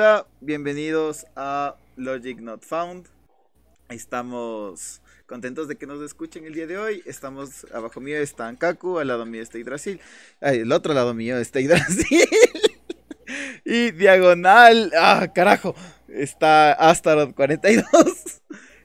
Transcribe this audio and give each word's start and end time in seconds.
Hola, 0.00 0.26
bienvenidos 0.40 1.26
a 1.36 1.76
Logic 1.96 2.40
Not 2.40 2.64
Found. 2.64 3.06
Estamos 3.90 5.02
contentos 5.26 5.68
de 5.68 5.76
que 5.76 5.86
nos 5.86 6.00
escuchen 6.00 6.46
el 6.46 6.54
día 6.54 6.66
de 6.66 6.78
hoy. 6.78 7.02
Estamos 7.04 7.66
abajo 7.70 8.00
mío 8.00 8.16
está 8.16 8.48
Ankaku, 8.48 8.98
al 8.98 9.08
lado 9.08 9.26
mío 9.26 9.42
está 9.42 9.58
Yggdrasil. 9.58 10.00
Ay, 10.40 10.60
el 10.60 10.72
otro 10.72 10.94
lado 10.94 11.12
mío 11.12 11.36
está 11.36 11.60
Yggdrasil. 11.60 12.26
y 13.66 13.90
diagonal, 13.90 14.90
ah, 14.98 15.30
carajo, 15.34 15.74
está 16.08 16.72
Astaroth 16.72 17.34
42. 17.34 18.39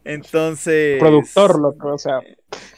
Entonces. 0.05 0.99
Productor, 0.99 1.59
loco, 1.59 1.93
o 1.93 1.97
sea. 1.97 2.19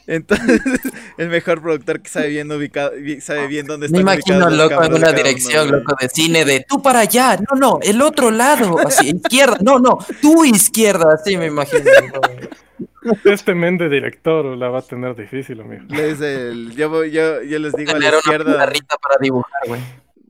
Entonces, 0.07 0.61
el 1.17 1.27
mejor 1.27 1.61
productor 1.61 2.01
que 2.01 2.09
sabe 2.09 2.29
bien 2.29 2.49
ubicado, 2.49 2.93
sabe 3.19 3.47
bien 3.47 3.67
dónde 3.67 3.87
está. 3.87 3.97
Me 3.97 4.01
imagino 4.01 4.49
loco 4.49 4.81
en 4.81 4.93
una 4.93 5.11
dirección, 5.11 5.69
loco, 5.69 5.95
de 5.99 6.07
cine 6.07 6.45
de 6.45 6.65
tú 6.67 6.81
para 6.81 7.01
allá, 7.01 7.37
no, 7.37 7.57
no, 7.57 7.79
el 7.81 8.01
otro 8.01 8.31
lado, 8.31 8.77
así, 8.79 9.09
izquierda, 9.09 9.57
no, 9.61 9.79
no, 9.79 9.99
tu 10.21 10.45
izquierda, 10.45 11.13
así 11.13 11.37
me 11.37 11.47
imagino. 11.47 11.83
Este 13.23 13.55
men 13.55 13.77
de 13.77 13.87
director 13.87 14.45
la 14.57 14.67
va 14.67 14.79
a 14.79 14.81
tener 14.81 15.15
difícil, 15.15 15.61
amigo. 15.61 15.83
Es 15.95 16.19
el, 16.19 16.75
yo, 16.75 17.05
yo, 17.05 17.41
yo 17.41 17.59
les 17.59 17.71
digo 17.73 17.91
a 17.93 17.99
la 17.99 18.09
izquierda. 18.09 18.55
Una 18.55 18.65
para 18.65 19.17
dibujar, 19.21 19.61
güey. 19.65 19.81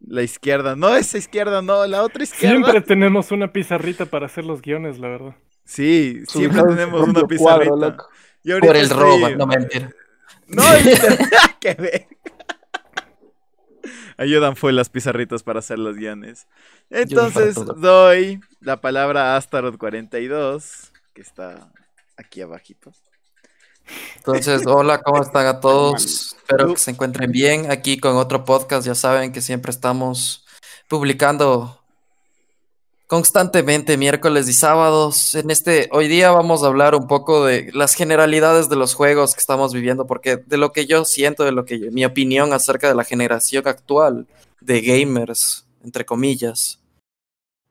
La 0.07 0.21
izquierda, 0.21 0.75
no 0.75 0.95
esa 0.95 1.17
izquierda, 1.17 1.63
no, 1.63 1.87
la 1.87 2.03
otra 2.03 2.23
izquierda. 2.23 2.55
Siempre 2.55 2.81
tenemos 2.81 3.31
una 3.31 3.51
pizarrita 3.51 4.05
para 4.05 4.27
hacer 4.27 4.45
los 4.45 4.61
guiones, 4.61 4.99
la 4.99 5.07
verdad. 5.07 5.35
Sí, 5.67 6.23
siempre 6.27 6.63
tenemos 6.63 7.07
una 7.07 7.27
pizarrita. 7.27 7.97
Por 8.61 8.77
el 8.77 8.89
robo, 8.89 9.29
no 9.31 9.45
mentir. 9.45 9.93
No, 10.47 10.63
que 11.59 11.73
ver. 11.73 12.07
Ayudan 14.17 14.55
fue 14.55 14.71
las 14.71 14.89
pizarritas 14.89 15.43
para 15.43 15.59
hacer 15.59 15.77
los 15.77 15.97
guiones. 15.97 16.47
Entonces 16.89 17.55
doy 17.55 18.39
la 18.61 18.79
palabra 18.79 19.33
a 19.33 19.37
Astaroth 19.37 19.77
42, 19.77 20.93
que 21.13 21.21
está 21.21 21.69
aquí 22.15 22.41
abajito. 22.41 22.93
Entonces, 24.15 24.65
hola, 24.65 25.01
¿cómo 25.01 25.21
están 25.21 25.47
a 25.47 25.59
todos? 25.59 26.33
Espero 26.37 26.73
que 26.73 26.79
se 26.79 26.91
encuentren 26.91 27.31
bien. 27.31 27.69
Aquí 27.69 27.99
con 27.99 28.15
otro 28.15 28.45
podcast, 28.45 28.87
ya 28.87 28.95
saben 28.95 29.33
que 29.33 29.41
siempre 29.41 29.71
estamos 29.71 30.45
publicando 30.87 31.83
constantemente 33.07 33.97
miércoles 33.97 34.47
y 34.49 34.53
sábados. 34.53 35.33
En 35.35 35.49
este, 35.49 35.89
hoy 35.91 36.07
día 36.07 36.31
vamos 36.31 36.63
a 36.63 36.67
hablar 36.67 36.93
un 36.93 37.07
poco 37.07 37.45
de 37.45 37.71
las 37.73 37.95
generalidades 37.95 38.69
de 38.69 38.75
los 38.75 38.93
juegos 38.93 39.33
que 39.33 39.39
estamos 39.39 39.73
viviendo, 39.73 40.05
porque 40.05 40.37
de 40.37 40.57
lo 40.57 40.71
que 40.73 40.85
yo 40.85 41.05
siento, 41.05 41.43
de 41.43 41.53
lo 41.53 41.65
que 41.65 41.89
mi 41.91 42.05
opinión 42.05 42.53
acerca 42.53 42.87
de 42.87 42.95
la 42.95 43.03
generación 43.03 43.67
actual 43.67 44.27
de 44.61 44.81
gamers, 44.81 45.65
entre 45.83 46.05
comillas, 46.05 46.79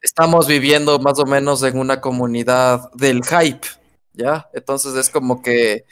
estamos 0.00 0.46
viviendo 0.46 0.98
más 0.98 1.18
o 1.18 1.26
menos 1.26 1.62
en 1.62 1.78
una 1.78 2.00
comunidad 2.00 2.90
del 2.94 3.22
hype 3.24 3.66
¿ya? 4.16 4.48
Entonces 4.52 4.94
es 4.94 5.10
como 5.10 5.42
que 5.42 5.84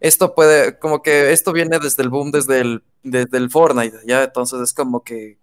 esto 0.00 0.34
puede, 0.34 0.78
como 0.78 1.02
que 1.02 1.32
esto 1.32 1.52
viene 1.52 1.78
desde 1.78 2.02
el 2.02 2.10
boom, 2.10 2.30
desde 2.32 2.60
el, 2.60 2.82
desde 3.02 3.38
el 3.38 3.50
Fortnite, 3.50 3.98
¿ya? 4.06 4.24
Entonces 4.24 4.60
es 4.60 4.74
como 4.74 5.02
que 5.04 5.38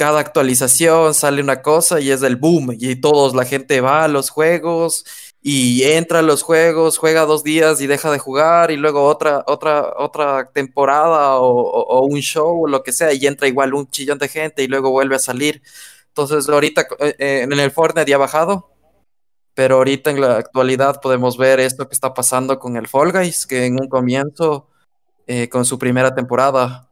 cada 0.00 0.20
actualización 0.20 1.12
sale 1.12 1.42
una 1.42 1.60
cosa 1.60 2.00
y 2.00 2.10
es 2.10 2.22
el 2.22 2.36
boom 2.36 2.74
y 2.78 2.96
todos, 2.96 3.34
la 3.34 3.44
gente 3.44 3.82
va 3.82 4.04
a 4.04 4.08
los 4.08 4.30
juegos 4.30 5.04
y 5.42 5.82
entra 5.82 6.20
a 6.20 6.22
los 6.22 6.42
juegos, 6.42 6.96
juega 6.96 7.26
dos 7.26 7.44
días 7.44 7.82
y 7.82 7.86
deja 7.86 8.10
de 8.10 8.18
jugar 8.18 8.70
y 8.70 8.78
luego 8.78 9.04
otra, 9.04 9.44
otra, 9.46 9.92
otra 9.98 10.50
temporada 10.54 11.36
o, 11.36 12.06
un 12.06 12.20
show 12.20 12.62
o 12.64 12.66
lo 12.66 12.82
que 12.82 12.92
sea 12.92 13.12
y 13.12 13.26
entra 13.26 13.46
igual 13.46 13.74
un 13.74 13.88
chillón 13.90 14.16
de 14.18 14.28
gente 14.28 14.62
y 14.62 14.68
luego 14.68 14.90
vuelve 14.90 15.16
a 15.16 15.18
salir. 15.18 15.60
Entonces 16.08 16.48
ahorita 16.48 16.86
eh, 17.00 17.16
eh, 17.18 17.40
en 17.42 17.52
el 17.52 17.70
Fortnite 17.70 18.08
ya 18.10 18.16
ha 18.16 18.18
bajado, 18.18 18.70
pero 19.52 19.76
ahorita 19.76 20.10
en 20.12 20.22
la 20.22 20.38
actualidad 20.38 20.98
podemos 21.02 21.36
ver 21.36 21.60
esto 21.60 21.88
que 21.88 21.94
está 21.94 22.14
pasando 22.14 22.58
con 22.58 22.78
el 22.78 22.88
Fall 22.88 23.12
Guys, 23.12 23.46
que 23.46 23.66
en 23.66 23.78
un 23.78 23.88
comienzo, 23.88 24.70
eh, 25.26 25.50
con 25.50 25.66
su 25.66 25.78
primera 25.78 26.14
temporada, 26.14 26.90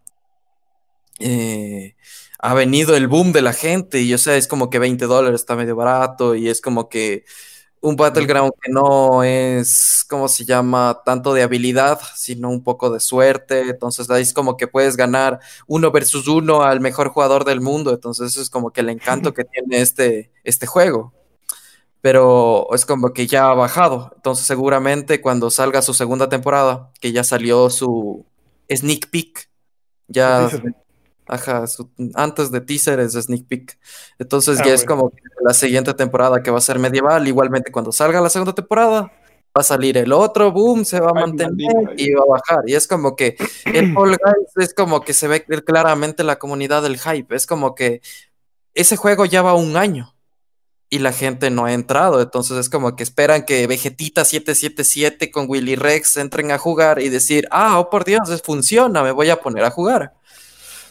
eh, 1.19 1.96
ha 2.38 2.54
venido 2.54 2.97
el 2.97 3.09
boom 3.09 3.32
de 3.32 3.43
la 3.43 3.53
gente 3.53 4.00
y 4.00 4.15
o 4.15 4.19
sea, 4.19 4.37
es 4.37 4.47
como 4.49 4.71
que 4.71 4.78
20 4.78 5.06
dólares 5.06 5.41
está 5.41 5.56
medio 5.56 5.76
barato 5.76 6.34
y 6.34 6.49
es 6.49 6.60
como 6.60 6.88
que 6.88 7.25
un 7.81 7.97
Battleground 7.97 8.53
que 8.60 8.72
no 8.72 9.22
es, 9.22 10.04
¿cómo 10.09 10.28
se 10.28 10.44
llama? 10.44 11.00
Tanto 11.04 11.32
de 11.34 11.43
habilidad, 11.43 12.00
sino 12.16 12.50
un 12.50 12.65
poco 12.65 12.91
de 12.91 13.00
suerte. 13.00 13.60
Entonces 13.69 14.10
ahí 14.10 14.22
es 14.22 14.32
como 14.32 14.56
que 14.56 14.66
puedes 14.66 14.97
ganar 14.97 15.38
uno 15.66 15.93
versus 15.93 16.26
uno 16.28 16.62
al 16.62 16.81
mejor 16.81 17.10
jugador 17.10 17.44
del 17.44 17.60
mundo. 17.60 17.93
Entonces 17.93 18.32
eso 18.32 18.43
es 18.43 18.50
como 18.50 18.72
que 18.72 18.81
el 18.81 18.88
encanto 18.88 19.32
que 19.32 19.44
tiene 19.44 19.81
este, 19.81 20.32
este 20.44 20.66
juego 20.66 21.15
pero 22.00 22.69
es 22.75 22.87
como 22.87 23.12
que 23.12 23.26
ya 23.26 23.50
ha 23.50 23.55
bajado. 23.55 24.12
Entonces 24.16 24.47
seguramente 24.47 25.20
cuando 25.20 25.50
salga 25.50 25.82
su 25.82 25.94
segunda 25.94 26.28
temporada, 26.28 26.93
que 27.00 27.12
ya 27.12 27.25
salió 27.25 27.70
su 27.70 28.25
sneak 28.70 29.10
peek, 29.10 29.50
ya... 30.06 30.49
Ajá, 31.28 31.64
antes 32.14 32.50
de 32.50 32.60
teaser 32.62 33.00
es 33.00 33.12
sneak 33.12 33.46
peek. 33.46 33.78
Entonces 34.18 34.60
ah, 34.60 34.64
ya 34.64 34.72
es 34.72 34.84
como 34.84 35.12
la 35.44 35.52
siguiente 35.52 35.92
temporada 35.92 36.42
que 36.42 36.50
va 36.50 36.58
a 36.58 36.62
ser 36.62 36.78
medieval. 36.78 37.28
Igualmente 37.28 37.70
cuando 37.70 37.92
salga 37.92 38.20
la 38.20 38.30
segunda 38.30 38.54
temporada, 38.54 39.02
va 39.02 39.60
a 39.60 39.62
salir 39.62 39.98
el 39.98 40.12
otro, 40.12 40.50
boom, 40.52 40.84
se 40.84 41.00
va 41.00 41.10
a 41.10 41.14
mantener 41.14 41.92
y 41.96 42.12
va 42.12 42.22
a 42.22 42.40
bajar. 42.40 42.64
Y 42.66 42.74
es 42.74 42.86
como 42.86 43.14
que 43.14 43.36
el 43.66 43.92
Fall 43.94 44.16
Guys 44.16 44.56
es 44.56 44.74
como 44.74 45.02
que 45.02 45.12
se 45.12 45.28
ve 45.28 45.44
claramente 45.44 46.24
la 46.24 46.38
comunidad 46.38 46.82
del 46.82 46.98
hype. 46.98 47.36
Es 47.36 47.46
como 47.46 47.74
que 47.74 48.00
ese 48.74 48.96
juego 48.96 49.26
ya 49.26 49.42
va 49.42 49.54
un 49.54 49.76
año 49.76 50.14
y 50.90 51.00
la 51.00 51.12
gente 51.12 51.50
no 51.50 51.66
ha 51.66 51.72
entrado. 51.72 52.22
Entonces 52.22 52.56
es 52.56 52.70
como 52.70 52.96
que 52.96 53.02
esperan 53.02 53.44
que 53.44 53.66
Vegetita 53.66 54.24
777 54.24 55.30
con 55.30 55.46
Willy 55.48 55.76
Rex 55.76 56.16
entren 56.16 56.52
a 56.52 56.58
jugar 56.58 57.00
y 57.02 57.08
decir, 57.08 57.46
ah, 57.50 57.78
oh 57.78 57.90
por 57.90 58.04
Dios, 58.04 58.42
funciona, 58.42 59.02
me 59.02 59.12
voy 59.12 59.30
a 59.30 59.40
poner 59.40 59.64
a 59.64 59.70
jugar. 59.70 60.14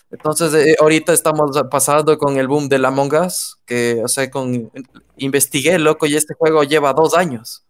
Entonces 0.10 0.54
eh, 0.54 0.76
ahorita 0.80 1.14
estamos 1.14 1.52
pasando 1.70 2.18
con 2.18 2.38
el 2.38 2.48
boom 2.48 2.70
de 2.70 2.78
Among 2.78 3.14
Us, 3.14 3.58
que, 3.66 4.02
o 4.04 4.08
sea, 4.08 4.30
con, 4.32 4.72
investigué, 5.18 5.78
loco, 5.80 6.06
y 6.06 6.16
este 6.16 6.34
juego 6.34 6.64
lleva 6.64 6.94
dos 6.94 7.14
años. 7.14 7.64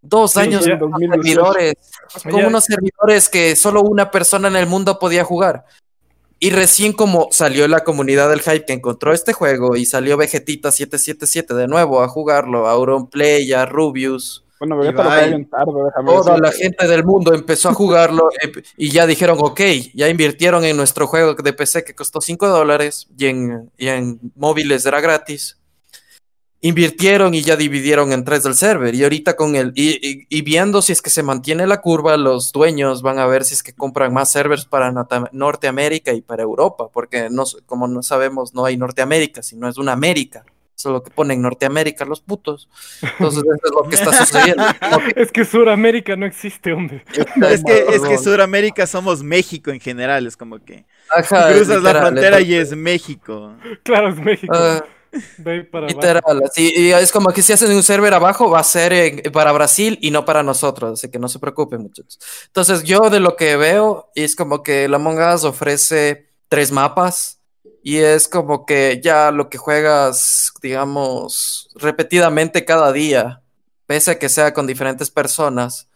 Dos 0.00 0.36
años 0.36 0.66
con 0.80 0.92
servidores, 0.98 1.74
con 2.24 2.44
unos 2.44 2.64
servidores 2.64 3.28
que 3.28 3.54
solo 3.54 3.82
una 3.82 4.10
persona 4.10 4.48
en 4.48 4.56
el 4.56 4.66
mundo 4.66 4.98
podía 4.98 5.24
jugar. 5.24 5.64
Y 6.40 6.50
recién 6.50 6.92
como 6.92 7.28
salió 7.30 7.68
la 7.68 7.84
comunidad 7.84 8.28
del 8.28 8.40
hype 8.40 8.64
que 8.64 8.72
encontró 8.72 9.12
este 9.12 9.32
juego 9.32 9.76
y 9.76 9.86
salió 9.86 10.16
Vegetita 10.16 10.72
777 10.72 11.54
de 11.54 11.68
nuevo 11.68 12.02
a 12.02 12.08
jugarlo, 12.08 12.66
a 12.66 12.72
Auronplay, 12.72 13.52
a 13.52 13.64
Rubius. 13.64 14.41
Bueno, 14.62 14.76
Vegeta 14.76 15.26
lo 15.26 15.44
tarde, 15.46 15.74
Toda 16.06 16.38
la 16.38 16.52
gente 16.52 16.86
del 16.86 17.02
mundo 17.02 17.34
empezó 17.34 17.70
a 17.70 17.74
jugarlo 17.74 18.30
eh, 18.40 18.52
y 18.76 18.90
ya 18.90 19.08
dijeron, 19.08 19.38
ok, 19.40 19.60
ya 19.92 20.08
invirtieron 20.08 20.64
en 20.64 20.76
nuestro 20.76 21.08
juego 21.08 21.34
de 21.34 21.52
PC 21.52 21.82
que 21.82 21.96
costó 21.96 22.20
5 22.20 22.46
dólares 22.46 23.08
y 23.18 23.26
en, 23.26 23.72
y 23.76 23.88
en 23.88 24.20
móviles 24.36 24.86
era 24.86 25.00
gratis 25.00 25.58
invirtieron 26.60 27.34
y 27.34 27.42
ya 27.42 27.56
dividieron 27.56 28.12
en 28.12 28.22
tres 28.22 28.44
del 28.44 28.54
server. 28.54 28.94
Y 28.94 29.02
ahorita 29.02 29.34
con 29.34 29.56
el, 29.56 29.72
y, 29.74 30.42
viendo 30.42 30.80
si 30.80 30.92
es 30.92 31.02
que 31.02 31.10
se 31.10 31.24
mantiene 31.24 31.66
la 31.66 31.80
curva, 31.80 32.16
los 32.16 32.52
dueños 32.52 33.02
van 33.02 33.18
a 33.18 33.26
ver 33.26 33.42
si 33.44 33.54
es 33.54 33.64
que 33.64 33.72
compran 33.72 34.14
más 34.14 34.30
servers 34.30 34.64
para 34.64 34.92
Norteamérica 35.32 36.12
y 36.12 36.20
para 36.20 36.44
Europa, 36.44 36.88
porque 36.92 37.30
no, 37.30 37.42
como 37.66 37.88
no 37.88 38.04
sabemos, 38.04 38.54
no 38.54 38.64
hay 38.64 38.76
Norteamérica, 38.76 39.42
sino 39.42 39.68
es 39.68 39.76
una 39.76 39.90
América. 39.90 40.44
Eso 40.82 40.88
es 40.88 40.94
lo 40.94 41.02
que 41.04 41.12
ponen 41.12 41.40
Norteamérica 41.40 42.04
los 42.04 42.20
putos. 42.20 42.68
Entonces, 43.00 43.44
eso 43.44 43.66
es 43.66 43.70
lo 43.72 43.88
que 43.88 43.94
está 43.94 44.12
sucediendo. 44.24 44.64
es 45.14 45.30
que 45.30 45.44
Suramérica 45.44 46.16
no 46.16 46.26
existe, 46.26 46.72
hombre. 46.72 47.04
es 47.48 47.62
que, 47.62 47.86
es 47.88 48.02
que 48.02 48.18
Suramérica 48.18 48.84
somos 48.88 49.22
México 49.22 49.70
en 49.70 49.78
general, 49.78 50.26
es 50.26 50.36
como 50.36 50.58
que 50.58 50.84
cruzas 51.28 51.84
la 51.84 52.00
frontera 52.00 52.40
y 52.40 52.54
es 52.54 52.74
México. 52.74 53.54
Claro, 53.84 54.08
es 54.08 54.16
México. 54.16 54.52
Ah, 54.52 54.84
Literal, 55.86 56.42
así, 56.44 56.72
y 56.74 56.90
es 56.90 57.12
como 57.12 57.30
que 57.30 57.42
si 57.42 57.52
hacen 57.52 57.70
un 57.70 57.84
server 57.84 58.12
abajo 58.14 58.50
va 58.50 58.58
a 58.58 58.64
ser 58.64 59.30
para 59.30 59.52
Brasil 59.52 59.98
y 60.00 60.10
no 60.10 60.24
para 60.24 60.42
nosotros, 60.42 60.94
así 60.94 61.12
que 61.12 61.20
no 61.20 61.28
se 61.28 61.38
preocupen 61.38 61.82
muchachos. 61.82 62.18
Entonces 62.46 62.82
yo 62.82 63.08
de 63.08 63.20
lo 63.20 63.36
que 63.36 63.56
veo 63.56 64.10
es 64.16 64.34
como 64.34 64.64
que 64.64 64.88
la 64.88 64.96
Among 64.96 65.20
Us 65.20 65.44
ofrece 65.44 66.32
tres 66.48 66.72
mapas 66.72 67.41
y 67.82 67.98
es 67.98 68.28
como 68.28 68.64
que 68.64 69.00
ya 69.02 69.30
lo 69.32 69.48
que 69.48 69.58
juegas, 69.58 70.52
digamos, 70.62 71.68
repetidamente 71.74 72.64
cada 72.64 72.92
día, 72.92 73.42
pese 73.86 74.12
a 74.12 74.18
que 74.18 74.28
sea 74.28 74.54
con 74.54 74.66
diferentes 74.68 75.10
personas, 75.10 75.88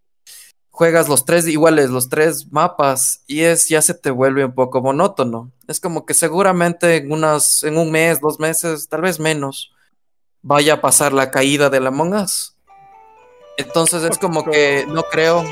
juegas 0.71 1.09
los 1.09 1.25
tres 1.25 1.47
iguales, 1.47 1.91
los 1.91 2.09
tres 2.09 2.53
mapas, 2.53 3.23
y 3.29 3.43
es 3.43 3.69
ya 3.69 3.81
se 3.81 3.95
te 3.95 4.11
vuelve 4.11 4.45
un 4.45 4.53
poco 4.53 4.83
monótono. 4.83 5.53
Es 5.69 5.79
como 5.79 6.05
que 6.05 6.13
seguramente 6.13 6.97
en 6.97 7.13
unas, 7.13 7.63
en 7.63 7.79
un 7.79 7.91
mes, 7.93 8.21
dos 8.21 8.41
meses, 8.41 8.89
tal 8.89 9.03
vez 9.03 9.21
menos, 9.21 9.73
vaya 10.43 10.75
a 10.75 10.81
pasar 10.81 11.13
la 11.13 11.31
caída 11.31 11.71
de 11.71 11.81
la 11.81 11.89
Among 11.89 12.15
Us. 12.15 12.57
Entonces 13.59 14.03
es 14.03 14.19
como 14.19 14.45
que 14.45 14.85
no 14.89 15.05
creo. 15.05 15.45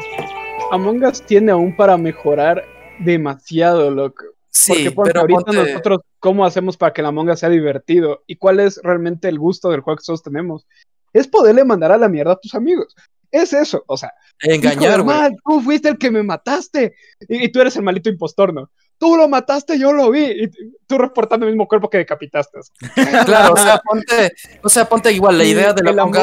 Among 0.72 1.04
Us 1.04 1.22
tiene 1.22 1.52
aún 1.52 1.76
para 1.76 1.96
mejorar 1.96 2.64
demasiado, 2.98 3.90
loco. 3.90 4.24
Sí, 4.50 4.90
Porque, 4.90 5.10
pero 5.10 5.20
ahorita 5.22 5.52
nosotros 5.52 6.00
cómo 6.24 6.46
hacemos 6.46 6.78
para 6.78 6.94
que 6.94 7.02
la 7.02 7.10
monga 7.10 7.36
sea 7.36 7.50
divertido 7.50 8.24
y 8.26 8.36
cuál 8.36 8.58
es 8.58 8.80
realmente 8.82 9.28
el 9.28 9.38
gusto 9.38 9.68
del 9.68 9.82
juego 9.82 9.98
que 9.98 10.04
todos 10.06 10.22
tenemos, 10.22 10.66
es 11.12 11.28
poderle 11.28 11.64
mandar 11.64 11.92
a 11.92 11.98
la 11.98 12.08
mierda 12.08 12.32
a 12.32 12.40
tus 12.40 12.54
amigos. 12.54 12.96
Es 13.30 13.52
eso, 13.52 13.84
o 13.86 13.98
sea, 13.98 14.14
Engañar, 14.40 15.02
güey. 15.02 15.18
mal, 15.18 15.36
tú 15.44 15.60
fuiste 15.60 15.90
el 15.90 15.98
que 15.98 16.10
me 16.10 16.22
mataste 16.22 16.94
y, 17.28 17.44
y 17.44 17.52
tú 17.52 17.60
eres 17.60 17.76
el 17.76 17.82
maldito 17.82 18.08
impostor, 18.08 18.54
¿no? 18.54 18.70
Tú 19.04 19.18
lo 19.18 19.28
mataste, 19.28 19.78
yo 19.78 19.92
lo 19.92 20.10
vi 20.10 20.24
y 20.24 20.50
tú 20.86 20.96
reportando 20.96 21.44
el 21.44 21.52
mismo 21.52 21.68
cuerpo 21.68 21.90
que 21.90 21.98
decapitaste. 21.98 22.60
Claro, 23.26 23.52
o 23.52 23.56
sea, 23.58 23.78
ponte, 23.84 24.32
o 24.62 24.68
sea, 24.70 24.88
ponte 24.88 25.12
igual 25.12 25.36
la 25.36 25.44
idea 25.44 25.74
de 25.74 25.82
la 25.82 25.90
en 25.90 26.14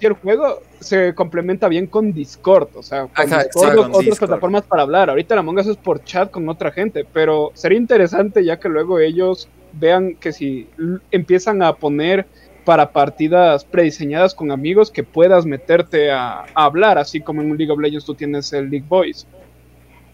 sí, 0.00 0.06
el 0.06 0.14
juego 0.14 0.62
se 0.80 1.14
complementa 1.14 1.68
bien 1.68 1.86
con 1.86 2.10
Discord, 2.14 2.70
o 2.74 2.82
sea, 2.82 3.02
con 3.02 3.10
Ajá, 3.12 3.42
Discord 3.42 3.44
exacto, 3.44 3.80
o 3.80 3.82
con 3.82 3.90
otras 3.90 4.04
Discord. 4.06 4.28
plataformas 4.30 4.62
para 4.62 4.80
hablar. 4.80 5.10
Ahorita 5.10 5.34
el 5.34 5.40
Among 5.40 5.58
Us 5.58 5.66
es 5.66 5.76
por 5.76 6.02
chat 6.04 6.30
con 6.30 6.48
otra 6.48 6.70
gente, 6.70 7.04
pero 7.12 7.50
sería 7.52 7.76
interesante 7.76 8.42
ya 8.42 8.58
que 8.58 8.70
luego 8.70 8.98
ellos 8.98 9.50
vean 9.74 10.14
que 10.14 10.32
si 10.32 10.70
empiezan 11.10 11.62
a 11.62 11.74
poner 11.74 12.26
para 12.64 12.92
partidas 12.92 13.66
prediseñadas 13.66 14.34
con 14.34 14.52
amigos 14.52 14.90
que 14.90 15.04
puedas 15.04 15.44
meterte 15.44 16.10
a, 16.10 16.46
a 16.54 16.64
hablar, 16.64 16.96
así 16.96 17.20
como 17.20 17.42
en 17.42 17.50
un 17.50 17.58
League 17.58 17.72
of 17.72 17.78
Legends 17.78 18.06
tú 18.06 18.14
tienes 18.14 18.54
el 18.54 18.70
League 18.70 18.86
Voice. 18.88 19.26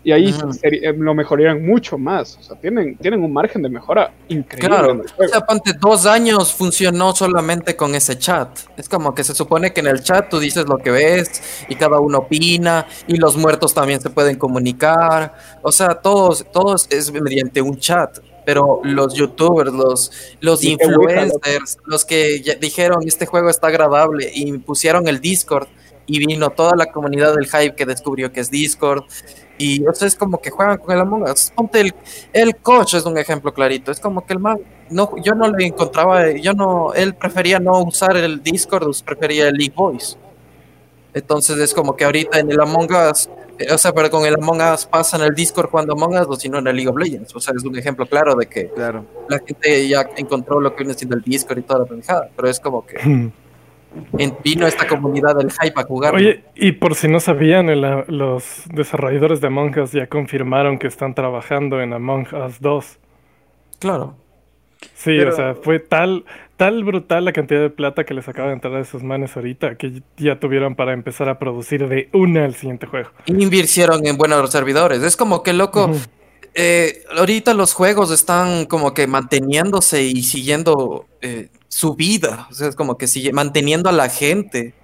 Y 0.09 0.13
ahí 0.13 0.35
eh, 0.63 0.95
lo 0.97 1.13
mejorarían 1.13 1.67
mucho 1.67 1.99
más. 1.99 2.39
O 2.41 2.43
sea, 2.43 2.57
tienen, 2.57 2.97
tienen 2.97 3.23
un 3.23 3.31
margen 3.31 3.61
de 3.61 3.69
mejora 3.69 4.11
increíble. 4.29 4.67
Claro, 4.67 5.03
o 5.19 5.29
sea, 5.29 5.43
ponte 5.43 5.75
dos 5.79 6.07
años 6.07 6.51
funcionó 6.55 7.15
solamente 7.15 7.77
con 7.77 7.95
ese 7.95 8.19
chat. 8.19 8.49
Es 8.79 8.89
como 8.89 9.15
que 9.15 9.23
se 9.23 9.35
supone 9.35 9.75
que 9.75 9.81
en 9.81 9.89
el 9.89 10.03
chat 10.03 10.31
tú 10.31 10.39
dices 10.39 10.67
lo 10.67 10.79
que 10.79 10.91
ves 10.91 11.43
y 11.69 11.75
cada 11.75 12.01
uno 12.01 12.21
opina 12.21 12.87
y 13.07 13.19
los 13.19 13.37
muertos 13.37 13.75
también 13.75 14.01
se 14.01 14.09
pueden 14.09 14.37
comunicar. 14.37 15.35
O 15.61 15.71
sea, 15.71 15.97
todos, 15.97 16.47
todos 16.53 16.87
es 16.89 17.13
mediante 17.13 17.61
un 17.61 17.77
chat. 17.77 18.19
Pero 18.47 18.81
los 18.85 19.13
youtubers, 19.13 19.71
los, 19.75 20.11
los 20.41 20.65
influencers, 20.65 21.77
los 21.85 22.07
que 22.07 22.41
ya 22.41 22.55
dijeron 22.55 23.01
este 23.07 23.27
juego 23.27 23.51
está 23.51 23.67
agradable 23.67 24.31
y 24.35 24.57
pusieron 24.57 25.07
el 25.07 25.21
Discord 25.21 25.69
y 26.07 26.19
vino 26.19 26.49
toda 26.49 26.75
la 26.75 26.87
comunidad 26.87 27.35
del 27.35 27.47
hype 27.47 27.75
que 27.77 27.85
descubrió 27.85 28.33
que 28.33 28.41
es 28.41 28.51
Discord. 28.51 29.05
Y 29.59 29.85
o 29.87 29.93
sea, 29.93 30.07
es 30.09 30.15
como 30.15 30.41
que 30.41 30.51
juegan 30.51 30.79
con 30.79 30.95
el 30.95 31.01
Among 31.01 31.25
Us. 31.25 31.53
Ponte 31.55 31.81
el, 31.81 31.95
el 32.33 32.57
coach 32.57 32.95
es 32.95 33.05
un 33.05 33.19
ejemplo 33.19 33.53
clarito. 33.53 33.91
Es 33.91 33.99
como 34.01 34.25
que 34.25 34.33
el 34.35 34.39
man, 34.39 34.59
no, 34.91 35.11
yo 35.23 35.35
no 35.35 35.51
le 35.51 35.67
encontraba, 35.67 36.31
yo 36.31 36.53
no, 36.55 36.95
él 36.95 37.15
prefería 37.15 37.59
no 37.59 37.83
usar 37.83 38.17
el 38.17 38.43
Discord, 38.43 38.87
us- 38.89 39.03
prefería 39.03 39.49
el 39.49 39.55
League 39.57 39.75
Voice. 39.77 40.17
Entonces 41.15 41.59
es 41.59 41.75
como 41.75 41.97
que 41.97 42.05
ahorita 42.05 42.39
en 42.39 42.51
el 42.53 42.61
Among 42.61 42.89
Us, 43.11 43.29
eh, 43.59 43.73
o 43.73 43.79
sea, 43.79 43.93
pero 43.93 44.11
con 44.11 44.25
el 44.25 44.35
Among 44.35 44.61
Us 44.61 44.87
pasa 44.87 45.17
en 45.17 45.25
el 45.25 45.35
Discord 45.35 45.71
cuando 45.71 45.95
Among 45.95 46.17
Us 46.19 46.27
o 46.29 46.37
si 46.37 46.49
no 46.49 46.59
en 46.59 46.67
el 46.69 46.77
League 46.77 46.89
of 46.91 46.97
Legends. 46.97 47.35
O 47.35 47.41
sea, 47.41 47.55
es 47.57 47.65
un 47.65 47.77
ejemplo 47.77 48.07
claro 48.07 48.37
de 48.37 48.47
que 48.47 48.69
Claro. 48.69 49.05
la 49.29 49.39
gente 49.41 49.89
ya 49.89 50.09
encontró 50.17 50.61
lo 50.61 50.71
que 50.77 50.85
viene 50.85 50.97
siendo 50.97 51.17
el 51.17 51.23
Discord 51.23 51.59
y 51.59 51.63
toda 51.63 51.81
la 51.81 51.87
pendejada. 51.87 52.29
Pero 52.37 52.49
es 52.49 52.61
como 52.61 52.87
que 52.87 52.97
en- 54.19 54.37
vino 54.45 54.67
esta 54.67 54.87
comunidad 54.87 55.37
del 55.37 55.51
hype 55.51 55.81
a 55.81 55.85
jugar. 55.85 56.15
Oye, 56.15 56.45
y 56.55 56.73
por 56.73 56.95
si 56.95 57.09
no 57.09 57.21
sabían, 57.21 57.69
el- 57.69 58.05
los 58.09 58.63
desarrolladores 58.73 59.41
de 59.41 59.47
Among 59.49 59.79
Us 59.79 59.93
ya 59.93 60.07
confirmaron 60.07 60.79
que 60.79 60.87
están 60.87 61.15
trabajando 61.15 61.81
en 61.81 61.93
Among 61.93 62.27
Us 62.35 62.61
2. 62.61 62.99
claro. 63.79 64.17
Sí, 64.95 65.11
Pero- 65.17 65.33
o 65.33 65.37
sea, 65.37 65.55
fue 65.57 65.81
tal, 65.81 66.25
tal 66.57 66.85
brutal 66.85 67.25
la 67.25 67.33
cantidad 67.33 67.61
de 67.61 67.71
plata 67.71 68.05
que 68.05 68.15
les 68.15 68.29
acaba 68.29 68.49
de 68.49 68.55
entrar 68.55 68.75
a 68.77 68.81
esos 68.81 69.03
manes 69.03 69.37
ahorita 69.37 69.77
que 69.77 70.03
ya 70.17 70.39
tuvieron 70.39 70.77
para 70.77 70.93
empezar 70.93 71.29
a 71.29 71.39
producir 71.41 71.89
de 71.89 72.09
una 72.13 72.45
al 72.45 72.55
siguiente 72.55 72.87
juego. 72.87 73.11
Invirtieron 73.27 74.07
en 74.07 74.17
buenos 74.17 74.51
servidores. 74.53 75.03
Es 75.03 75.17
como 75.17 75.43
que 75.43 75.53
loco. 75.53 75.91
Eh, 76.55 77.03
ahorita 77.17 77.55
los 77.55 77.75
juegos 77.75 78.13
están 78.13 78.67
como 78.67 78.95
que 78.95 79.07
manteniéndose 79.09 80.03
y 80.05 80.23
siguiendo 80.23 81.07
eh, 81.23 81.49
su 81.69 81.95
vida. 81.95 82.47
O 82.51 82.55
sea, 82.55 82.69
es 82.69 82.77
como 82.77 82.97
que 82.99 83.07
sigue 83.07 83.33
manteniendo 83.33 83.89
a 83.89 83.93
la 83.93 84.09
gente. 84.09 84.75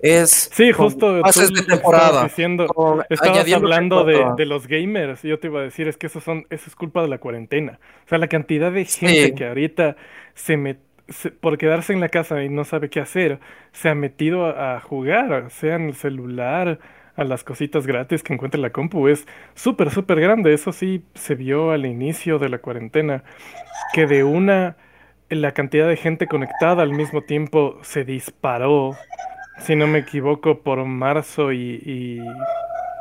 Es 0.00 0.48
Sí, 0.52 0.70
justo 0.72 1.20
pases 1.22 1.48
de 1.52 1.60
estabas 1.60 1.80
temporada. 1.80 2.22
diciendo. 2.24 2.66
con- 2.68 3.02
Estabas 3.10 3.36
añadiendo 3.38 3.66
hablando 3.66 4.04
de, 4.04 4.24
de 4.36 4.46
los 4.46 4.68
gamers 4.68 5.24
y 5.24 5.28
yo 5.28 5.40
te 5.40 5.48
iba 5.48 5.58
a 5.60 5.64
decir, 5.64 5.88
es 5.88 5.96
que 5.96 6.06
eso, 6.06 6.20
son, 6.20 6.46
eso 6.50 6.64
es 6.68 6.76
culpa 6.76 7.02
de 7.02 7.08
la 7.08 7.18
cuarentena. 7.18 7.80
O 8.06 8.08
sea, 8.08 8.18
la 8.18 8.28
cantidad 8.28 8.70
de 8.70 8.84
gente 8.84 9.26
Sí. 9.26 9.34
que 9.34 9.46
ahorita 9.48 9.96
se 10.34 10.56
met- 10.56 10.78
se- 11.08 11.32
por 11.32 11.58
quedarse 11.58 11.92
en 11.92 12.00
la 12.00 12.10
casa 12.10 12.44
y 12.44 12.48
no 12.48 12.64
sabe 12.64 12.90
qué 12.90 13.00
hacer, 13.00 13.40
se 13.72 13.88
ha 13.88 13.94
metido 13.96 14.44
a, 14.46 14.76
a 14.76 14.80
jugar, 14.80 15.50
sea 15.50 15.74
en 15.74 15.88
el 15.88 15.94
celular, 15.94 16.78
a 17.16 17.24
las 17.24 17.42
cositas 17.42 17.84
gratis 17.84 18.22
que 18.22 18.32
encuentra 18.34 18.58
en 18.58 18.62
la 18.62 18.70
compu, 18.70 19.08
es 19.08 19.26
súper, 19.56 19.90
súper 19.90 20.20
grande. 20.20 20.54
Eso 20.54 20.70
sí 20.70 21.02
se 21.14 21.34
vio 21.34 21.72
al 21.72 21.84
inicio 21.86 22.38
de 22.38 22.48
la 22.50 22.58
cuarentena, 22.58 23.24
que 23.92 24.06
de 24.06 24.22
una, 24.22 24.76
la 25.30 25.52
cantidad 25.52 25.88
de 25.88 25.96
gente 25.96 26.26
conectada 26.28 26.82
al 26.82 26.92
mismo 26.92 27.22
tiempo 27.22 27.78
se 27.82 28.04
disparó. 28.04 28.96
Si 29.58 29.76
no 29.76 29.86
me 29.86 29.98
equivoco, 30.00 30.60
por 30.62 30.84
marzo 30.84 31.52
y, 31.52 31.82
y 31.84 32.38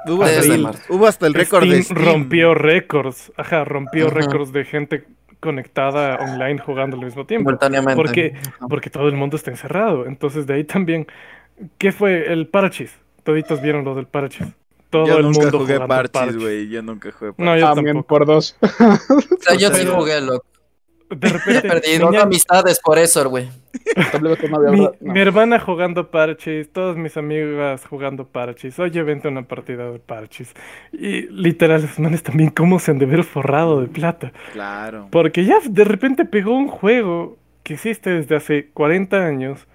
Hubo 0.05 0.23
hasta, 0.23 0.43
hubo 0.89 1.07
hasta 1.07 1.27
el 1.27 1.33
récord 1.33 1.67
de 1.69 1.83
Steam 1.83 2.05
rompió 2.05 2.53
récords. 2.53 3.31
Ajá, 3.37 3.65
rompió 3.65 4.09
récords 4.09 4.51
de 4.53 4.65
gente 4.65 5.05
conectada 5.39 6.17
online 6.17 6.59
jugando 6.59 6.95
al 6.97 7.03
mismo 7.03 7.25
tiempo. 7.25 7.49
simultáneamente. 7.49 7.95
Porque, 7.95 8.33
porque 8.69 8.89
todo 8.89 9.07
el 9.09 9.15
mundo 9.15 9.35
está 9.37 9.51
encerrado. 9.51 10.05
Entonces 10.05 10.47
de 10.47 10.55
ahí 10.55 10.63
también. 10.63 11.07
¿Qué 11.77 11.91
fue 11.91 12.31
el 12.31 12.47
parchis? 12.47 12.95
Toditos 13.23 13.61
vieron 13.61 13.83
lo 13.85 13.95
del 13.95 14.07
parchis. 14.07 14.47
Todo 14.89 15.05
Yo 15.05 15.17
el 15.17 15.23
nunca 15.23 15.39
mundo 15.41 15.59
jugué 15.59 15.79
jugando 15.79 15.87
parches, 15.87 16.37
güey. 16.37 16.69
Yo 16.69 16.81
nunca 16.83 17.11
jugué 17.11 17.33
parches. 17.33 17.45
No, 17.45 17.57
yo 17.57 17.73
También 17.73 17.97
tampoco. 17.97 18.07
por 18.07 18.25
dos. 18.25 18.57
O 18.61 19.37
sea, 19.41 19.55
yo 19.55 19.71
sí 19.73 19.85
jugué, 19.85 20.21
loco. 20.21 20.45
De 21.09 21.27
He 21.27 21.31
repente, 21.31 21.67
perdido 21.67 22.09
mi, 22.09 22.17
amistades 22.17 22.79
por 22.83 22.97
eso, 22.97 23.29
güey. 23.29 23.49
Mi- 24.71 24.81
no. 24.81 25.13
mi 25.13 25.19
hermana 25.19 25.59
jugando 25.59 26.09
parchis, 26.11 26.71
todas 26.71 26.97
mis 26.97 27.15
amigas 27.17 27.85
jugando 27.85 28.27
parchis. 28.27 28.77
Oye, 28.79 29.01
vente 29.03 29.27
una 29.27 29.43
partida 29.43 29.89
de 29.91 29.99
parchis. 29.99 30.53
Y 30.91 31.23
literal, 31.29 31.83
esos 31.83 31.99
manes 31.99 32.23
también, 32.23 32.49
¿cómo 32.49 32.79
se 32.79 32.91
han 32.91 32.99
de 32.99 33.05
ver 33.05 33.23
forrado 33.23 33.81
de 33.81 33.87
plata? 33.87 34.31
Claro. 34.53 35.07
Porque 35.11 35.45
ya 35.45 35.57
de 35.67 35.83
repente 35.83 36.25
pegó 36.25 36.55
un 36.55 36.67
juego 36.67 37.37
que 37.63 37.75
existe 37.75 38.09
desde 38.09 38.35
hace 38.35 38.69
40 38.73 39.25
años, 39.25 39.67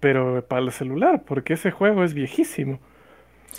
pero 0.00 0.44
para 0.46 0.62
el 0.62 0.72
celular, 0.72 1.22
porque 1.26 1.54
ese 1.54 1.70
juego 1.70 2.04
es 2.04 2.14
viejísimo. 2.14 2.78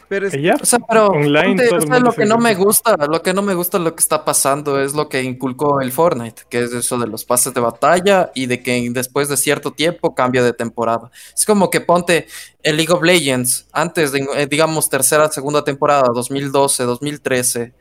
Pero 0.08 0.28
es 0.28 0.34
Y 0.34 0.42
ya, 0.42 0.56
O 0.62 0.66
sea, 0.66 0.80
pero 0.80 1.08
Online, 1.08 1.44
ponte, 1.46 1.68
todo 1.68 1.76
o 1.76 1.82
el 1.82 1.88
sea, 1.88 1.94
mundo 1.96 2.10
lo 2.10 2.16
que 2.16 2.26
no 2.26 2.38
me 2.38 2.56
gusta, 2.56 2.96
lo 2.98 3.22
que 3.22 3.34
no 3.34 3.42
me 3.42 3.54
gusta 3.54 3.80
lo 3.80 3.96
que 3.96 4.02
está 4.02 4.26
pasando 4.26 4.80
es 4.80 4.94
lo 4.94 5.10
que 5.10 5.24
inculcó 5.24 5.82
el 5.82 5.92
Fortnite, 5.92 6.44
que 6.50 6.64
es 6.64 6.74
eso 6.74 6.98
de 6.98 7.08
los 7.08 7.26
pases 7.26 7.54
de 7.54 7.62
batalla 7.62 8.32
y 8.34 8.46
de 8.46 8.62
que 8.62 8.88
después 8.92 9.30
de 9.30 9.38
cierto 9.38 9.72
tiempo 9.72 10.16
cambia 10.16 10.44
de 10.44 10.54
temporada. 10.54 11.12
Es 11.36 11.46
como 11.46 11.70
que 11.70 11.82
ponte 11.82 12.28
el 12.64 12.78
League 12.78 12.92
of 12.92 13.04
Legends, 13.04 13.68
antes 13.72 14.12
de, 14.12 14.28
eh, 14.36 14.48
digamos, 14.48 14.90
tercera, 14.90 15.32
segunda 15.32 15.64
temporada, 15.64 16.10
2012, 16.14 16.84
2013, 16.84 17.74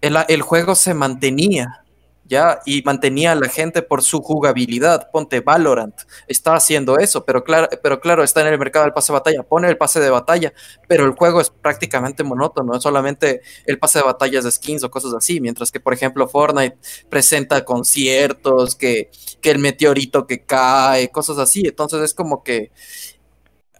el, 0.00 0.16
el 0.28 0.42
juego 0.42 0.74
se 0.74 0.92
mantenía, 0.94 1.83
¿ya? 2.26 2.60
Y 2.64 2.82
mantenía 2.82 3.32
a 3.32 3.34
la 3.34 3.48
gente 3.48 3.82
por 3.82 4.02
su 4.02 4.22
jugabilidad. 4.22 5.10
Ponte 5.10 5.40
Valorant, 5.40 5.94
está 6.26 6.54
haciendo 6.54 6.98
eso, 6.98 7.24
pero 7.24 7.44
claro, 7.44 7.68
pero 7.82 8.00
claro, 8.00 8.22
está 8.24 8.40
en 8.40 8.48
el 8.48 8.58
mercado 8.58 8.84
del 8.84 8.94
pase 8.94 9.12
de 9.12 9.18
batalla, 9.18 9.42
pone 9.42 9.68
el 9.68 9.76
pase 9.76 10.00
de 10.00 10.10
batalla, 10.10 10.52
pero 10.88 11.04
el 11.04 11.12
juego 11.12 11.40
es 11.40 11.50
prácticamente 11.50 12.24
monótono, 12.24 12.80
solamente 12.80 13.42
el 13.66 13.78
pase 13.78 13.98
de 13.98 14.04
batalla 14.04 14.38
es 14.38 14.44
de 14.44 14.50
skins 14.50 14.84
o 14.84 14.90
cosas 14.90 15.14
así, 15.14 15.40
mientras 15.40 15.70
que, 15.70 15.80
por 15.80 15.92
ejemplo, 15.92 16.28
Fortnite 16.28 16.78
presenta 17.08 17.64
conciertos, 17.64 18.74
que, 18.76 19.10
que 19.40 19.50
el 19.50 19.58
meteorito 19.58 20.26
que 20.26 20.44
cae, 20.44 21.10
cosas 21.10 21.38
así, 21.38 21.62
entonces 21.66 22.00
es 22.02 22.14
como 22.14 22.42
que 22.42 22.70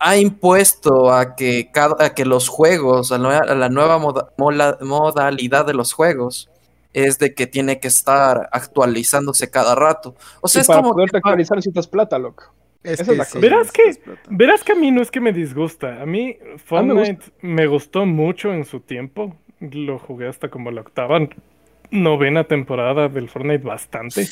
ha 0.00 0.16
impuesto 0.18 1.10
a 1.10 1.34
que, 1.34 1.70
cada, 1.72 1.96
a 2.04 2.14
que 2.14 2.26
los 2.26 2.48
juegos, 2.48 3.10
a 3.10 3.18
la, 3.18 3.68
nueva 3.70 3.98
modalidad 3.98 5.64
de 5.64 5.72
los 5.72 5.94
juegos, 5.94 6.50
es 6.94 7.18
de 7.18 7.34
que 7.34 7.46
tiene 7.46 7.78
que 7.80 7.88
estar 7.88 8.48
actualizándose 8.52 9.50
cada 9.50 9.74
rato. 9.74 10.14
O 10.40 10.48
sea, 10.48 10.60
Y 10.60 10.62
es 10.62 10.66
para 10.66 10.80
como 10.80 10.94
poderte 10.94 11.12
que- 11.12 11.18
actualizar 11.18 11.56
necesitas 11.58 11.86
plata, 11.86 12.18
loco. 12.18 12.54
Es 12.82 13.00
Esa 13.00 13.12
es 13.12 13.18
la 13.18 13.24
sí, 13.24 13.32
cosa. 13.34 13.40
Verás 13.40 13.72
que-. 13.72 14.00
Verás 14.30 14.62
que 14.64 14.72
a 14.72 14.74
mí 14.74 14.90
no 14.90 15.02
es 15.02 15.10
que 15.10 15.20
me 15.20 15.32
disgusta. 15.32 16.00
A 16.02 16.06
mí 16.06 16.38
Fortnite 16.64 17.12
gusta. 17.14 17.32
me 17.42 17.66
gustó 17.66 18.06
mucho 18.06 18.52
en 18.52 18.64
su 18.64 18.80
tiempo. 18.80 19.36
Lo 19.60 19.98
jugué 19.98 20.28
hasta 20.28 20.48
como 20.50 20.70
la 20.70 20.82
octava, 20.82 21.18
novena 21.90 22.44
temporada 22.44 23.08
del 23.08 23.28
Fortnite 23.28 23.64
bastante. 23.64 24.26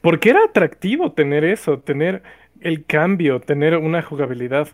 Porque 0.00 0.30
era 0.30 0.44
atractivo 0.44 1.12
tener 1.12 1.44
eso, 1.44 1.78
tener 1.78 2.22
el 2.60 2.84
cambio, 2.86 3.40
tener 3.40 3.76
una 3.76 4.02
jugabilidad 4.02 4.68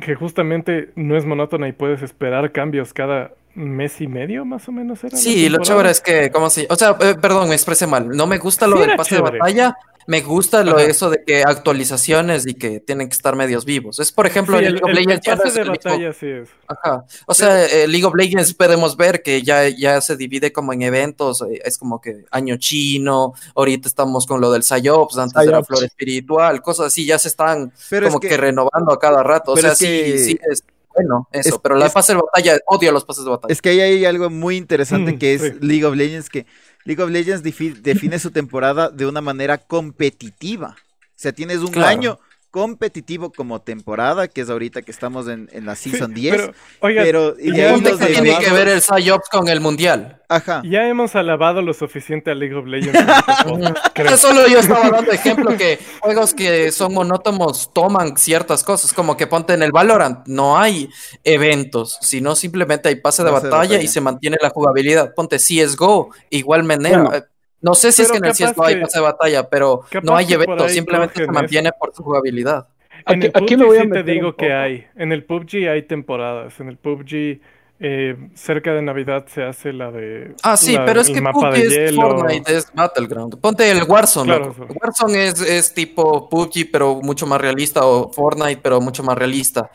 que 0.00 0.14
justamente 0.16 0.90
no 0.96 1.16
es 1.16 1.24
monótona 1.24 1.68
y 1.68 1.72
puedes 1.72 2.02
esperar 2.02 2.50
cambios 2.50 2.92
cada 2.92 3.32
mes 3.54 4.00
y 4.00 4.06
medio, 4.08 4.44
más 4.44 4.68
o 4.68 4.72
menos. 4.72 5.02
Era 5.04 5.16
Sí, 5.16 5.48
lo 5.48 5.58
chévere 5.58 5.90
es 5.90 6.00
que, 6.00 6.30
¿cómo 6.30 6.50
se 6.50 6.66
O 6.70 6.76
sea, 6.76 6.96
eh, 7.00 7.14
perdón, 7.20 7.48
me 7.48 7.54
expresé 7.54 7.86
mal. 7.86 8.08
No 8.08 8.26
me 8.26 8.38
gusta 8.38 8.66
lo 8.66 8.76
Sí 8.78 8.86
del 8.86 8.96
pase 8.96 9.16
chévere. 9.16 9.32
de 9.34 9.38
batalla, 9.38 9.76
Me 10.06 10.20
gusta 10.20 10.62
lo 10.62 10.72
Ajá. 10.76 10.82
eso 10.84 11.08
de 11.08 11.24
que 11.24 11.42
actualizaciones 11.42 12.46
y 12.46 12.52
que 12.52 12.78
tienen 12.78 13.08
que 13.08 13.14
estar 13.14 13.36
medios 13.36 13.64
vivos. 13.64 13.98
Es 14.00 14.12
por 14.12 14.26
ejemplo 14.26 14.58
Sí, 14.58 14.64
League 14.64 14.76
el, 14.76 14.84
of 14.84 14.90
el- 14.90 14.98
el 14.98 15.04
Legends 15.06 15.24
ya 15.26 15.34
no 15.36 15.42
pase 15.42 15.54
de 15.54 15.62
el 15.62 15.70
mismo- 15.70 15.90
batalla 15.90 16.12
sí 16.12 16.26
es. 16.26 16.48
Ajá. 16.68 17.04
O 17.26 17.32
sea, 17.32 17.64
eh, 17.64 17.88
League 17.88 18.04
of 18.04 18.14
Legends 18.14 18.52
podemos 18.52 18.98
ver 18.98 19.22
que 19.22 19.42
ya, 19.42 19.66
ya 19.70 20.02
se 20.02 20.16
divide 20.18 20.52
como 20.52 20.74
en 20.74 20.82
eventos, 20.82 21.40
eh, 21.40 21.58
es 21.64 21.78
como 21.78 22.02
que 22.02 22.26
año 22.30 22.56
chino, 22.58 23.32
ahorita 23.54 23.88
estamos 23.88 24.26
con 24.26 24.42
lo 24.42 24.52
del 24.52 24.62
Psyops, 24.62 25.16
antes 25.16 25.36
era 25.42 25.52
Psyops. 25.52 25.66
flor 25.68 25.84
espiritual, 25.84 26.60
cosas 26.60 26.88
así, 26.88 27.06
ya 27.06 27.18
se 27.18 27.28
están 27.28 27.72
Pero 27.88 28.08
como 28.08 28.18
es 28.18 28.20
que- 28.20 28.28
que, 28.28 28.36
renovando 28.36 28.92
a 28.92 28.98
cada 28.98 29.22
rato. 29.22 29.52
O 29.52 29.56
sea, 29.56 29.72
es 29.72 29.78
sí, 29.78 30.18
sí, 30.18 30.38
es 30.50 30.62
bueno 30.94 31.28
eso, 31.32 31.48
es- 31.50 31.58
pero 31.62 31.76
la 31.76 31.86
es- 31.86 31.92
fase 31.92 32.14
de 32.14 32.20
batalla, 32.22 32.58
odio 32.66 32.92
los 32.92 33.04
pases 33.04 33.24
de 33.24 33.30
batalla. 33.30 33.52
Es 33.52 33.60
que 33.62 33.70
ahí 33.70 33.80
hay 33.80 34.04
algo 34.04 34.30
muy 34.30 34.56
interesante 34.56 35.12
Mm, 35.12 35.18
que 35.18 35.34
es 35.34 35.42
sí. 35.42 35.52
League 35.60 35.84
of 35.84 35.94
Legends, 35.96 36.28
que 36.28 36.46
League 36.84 37.02
of 37.02 37.10
Legends 37.10 37.42
defi- 37.44 37.74
define 37.80 38.18
su 38.18 38.30
temporada 38.30 38.90
de 38.90 39.06
una 39.06 39.20
manera 39.20 39.58
competitiva. 39.58 40.76
O 40.78 41.12
sea, 41.16 41.32
tienes 41.32 41.58
un 41.58 41.68
Claro. 41.72 41.88
año 41.88 42.18
competitivo 42.54 43.32
como 43.32 43.60
temporada, 43.60 44.28
que 44.28 44.42
es 44.42 44.48
ahorita 44.48 44.82
que 44.82 44.92
estamos 44.92 45.26
en, 45.26 45.50
en 45.52 45.66
la 45.66 45.74
Season 45.74 46.14
10. 46.14 46.36
pero, 46.36 46.52
oiga, 46.78 47.02
pero 47.02 47.34
y 47.36 47.52
ya 47.52 47.74
que 47.74 48.06
tiene 48.06 48.38
que 48.38 48.52
ver 48.52 48.68
el 48.68 48.80
Psyops 48.80 49.28
con 49.28 49.48
el 49.48 49.60
mundial. 49.60 50.20
Ajá. 50.28 50.62
ya 50.64 50.86
hemos 50.88 51.16
alabado 51.16 51.62
lo 51.62 51.74
suficiente 51.74 52.30
a 52.30 52.34
League 52.36 52.54
of 52.54 52.66
Legends. 52.66 52.96
este 52.96 53.80
creo. 53.94 54.14
Eso 54.14 54.28
solo 54.28 54.46
yo 54.46 54.60
estaba 54.60 54.88
dando 54.88 55.10
ejemplo 55.10 55.56
que 55.56 55.80
juegos 55.98 56.32
que 56.32 56.70
son 56.70 56.94
monótonos 56.94 57.72
toman 57.74 58.16
ciertas 58.16 58.62
cosas, 58.62 58.92
como 58.92 59.16
que 59.16 59.26
ponte 59.26 59.52
en 59.52 59.64
el 59.64 59.72
Valorant, 59.72 60.24
no 60.28 60.56
hay 60.56 60.88
eventos, 61.24 61.98
sino 62.02 62.36
simplemente 62.36 62.88
hay 62.88 62.94
pase 62.94 63.24
de, 63.24 63.32
Pase 63.32 63.46
de 63.46 63.50
batalla, 63.50 63.70
batalla. 63.70 63.82
y 63.82 63.88
se 63.88 64.00
mantiene 64.00 64.36
la 64.40 64.50
jugabilidad. 64.50 65.12
Ponte 65.12 65.38
CSGO, 65.38 66.10
igual 66.30 66.62
manera. 66.62 67.02
Bueno. 67.02 67.24
No 67.64 67.74
sé 67.74 67.90
si 67.92 68.02
es 68.02 68.10
que 68.12 68.18
en 68.18 68.24
el 68.26 68.32
CSGO 68.32 68.64
hay 68.64 68.80
pase 68.80 68.98
de 68.98 69.02
batalla, 69.04 69.48
pero 69.48 69.82
no 70.02 70.14
hay 70.16 70.32
eventos, 70.32 70.70
simplemente 70.70 71.24
se 71.24 71.30
mantiene 71.30 71.70
por 71.72 71.94
su 71.94 72.02
jugabilidad. 72.02 72.68
En 73.06 73.16
Aquí- 73.18 73.26
el 73.26 73.32
aquí 73.34 73.54
PUBG 73.56 73.58
me 73.58 73.64
voy 73.66 73.78
a 73.78 73.82
sí 73.82 73.90
te 73.90 74.02
digo 74.02 74.36
que 74.36 74.52
hay. 74.52 74.86
En 74.96 75.12
el 75.12 75.24
PUBG 75.24 75.68
hay 75.68 75.82
temporadas. 75.82 76.58
En 76.60 76.68
el 76.68 76.76
PUBG, 76.78 77.40
eh, 77.80 78.16
cerca 78.34 78.72
de 78.72 78.80
Navidad 78.82 79.26
se 79.26 79.42
hace 79.42 79.72
la 79.72 79.90
de. 79.90 80.34
Ah, 80.42 80.56
sí, 80.56 80.72
la- 80.74 80.84
pero 80.86 81.00
es 81.00 81.10
que 81.10 81.20
PUBG 81.20 81.52
de 81.52 81.60
es 81.86 81.90
hielo. 81.90 82.02
Fortnite, 82.02 82.56
es 82.56 82.72
Battleground. 82.72 83.40
Ponte 83.40 83.70
el 83.70 83.82
Warzone, 83.82 84.26
Claro, 84.26 84.54
loco. 84.58 84.74
Warzone 84.80 85.26
es, 85.26 85.40
es 85.40 85.74
tipo 85.74 86.28
PUBG, 86.30 86.70
pero 86.70 87.00
mucho 87.02 87.26
más 87.26 87.40
realista, 87.40 87.84
o 87.84 88.10
Fortnite, 88.12 88.60
pero 88.62 88.80
mucho 88.80 89.02
más 89.02 89.18
realista. 89.18 89.70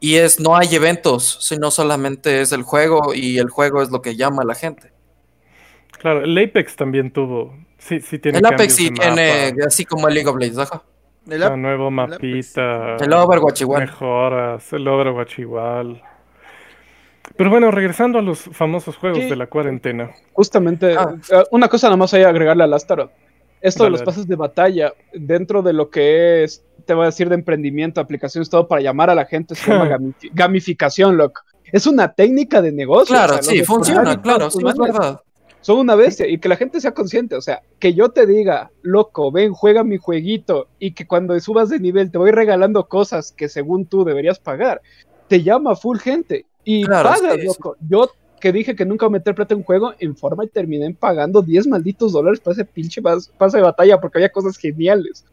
Y 0.00 0.16
es, 0.16 0.40
no 0.40 0.56
hay 0.56 0.74
eventos, 0.74 1.38
sino 1.42 1.70
solamente 1.70 2.40
es 2.40 2.50
el 2.52 2.62
juego, 2.62 3.14
y 3.14 3.38
el 3.38 3.48
juego 3.50 3.82
es 3.82 3.90
lo 3.90 4.00
que 4.02 4.16
llama 4.16 4.42
a 4.42 4.46
la 4.46 4.54
gente. 4.56 4.92
Claro, 6.02 6.24
el 6.24 6.36
Apex 6.36 6.76
también 6.76 7.10
tuvo. 7.12 7.54
Sí, 7.78 8.00
sí 8.00 8.18
tiene 8.18 8.38
el 8.38 8.46
Apex 8.46 8.74
sí 8.74 8.90
tiene, 8.90 9.54
así 9.66 9.84
como 9.84 10.08
el 10.08 10.14
League 10.14 10.28
of 10.28 10.36
Legends, 10.36 10.58
ajá. 10.58 10.82
El 11.30 11.40
la 11.40 11.46
ap- 11.46 11.56
nuevo 11.56 11.90
mapita. 11.90 12.96
El 12.96 13.12
Overwatch 13.12 13.60
igual. 13.62 13.82
Mejoras, 13.82 14.72
el 14.72 14.86
Overwatch 14.88 15.38
igual. 15.38 16.02
Pero 17.36 17.48
bueno, 17.50 17.70
regresando 17.70 18.18
a 18.18 18.22
los 18.22 18.40
famosos 18.40 18.96
juegos 18.96 19.20
Sí. 19.20 19.30
de 19.30 19.36
la 19.36 19.46
cuarentena. 19.46 20.10
Justamente, 20.32 20.94
Ah. 20.96 21.14
eh, 21.30 21.44
una 21.52 21.68
cosa 21.68 21.86
nada 21.86 21.96
más 21.96 22.12
hay 22.14 22.22
que 22.22 22.26
agregarle 22.26 22.64
al 22.64 22.72
Astaroth. 22.74 23.10
Esto 23.60 23.84
de 23.84 23.90
los 23.90 24.02
pases 24.02 24.26
de 24.26 24.34
batalla, 24.34 24.92
dentro 25.14 25.62
de 25.62 25.72
lo 25.72 25.88
que 25.88 26.42
es, 26.42 26.64
te 26.84 26.94
voy 26.94 27.04
a 27.04 27.06
decir, 27.06 27.28
de 27.28 27.36
emprendimiento, 27.36 28.00
aplicaciones, 28.00 28.50
todo 28.50 28.66
para 28.66 28.82
llamar 28.82 29.08
a 29.08 29.14
la 29.14 29.24
gente, 29.24 29.54
se 29.54 29.70
llama 29.70 29.88
gamifi- 29.96 30.30
gamificación, 30.32 31.16
loco. 31.16 31.42
Es 31.70 31.86
una 31.86 32.12
técnica 32.12 32.60
de 32.60 32.72
negocio. 32.72 33.14
Claro, 33.14 33.34
o 33.36 33.42
sea, 33.42 33.52
sí, 33.54 33.64
funciona, 33.64 34.20
claro, 34.20 34.50
sí, 34.50 34.58
es 34.66 34.76
verdad. 34.76 35.20
Son 35.62 35.78
una 35.78 35.94
bestia 35.94 36.28
y 36.28 36.38
que 36.38 36.48
la 36.48 36.56
gente 36.56 36.80
sea 36.80 36.92
consciente. 36.92 37.34
O 37.36 37.40
sea, 37.40 37.62
que 37.78 37.94
yo 37.94 38.10
te 38.10 38.26
diga, 38.26 38.70
loco, 38.82 39.32
ven, 39.32 39.52
juega 39.52 39.82
mi 39.84 39.96
jueguito 39.96 40.68
y 40.78 40.92
que 40.92 41.06
cuando 41.06 41.38
subas 41.40 41.70
de 41.70 41.78
nivel 41.80 42.10
te 42.10 42.18
voy 42.18 42.30
regalando 42.32 42.86
cosas 42.88 43.32
que 43.32 43.48
según 43.48 43.86
tú 43.86 44.04
deberías 44.04 44.38
pagar, 44.38 44.82
te 45.28 45.42
llama 45.42 45.74
full 45.76 45.98
gente 45.98 46.44
y 46.64 46.84
Claro, 46.84 47.08
pagas, 47.08 47.42
loco. 47.44 47.76
Yo 47.88 48.10
que 48.40 48.52
dije 48.52 48.74
que 48.74 48.84
nunca 48.84 49.06
voy 49.06 49.12
a 49.14 49.18
meter 49.18 49.36
plata 49.36 49.54
en 49.54 49.58
un 49.58 49.64
juego, 49.64 49.94
en 50.00 50.16
forma 50.16 50.44
y 50.44 50.48
terminé 50.48 50.92
pagando 50.98 51.42
10 51.42 51.68
malditos 51.68 52.12
dólares 52.12 52.40
para 52.40 52.54
ese 52.54 52.64
pinche 52.64 53.00
pas- 53.00 53.30
pase 53.38 53.58
de 53.58 53.62
batalla 53.62 54.00
porque 54.00 54.18
había 54.18 54.32
cosas 54.32 54.56
geniales. 54.56 55.24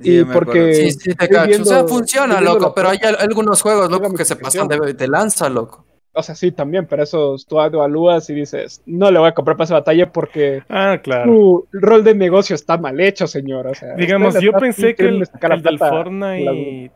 Sí, 0.00 0.20
y 0.20 0.24
porque-. 0.24 0.74
Sí, 0.74 0.92
sí, 0.92 1.14
te 1.14 1.28
cacho. 1.28 1.62
o 1.62 1.64
sea, 1.64 1.84
funciona, 1.86 2.40
loco, 2.40 2.72
pero 2.74 2.90
hay 2.90 2.98
algunos 3.18 3.60
juegos, 3.60 3.90
loco, 3.90 4.14
que 4.14 4.24
se 4.24 4.36
pasan 4.36 4.68
de, 4.68 4.94
de 4.94 5.08
lanza, 5.08 5.48
loco. 5.48 5.84
O 6.14 6.22
sea, 6.22 6.34
sí, 6.34 6.52
también, 6.52 6.86
pero 6.86 7.02
eso 7.02 7.36
tú 7.48 7.58
evalúas 7.60 8.28
y 8.28 8.34
dices, 8.34 8.82
no 8.84 9.10
le 9.10 9.18
voy 9.18 9.28
a 9.28 9.32
comprar 9.34 9.56
pase 9.56 9.72
de 9.72 9.80
batalla 9.80 10.12
porque 10.12 10.62
Ah, 10.68 10.98
claro. 11.02 11.24
tu 11.32 11.68
rol 11.72 12.04
de 12.04 12.14
negocio 12.14 12.54
está 12.54 12.76
mal 12.76 13.00
hecho, 13.00 13.26
señor. 13.26 13.66
O 13.66 13.74
sea, 13.74 13.94
Digamos, 13.94 14.38
yo 14.40 14.52
pensé 14.52 14.94
que 14.94 15.04
el, 15.04 15.20
del 15.62 15.78
Fortnite. 15.78 16.90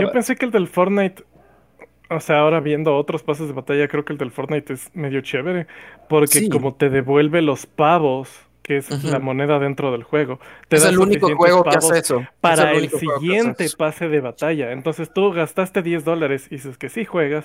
Yo 0.00 0.12
pensé 0.12 0.36
que 0.36 0.46
el 0.46 0.52
del 0.52 0.68
Fortnite. 0.68 1.22
O 2.08 2.20
sea, 2.20 2.40
ahora 2.40 2.60
viendo 2.60 2.96
otros 2.96 3.22
pases 3.22 3.48
de 3.48 3.52
batalla, 3.54 3.88
creo 3.88 4.04
que 4.04 4.12
el 4.12 4.18
del 4.18 4.30
Fortnite 4.30 4.72
es 4.72 4.90
medio 4.94 5.20
chévere. 5.20 5.66
Porque 6.08 6.40
Sí. 6.40 6.48
como 6.48 6.74
te 6.74 6.88
devuelve 6.90 7.42
los 7.42 7.66
pavos, 7.66 8.30
que 8.62 8.76
es 8.78 9.04
la 9.04 9.18
moneda 9.18 9.58
dentro 9.58 9.92
del 9.92 10.02
juego, 10.04 10.38
te 10.68 10.76
Es 10.76 10.84
da 10.84 10.90
el 10.90 10.98
único 10.98 11.34
juego 11.36 11.62
que 11.64 11.76
hace 11.76 11.98
eso. 11.98 12.20
Es 12.20 12.28
para 12.40 12.72
el, 12.72 12.88
siguiente 12.90 13.66
pase 13.76 14.08
de 14.08 14.20
batalla. 14.20 14.72
Entonces 14.72 15.12
tú 15.12 15.30
gastaste 15.32 15.82
10 15.82 16.04
dólares 16.04 16.46
y 16.50 16.56
dices 16.56 16.78
que 16.78 16.88
sí 16.88 17.04
juegas, 17.04 17.44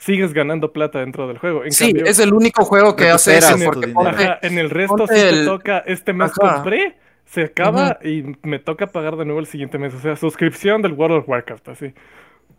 sigues 0.00 0.32
ganando 0.32 0.72
plata 0.72 1.00
dentro 1.00 1.28
del 1.28 1.36
juego. 1.38 1.62
En 1.64 1.72
Sí, 1.72 1.92
cambio, 1.92 2.06
es 2.06 2.18
el 2.18 2.32
único 2.32 2.64
juego 2.64 2.96
que 2.96 3.10
hace 3.10 3.36
eso, 3.36 3.54
porque 3.64 3.88
dinero. 3.88 3.92
ponte- 4.10 4.24
ajá, 4.24 4.38
en 4.42 4.58
el 4.58 4.70
resto 4.70 5.06
sí 5.06 5.14
te 5.14 5.28
el- 5.28 5.44
toca, 5.44 5.78
este 5.86 6.12
mes 6.14 6.32
Ajá. 6.40 6.54
compré, 6.54 6.96
se 7.26 7.42
acaba 7.42 7.98
y 8.02 8.24
me 8.42 8.58
toca 8.58 8.86
pagar 8.86 9.16
de 9.16 9.24
nuevo 9.26 9.40
el 9.40 9.46
siguiente 9.46 9.78
mes. 9.78 9.94
O 9.94 10.00
sea, 10.00 10.16
suscripción 10.16 10.80
del 10.82 10.94
World 10.94 11.18
of 11.18 11.28
Warcraft, 11.28 11.68
así. 11.68 11.92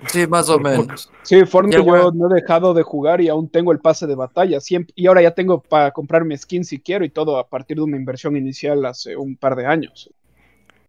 Sí, 0.08 0.26
más 0.28 0.50
o 0.50 0.58
menos. 0.60 1.12
Sí, 1.24 1.46
Fortnite 1.46 1.78
Ya, 1.78 1.86
yo 1.86 2.12
no 2.12 2.32
he 2.32 2.42
dejado 2.42 2.74
de 2.74 2.82
jugar 2.84 3.22
y 3.22 3.28
aún 3.30 3.50
tengo 3.50 3.72
el 3.72 3.80
pase 3.80 4.08
de 4.08 4.16
batalla. 4.16 4.60
Siempre, 4.60 4.94
y 4.96 5.08
ahora 5.08 5.22
ya 5.22 5.32
tengo 5.32 5.62
para 5.62 5.92
comprarme 5.92 6.38
skins 6.38 6.70
si 6.70 6.80
quiero 6.80 7.04
y 7.06 7.10
todo 7.10 7.38
a 7.38 7.48
partir 7.48 7.78
de 7.78 7.84
una 7.84 7.98
inversión 7.98 8.36
inicial 8.38 8.84
hace 8.86 9.16
un 9.18 9.36
par 9.36 9.56
de 9.56 9.66
años. 9.66 10.10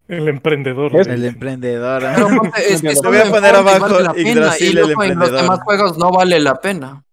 El 0.07 0.27
emprendedor. 0.27 0.95
Es- 0.99 1.07
El 1.07 1.25
emprendedor. 1.25 2.05
¿ah? 2.05 2.13
Pero 2.15 2.27
ponte, 2.37 2.73
es 2.73 2.79
solo 2.97 3.09
voy 3.09 3.19
a 3.19 3.31
poner 3.31 3.55
abajo 3.55 3.79
vale 3.89 4.21
Yggdrasil, 4.21 4.77
el 4.77 4.91
en 5.11 5.19
los 5.19 5.31
demás 5.31 5.59
juegos 5.63 5.97
no 5.97 6.11
vale 6.11 6.39
la 6.39 6.55
pena. 6.55 7.03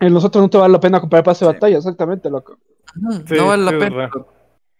En 0.00 0.12
los 0.12 0.24
otros 0.24 0.42
no 0.42 0.50
te 0.50 0.58
vale 0.58 0.72
la 0.72 0.80
pena 0.80 1.00
comprar 1.00 1.22
pase 1.24 1.44
de 1.44 1.50
Sí. 1.50 1.54
batalla, 1.54 1.78
exactamente, 1.78 2.28
loco. 2.28 2.58
Sí, 3.26 3.34
no 3.36 3.46
vale 3.48 3.64
la 3.64 3.70
es 3.70 3.78
pena. 3.78 3.96
verdad. 3.96 4.26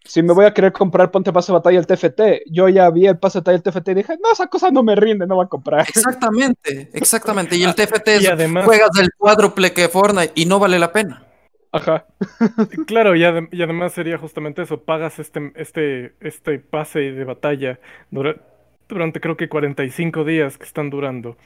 Si 0.06 0.23
me 0.23 0.35
voy 0.35 0.44
a 0.44 0.52
querer 0.52 0.71
comprar 0.71 1.11
ponte 1.11 1.33
pase 1.33 1.50
de 1.50 1.54
batalla 1.59 1.78
el 1.78 1.87
TFT, 1.87 2.42
yo 2.50 2.68
ya 2.68 2.90
vi 2.90 3.06
el 3.06 3.16
pase 3.18 3.38
de 3.38 3.40
batalla 3.40 3.56
el 3.56 3.62
TFT 3.62 3.88
y 3.92 3.94
dije, 3.94 4.18
no, 4.23 4.30
esa 4.30 4.47
cosa 4.49 4.71
no 4.71 4.83
me 4.83 4.94
rinde, 4.94 5.26
no 5.26 5.37
voy 5.37 5.47
a 5.47 5.49
comprar. 5.49 5.80
Exactamente, 5.88 6.90
exactamente. 6.92 7.56
Y 7.56 7.64
el 7.64 7.75
TFT 7.75 8.09
Y 8.21 8.25
es, 8.26 8.28
además, 8.30 8.66
juegas 8.66 8.90
del 8.92 9.09
cuádruple 9.16 9.73
que 9.73 9.88
Fortnite 9.88 10.33
y 10.35 10.44
no 10.44 10.59
vale 10.59 10.78
la 10.78 10.92
pena. 10.92 11.23
Ajá. 11.75 12.07
claro, 12.87 13.16
y, 13.16 13.21
adem- 13.23 13.49
y 13.50 13.62
además 13.62 13.93
sería 13.93 14.19
justamente 14.19 14.62
eso, 14.62 14.83
pagas 14.85 15.19
este, 15.19 15.52
este, 15.57 16.14
este 16.21 16.59
pase 16.61 17.00
de 17.12 17.25
batalla 17.25 17.81
dura- 18.11 18.37
durante 18.88 19.21
creo 19.21 19.37
que 19.37 19.49
45 19.49 20.25
días 20.25 20.57
que 20.59 20.64
están 20.64 20.90
durando. 20.90 21.37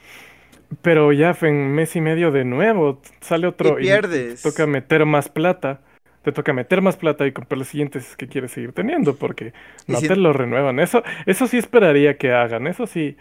Pero 0.81 1.11
ya 1.13 1.35
en 1.41 1.73
mes 1.73 1.95
y 1.95 2.01
medio 2.01 2.31
de 2.31 2.45
nuevo 2.45 3.01
sale 3.21 3.47
otro 3.47 3.79
Y 3.79 3.83
pierdes. 3.83 4.41
te 4.43 4.49
toca 4.51 4.67
meter 4.67 5.05
más 5.05 5.29
plata. 5.29 5.81
Te 6.23 6.31
toca 6.31 6.53
meter 6.53 6.81
más 6.81 6.97
plata 6.97 7.25
y 7.25 7.31
comprar 7.31 7.57
los 7.59 7.67
siguientes 7.69 8.03
si 8.05 8.11
es 8.11 8.17
que 8.17 8.27
quieres 8.27 8.51
seguir 8.51 8.73
teniendo, 8.73 9.15
porque 9.15 9.53
no 9.87 9.99
si- 9.99 10.07
te 10.07 10.15
lo 10.15 10.33
renuevan. 10.33 10.79
Eso, 10.79 11.03
eso 11.25 11.47
sí 11.47 11.57
esperaría 11.57 12.17
que 12.17 12.33
hagan. 12.33 12.67
Eso 12.67 12.87
sí, 12.87 13.17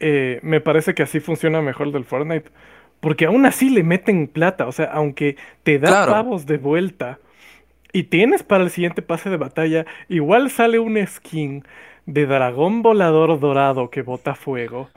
eh, 0.00 0.40
me 0.42 0.60
parece 0.60 0.94
que 0.94 1.02
así 1.04 1.20
funciona 1.20 1.62
mejor 1.62 1.88
el 1.88 1.92
del 1.92 2.04
Fortnite. 2.04 2.50
Porque 3.04 3.26
aún 3.26 3.44
así 3.44 3.68
le 3.68 3.82
meten 3.84 4.26
plata. 4.28 4.66
O 4.66 4.72
sea, 4.72 4.86
aunque 4.86 5.36
te 5.62 5.78
da 5.78 5.88
Claro. 5.88 6.12
pavos 6.12 6.46
de 6.46 6.56
vuelta 6.56 7.18
y 7.92 8.04
tienes 8.04 8.42
para 8.42 8.64
el 8.64 8.70
siguiente 8.70 9.02
pase 9.02 9.28
de 9.28 9.36
batalla, 9.36 9.84
igual 10.08 10.50
sale 10.50 10.78
un 10.78 10.96
skin 11.06 11.64
de 12.06 12.24
dragón 12.26 12.80
volador 12.82 13.38
dorado 13.38 13.90
que 13.90 14.00
bota 14.02 14.34
fuego. 14.34 14.88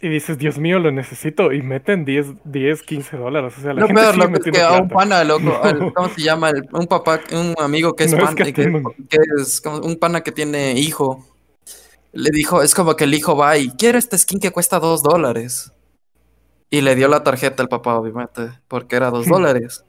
Y 0.00 0.08
dices, 0.08 0.36
Dios 0.38 0.58
mío, 0.58 0.78
lo 0.78 0.92
necesito. 0.92 1.52
Y 1.52 1.62
meten 1.62 2.04
10, 2.04 2.26
10 2.44 2.82
15 2.82 3.16
dólares. 3.16 3.54
O 3.58 3.60
sea, 3.62 3.72
la 3.72 3.80
Lo 3.80 3.86
gente 3.88 4.02
peor, 4.02 4.14
sigue 4.14 4.26
loco, 4.26 4.36
es 4.44 4.52
que 4.52 4.60
a 4.62 4.72
un 4.82 4.88
pana, 4.88 5.24
loco, 5.24 5.60
al- 5.62 5.92
¿cómo 5.94 6.08
se 6.10 6.22
llama? 6.22 6.50
El- 6.50 6.68
un 6.72 6.86
papá, 6.86 7.18
un 7.32 7.54
amigo 7.58 7.96
que 7.96 8.04
es, 8.04 8.12
No 8.12 8.18
pan- 8.24 8.34
que, 8.36 8.42
escatiman. 8.44 8.84
que 9.08 9.16
es 9.40 9.60
como 9.60 9.78
un 9.78 9.96
pana 9.96 10.20
que 10.20 10.30
tiene 10.32 10.72
hijo. 10.78 11.26
Le 12.12 12.30
dijo, 12.30 12.62
es 12.62 12.74
como 12.74 12.94
que 12.94 13.04
el 13.04 13.14
hijo 13.14 13.36
va 13.36 13.56
y 13.58 13.70
quiere 13.70 13.98
este 13.98 14.16
skin 14.18 14.38
que 14.38 14.50
cuesta 14.50 14.78
dos 14.78 15.02
dólares. 15.02 15.72
Y 16.70 16.82
le 16.82 16.94
dio 16.94 17.08
la 17.08 17.22
tarjeta 17.24 17.62
al 17.62 17.68
papá, 17.68 17.96
obviamente, 17.96 18.50
porque 18.68 18.96
era 18.96 19.10
dos 19.10 19.26
dólares. 19.28 19.84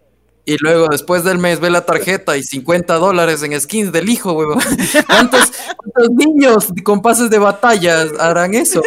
Y 0.46 0.58
luego, 0.62 0.88
después 0.90 1.24
del 1.24 1.38
mes, 1.38 1.60
ve 1.60 1.70
la 1.70 1.86
tarjeta 1.86 2.38
y 2.38 2.44
50 2.44 2.96
dólares 2.96 3.44
en 3.44 3.60
skins 3.60 3.92
del 3.92 4.10
hijo, 4.10 4.34
huevón. 4.34 4.60
¿Cuántos, 5.10 5.52
cuántos 5.78 6.10
niños 6.12 6.74
con 6.84 7.02
pases 7.02 7.30
de 7.30 7.38
batalla 7.40 8.02
harán 8.20 8.56
eso? 8.56 8.82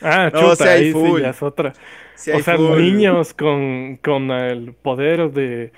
Ah, 0.00 0.30
No, 0.32 0.54
chuta, 0.54 0.66
sí 0.66 0.68
hay 0.68 0.84
ahí 0.84 0.92
sí 0.92 0.92
full. 0.92 1.22
ya 1.22 1.30
es 1.30 1.42
otra. 1.42 1.76
Sí, 2.14 2.30
o 2.32 2.40
sea, 2.40 2.58
full. 2.58 2.78
niños 2.78 3.34
con, 3.34 3.96
con 4.02 4.30
el 4.30 4.74
poder 4.74 5.32
de, 5.32 5.72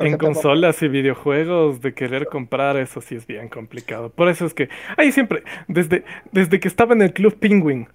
En 0.00 0.16
consolas 0.18 0.82
y 0.82 0.88
videojuegos, 0.88 1.80
de 1.80 1.94
querer 1.94 2.28
comprar, 2.28 2.76
eso 2.76 3.00
sí 3.00 3.14
es 3.16 3.26
bien 3.26 3.48
complicado. 3.48 4.10
Por 4.10 4.28
eso 4.28 4.46
es 4.46 4.54
que, 4.54 4.68
ahí 4.96 5.12
siempre, 5.12 5.44
desde, 5.68 6.04
desde 6.32 6.60
que 6.60 6.68
estaba 6.68 6.94
en 6.94 7.02
el 7.02 7.12
Club 7.12 7.38
Penguin, 7.38 7.88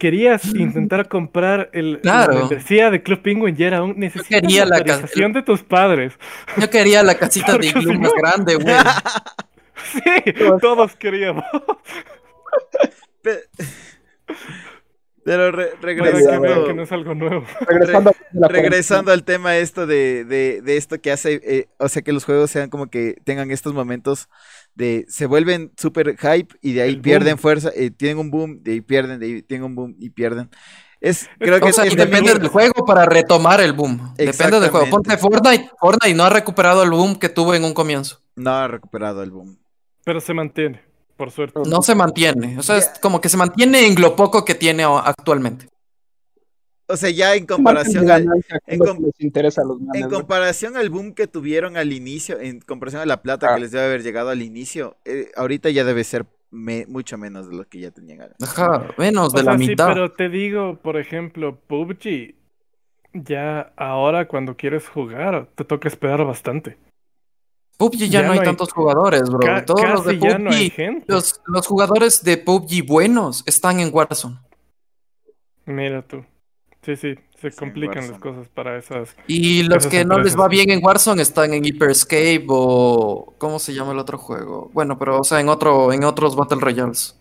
querías 0.00 0.44
intentar 0.54 1.06
comprar 1.08 1.70
el, 1.72 2.00
Claro. 2.00 2.32
la 2.32 2.38
membresía 2.40 2.90
de 2.90 3.02
Club 3.04 3.22
Penguin 3.22 3.54
y 3.56 3.62
era 3.62 3.84
un 3.84 3.96
necesitas 3.96 4.40
quería 4.40 4.66
la 4.66 4.78
autorización 4.78 5.32
de 5.32 5.42
tus 5.42 5.62
padres. 5.62 6.14
Yo 6.56 6.68
quería 6.68 7.04
la 7.04 7.14
casita 7.16 7.56
de 7.56 7.68
iglú 7.68 7.92
más 8.00 8.12
grande, 8.20 8.54
güey. 8.56 8.74
Sí, 9.92 10.32
todos 10.60 10.96
queríamos. 10.96 11.44
Pe- 13.22 13.44
Pero 15.24 15.52
re- 15.52 15.72
Para 15.80 15.94
que 15.94 16.00
regresando, 16.02 16.64
que 16.66 16.74
no 16.74 16.82
es 16.82 16.92
algo 16.92 17.14
nuevo. 17.14 17.44
Regresando 18.32 19.12
al 19.12 19.22
tema 19.24 19.56
esto 19.58 19.86
de, 19.86 20.24
de, 20.24 20.62
de 20.62 20.76
esto 20.78 20.98
que 21.00 21.12
hace, 21.12 21.40
eh, 21.44 21.68
o 21.78 21.88
sea, 21.88 22.00
que 22.02 22.12
los 22.12 22.24
juegos 22.24 22.50
sean 22.50 22.70
como 22.70 22.88
que 22.88 23.16
tengan 23.24 23.50
estos 23.50 23.74
momentos 23.74 24.28
de 24.74 25.04
se 25.08 25.26
vuelven 25.26 25.72
súper 25.76 26.16
hype 26.18 26.54
y 26.62 26.72
de 26.74 26.82
ahí 26.82 26.90
El 26.90 27.00
pierden 27.00 27.34
boom. 27.34 27.38
fuerza, 27.42 27.70
eh, 27.74 27.90
tienen 27.90 28.18
un 28.18 28.30
boom, 28.30 28.62
de 28.62 28.72
ahí 28.72 28.80
pierden, 28.80 29.18
de 29.20 29.26
ahí 29.26 29.42
tienen 29.42 29.64
un 29.64 29.74
boom 29.74 29.96
y 29.98 30.10
pierden. 30.10 30.48
Es, 31.00 31.28
creo 31.38 31.58
que 31.60 31.70
O 31.70 31.72
sea, 31.72 31.84
es 31.84 31.96
depende 31.96 32.34
del 32.34 32.48
juego 32.48 32.84
para 32.84 33.06
retomar 33.06 33.60
el 33.60 33.72
boom. 33.72 34.14
Depende 34.16 34.60
del 34.60 34.70
juego. 34.70 34.86
Ponte 34.90 35.16
Fortnite. 35.16 35.70
Fortnite 35.80 36.14
no 36.14 36.24
ha 36.24 36.30
recuperado 36.30 36.82
el 36.82 36.90
boom 36.90 37.16
que 37.18 37.28
tuvo 37.30 37.54
en 37.54 37.64
un 37.64 37.72
comienzo. 37.74 38.20
no 38.36 38.50
ha 38.50 38.68
recuperado 38.68 39.22
el 39.22 39.30
boom. 39.30 39.58
Pero 40.04 40.20
se 40.20 40.34
mantiene, 40.34 40.82
por 41.16 41.30
suerte. 41.30 41.60
No 41.66 41.82
se 41.82 41.94
mantiene. 41.94 42.58
O 42.58 42.62
sea, 42.62 42.76
es 42.78 42.90
como 43.00 43.20
que 43.20 43.28
se 43.28 43.36
mantiene 43.36 43.86
en 43.86 44.00
lo 44.00 44.14
poco 44.16 44.44
que 44.44 44.54
tiene 44.54 44.84
actualmente. 44.84 45.68
O 46.90 46.96
sea, 46.96 47.10
ya 47.10 47.34
en 47.34 47.46
comparación 47.46 48.10
al, 48.10 48.22
en 48.24 48.30
es 48.66 48.78
lo 48.78 48.84
com- 48.86 48.96
que 48.98 49.02
les 49.06 49.20
interesa 49.20 49.62
a 49.62 49.64
los 49.64 49.78
en 49.80 49.86
manes, 49.86 50.02
¿no? 50.02 50.10
comparación 50.10 50.76
al 50.76 50.90
boom 50.90 51.14
que 51.14 51.26
tuvieron 51.26 51.76
al 51.76 51.92
inicio, 51.92 52.38
en 52.40 52.60
comparación 52.60 53.02
a 53.02 53.06
la 53.06 53.22
plata 53.22 53.48
Ah. 53.50 53.54
que 53.54 53.60
les 53.60 53.70
debe 53.70 53.84
haber 53.84 54.02
llegado 54.02 54.30
al 54.30 54.42
inicio, 54.42 54.96
eh, 55.04 55.30
ahorita 55.36 55.70
ya 55.70 55.84
debe 55.84 56.02
ser 56.04 56.26
me- 56.50 56.84
mucho 56.86 57.16
menos 57.16 57.48
de 57.48 57.56
lo 57.56 57.64
que 57.68 57.78
ya 57.80 57.90
tenían. 57.92 58.22
antes. 58.22 58.36
Ajá, 58.48 58.88
menos 58.98 59.32
O 59.32 59.36
de 59.36 59.44
la 59.44 59.52
sea, 59.52 59.58
sí, 59.60 59.68
mitad. 59.68 59.86
pero 59.88 60.10
te 60.12 60.28
digo, 60.28 60.76
por 60.82 60.98
ejemplo, 60.98 61.56
PUBG, 61.68 62.34
ya 63.12 63.72
ahora 63.76 64.26
cuando 64.26 64.56
quieres 64.56 64.88
jugar, 64.88 65.48
te 65.54 65.64
toca 65.64 65.86
esperar 65.88 66.24
bastante. 66.24 66.76
PUBG 67.78 67.98
ya, 68.00 68.06
ya 68.20 68.22
no 68.22 68.32
hay 68.32 68.38
no 68.38 68.42
hay- 68.42 68.46
tantos 68.48 68.72
jugadores, 68.72 69.22
bro. 69.30 69.38
Ca- 69.38 69.64
Todos 69.64 69.88
los 69.88 70.04
de 70.04 70.18
casi 70.18 70.28
ya 70.32 70.38
no 70.38 70.50
hay 70.50 70.68
PUBG, 70.70 70.74
gente. 70.76 71.04
los, 71.08 71.40
los 71.46 71.66
jugadores 71.66 72.22
de 72.24 72.36
PUBG 72.36 72.84
buenos 72.86 73.42
están 73.46 73.78
en 73.80 73.90
Warzone. 73.94 74.38
Mira 75.66 76.02
tú. 76.02 76.24
Sí, 76.82 76.96
sí, 76.96 77.14
se 77.38 77.50
Sí, 77.50 77.56
complican 77.58 78.10
las 78.10 78.18
cosas 78.18 78.48
para 78.48 78.78
esas. 78.78 79.14
Y 79.26 79.64
los 79.64 79.78
Esas 79.78 79.90
que 79.90 80.04
no 80.04 80.18
les 80.18 80.38
va 80.38 80.48
bien 80.48 80.70
en 80.70 80.82
Warzone 80.82 81.20
están 81.20 81.52
en 81.52 81.64
Hyperscape 81.64 82.46
o... 82.48 83.34
¿Cómo 83.36 83.58
se 83.58 83.74
llama 83.74 83.92
el 83.92 83.98
otro 83.98 84.16
juego? 84.16 84.70
Bueno, 84.72 84.98
pero 84.98 85.20
o 85.20 85.24
sea, 85.24 85.40
en 85.40 85.50
otro, 85.50 85.92
en 85.92 86.04
otros 86.04 86.36
Battle 86.36 86.60
Royales. 86.60 87.16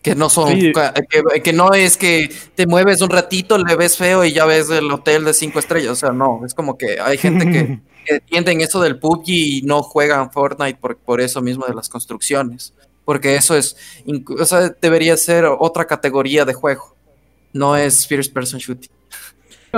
Que 0.00 0.14
no 0.14 0.30
son... 0.30 0.48
Sí. 0.58 0.72
Que, 1.10 1.42
que 1.42 1.52
no 1.52 1.74
es 1.74 1.98
que 1.98 2.34
te 2.54 2.66
mueves 2.66 3.02
un 3.02 3.10
ratito, 3.10 3.58
le 3.58 3.76
ves 3.76 3.98
feo 3.98 4.24
y 4.24 4.32
ya 4.32 4.46
ves 4.46 4.70
el 4.70 4.90
hotel 4.90 5.26
de 5.26 5.34
cinco 5.34 5.58
estrellas. 5.58 5.92
O 5.92 5.96
sea, 5.96 6.12
no. 6.12 6.40
Es 6.46 6.54
como 6.54 6.78
que 6.78 6.98
hay 6.98 7.18
gente 7.18 7.44
que, 7.44 7.80
que 8.06 8.14
entienden 8.14 8.62
eso 8.62 8.80
del 8.80 8.98
PUBG 8.98 9.28
y 9.28 9.62
no 9.62 9.82
juegan 9.82 10.32
Fortnite 10.32 10.78
por, 10.80 10.96
por 10.96 11.20
eso 11.20 11.42
mismo 11.42 11.66
de 11.66 11.74
las 11.74 11.90
construcciones. 11.90 12.72
Porque 13.04 13.36
eso 13.36 13.56
es... 13.56 13.76
O 14.38 14.44
sea, 14.46 14.70
debería 14.80 15.18
ser 15.18 15.44
otra 15.44 15.86
categoría 15.86 16.46
de 16.46 16.54
juego. 16.54 16.96
No 17.52 17.76
es 17.76 18.06
First 18.06 18.32
Person 18.32 18.58
Shooting. 18.58 19.01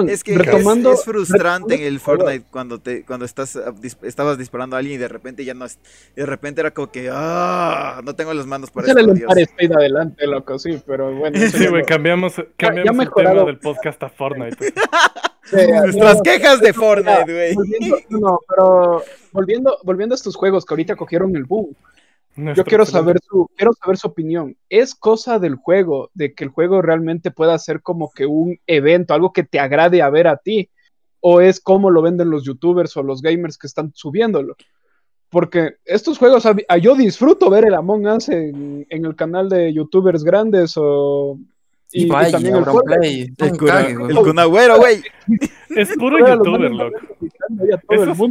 Es 0.09 0.25
que 0.25 0.33
es- 0.33 0.39
retomando, 0.39 0.93
es, 0.93 1.05
frustrante 1.05 1.75
en 1.75 1.81
retomando 1.81 1.89
el. 1.89 2.01
Fortnite 2.01 2.45
cuando 2.51 2.79
te 2.81 3.05
cuando 3.05 3.25
estás 3.25 3.57
ah, 3.57 3.73
dis- 3.73 3.97
estabas 4.03 4.39
disparando 4.39 4.75
a 4.77 4.81
alguien 4.81 4.97
y 4.97 4.99
de 4.99 5.09
repente 5.09 5.45
ya 5.45 5.55
no 5.55 5.65
es- 5.65 5.79
y 6.17 6.21
de 6.21 6.27
repente 6.27 6.61
era 6.61 6.73
como 6.73 6.91
que 6.91 7.09
ah 7.13 8.01
no 8.05 8.15
tengo 8.15 8.35
las 8.35 8.47
manos 8.47 8.71
para 8.71 8.89
esto, 8.89 9.13
Dios. 9.15 9.31
Adelante, 9.77 10.27
loco, 10.27 10.59
sí, 10.59 10.81
pero 10.87 11.15
bueno. 11.15 11.39
Sí, 11.51 11.67
güey, 11.69 11.85
cambiamos, 11.85 12.35
cambiamos 12.57 12.91
el 13.03 13.09
mejorado. 13.09 13.35
tema 13.37 13.47
del 13.47 13.59
podcast 13.59 14.03
a 14.03 14.09
Fortnite. 14.09 14.57
sí, 15.45 15.57
Nuestras 15.85 16.17
no, 16.17 16.23
quejas 16.23 16.61
de 16.61 16.73
Fortnite, 16.73 17.25
güey. 17.55 17.57
no, 18.09 18.41
pero 18.49 19.03
volviendo, 19.33 19.79
volviendo 19.85 20.15
a 20.15 20.17
estos 20.17 20.35
juegos 20.37 20.65
que 20.65 20.75
ahorita 20.75 20.97
cogieron 20.97 21.35
el 21.37 21.45
boom, 21.45 21.75
yo 22.37 22.65
quiero 22.65 22.85
excelente- 22.85 22.91
saber 22.91 23.19
su, 23.23 23.49
quiero 23.57 23.73
saber 23.73 23.97
su 23.97 24.09
opinión. 24.09 24.57
¿Es 24.69 24.95
cosa 24.95 25.39
del 25.39 25.55
juego, 25.57 26.11
de 26.15 26.35
que 26.35 26.45
el 26.45 26.51
juego 26.51 26.83
realmente 26.83 27.31
pueda 27.31 27.59
ser 27.59 27.83
como 27.83 28.11
que 28.11 28.27
un 28.27 28.59
evento, 28.67 29.15
algo 29.15 29.33
que 29.33 29.45
te 29.45 29.61
agrade 29.61 30.03
a 30.03 30.11
ver 30.11 30.27
a 30.27 30.37
ti? 30.37 30.71
¿O 31.21 31.41
es 31.41 31.61
como 31.61 31.91
lo 31.91 32.03
venden 32.03 32.31
los 32.31 32.45
youtubers 32.45 32.97
o 32.97 33.03
los 33.03 33.23
gamers 33.23 33.57
que 33.57 33.67
están 33.67 33.93
subiéndolo? 33.95 34.57
Porque 35.31 35.77
estos 35.85 36.19
juegos, 36.19 36.45
yo 36.81 36.95
disfruto 36.95 37.51
ver 37.51 37.65
el 37.65 37.75
Among 37.75 38.07
Us 38.07 38.29
en, 38.29 38.87
en 38.89 39.05
el 39.05 39.17
canal 39.17 39.49
de 39.49 39.73
youtubers 39.73 40.23
grandes 40.23 40.75
o... 40.77 41.39
Y, 41.97 42.09
vaya, 42.09 42.33
también 42.33 42.57
el 42.57 42.65
Auronplay. 42.65 43.33
El, 43.39 43.57
cague, 43.57 43.95
güey. 43.95 44.17
el. 44.17 45.05
Es 45.77 45.89
puro 45.99 46.19
youtuber, 46.19 46.71
loco. 46.73 46.99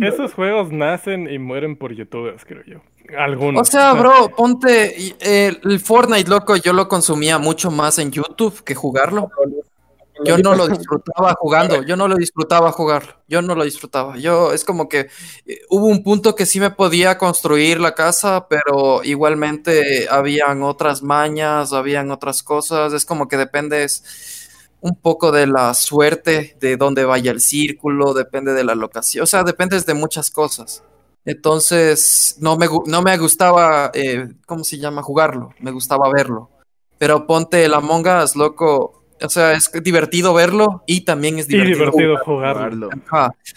Esos, 0.02 0.34
juegos 0.34 0.72
nacen 0.72 1.30
y 1.32 1.40
mueren 1.40 1.78
por 1.78 1.94
youtubers, 1.94 2.44
creo 2.44 2.64
yo. 2.66 2.82
Algunos. 3.18 3.62
O 3.62 3.72
sea, 3.72 3.94
bro, 3.94 4.30
ponte 4.36 5.14
eh, 5.22 5.58
el 5.64 5.80
Fortnite, 5.80 6.30
loco, 6.30 6.58
yo 6.58 6.74
lo 6.74 6.90
consumía 6.90 7.40
mucho 7.40 7.72
más 7.72 8.00
en 8.00 8.12
YouTube 8.12 8.64
que 8.66 8.76
jugarlo. 8.76 9.30
Yo 10.26 10.38
no 10.38 10.56
lo 10.56 10.68
disfrutaba 10.68 11.36
jugando, 11.40 11.84
yo 11.84 11.96
no 11.96 12.08
lo 12.08 12.16
disfrutaba 12.16 12.72
jugarlo, 12.72 13.14
yo 13.28 13.42
no 13.42 13.56
lo 13.56 13.64
disfrutaba. 13.64 14.18
Yo 14.18 14.54
es 14.54 14.64
como 14.64 14.90
que 14.90 15.10
eh, 15.46 15.62
hubo 15.70 15.88
un 15.88 16.04
punto 16.04 16.36
que 16.36 16.46
sí 16.46 16.60
me 16.60 16.72
podía 16.72 17.18
construir 17.18 17.80
la 17.80 17.96
casa, 17.96 18.48
pero 18.48 19.04
igualmente 19.04 20.08
habían 20.10 20.64
otras 20.64 21.04
mañas, 21.04 21.74
habían 21.74 22.12
otras 22.12 22.44
cosas, 22.44 22.94
es 22.94 23.06
como 23.06 23.28
que 23.28 23.38
dependes 23.38 24.50
un 24.82 24.96
poco 24.96 25.32
de 25.32 25.48
la 25.48 25.74
suerte, 25.74 26.58
de 26.60 26.76
dónde 26.78 27.06
vaya 27.06 27.32
el 27.32 27.40
círculo, 27.40 28.14
depende 28.14 28.54
de 28.54 28.64
la 28.64 28.76
locación, 28.76 29.24
o 29.24 29.28
sea, 29.28 29.44
dependes 29.44 29.86
de 29.86 29.94
muchas 29.94 30.30
cosas. 30.30 30.84
Entonces, 31.26 32.36
no 32.40 32.58
me, 32.58 32.68
no 32.86 33.02
me 33.02 33.18
gustaba, 33.18 33.92
eh, 33.94 34.34
¿cómo 34.46 34.64
se 34.64 34.78
llama? 34.78 35.02
Jugarlo, 35.02 35.54
me 35.60 35.72
gustaba 35.72 36.12
verlo. 36.12 36.50
Pero 36.98 37.26
ponte 37.26 37.64
el 37.64 37.74
Among 37.74 38.08
Us, 38.08 38.36
loco. 38.36 39.03
O 39.24 39.30
sea, 39.30 39.54
es 39.54 39.72
divertido 39.82 40.34
verlo 40.34 40.84
y 40.86 41.02
también 41.02 41.40
es 41.40 41.50
y 41.50 41.58
divertido. 41.58 42.18
jugarlo. 42.24 42.90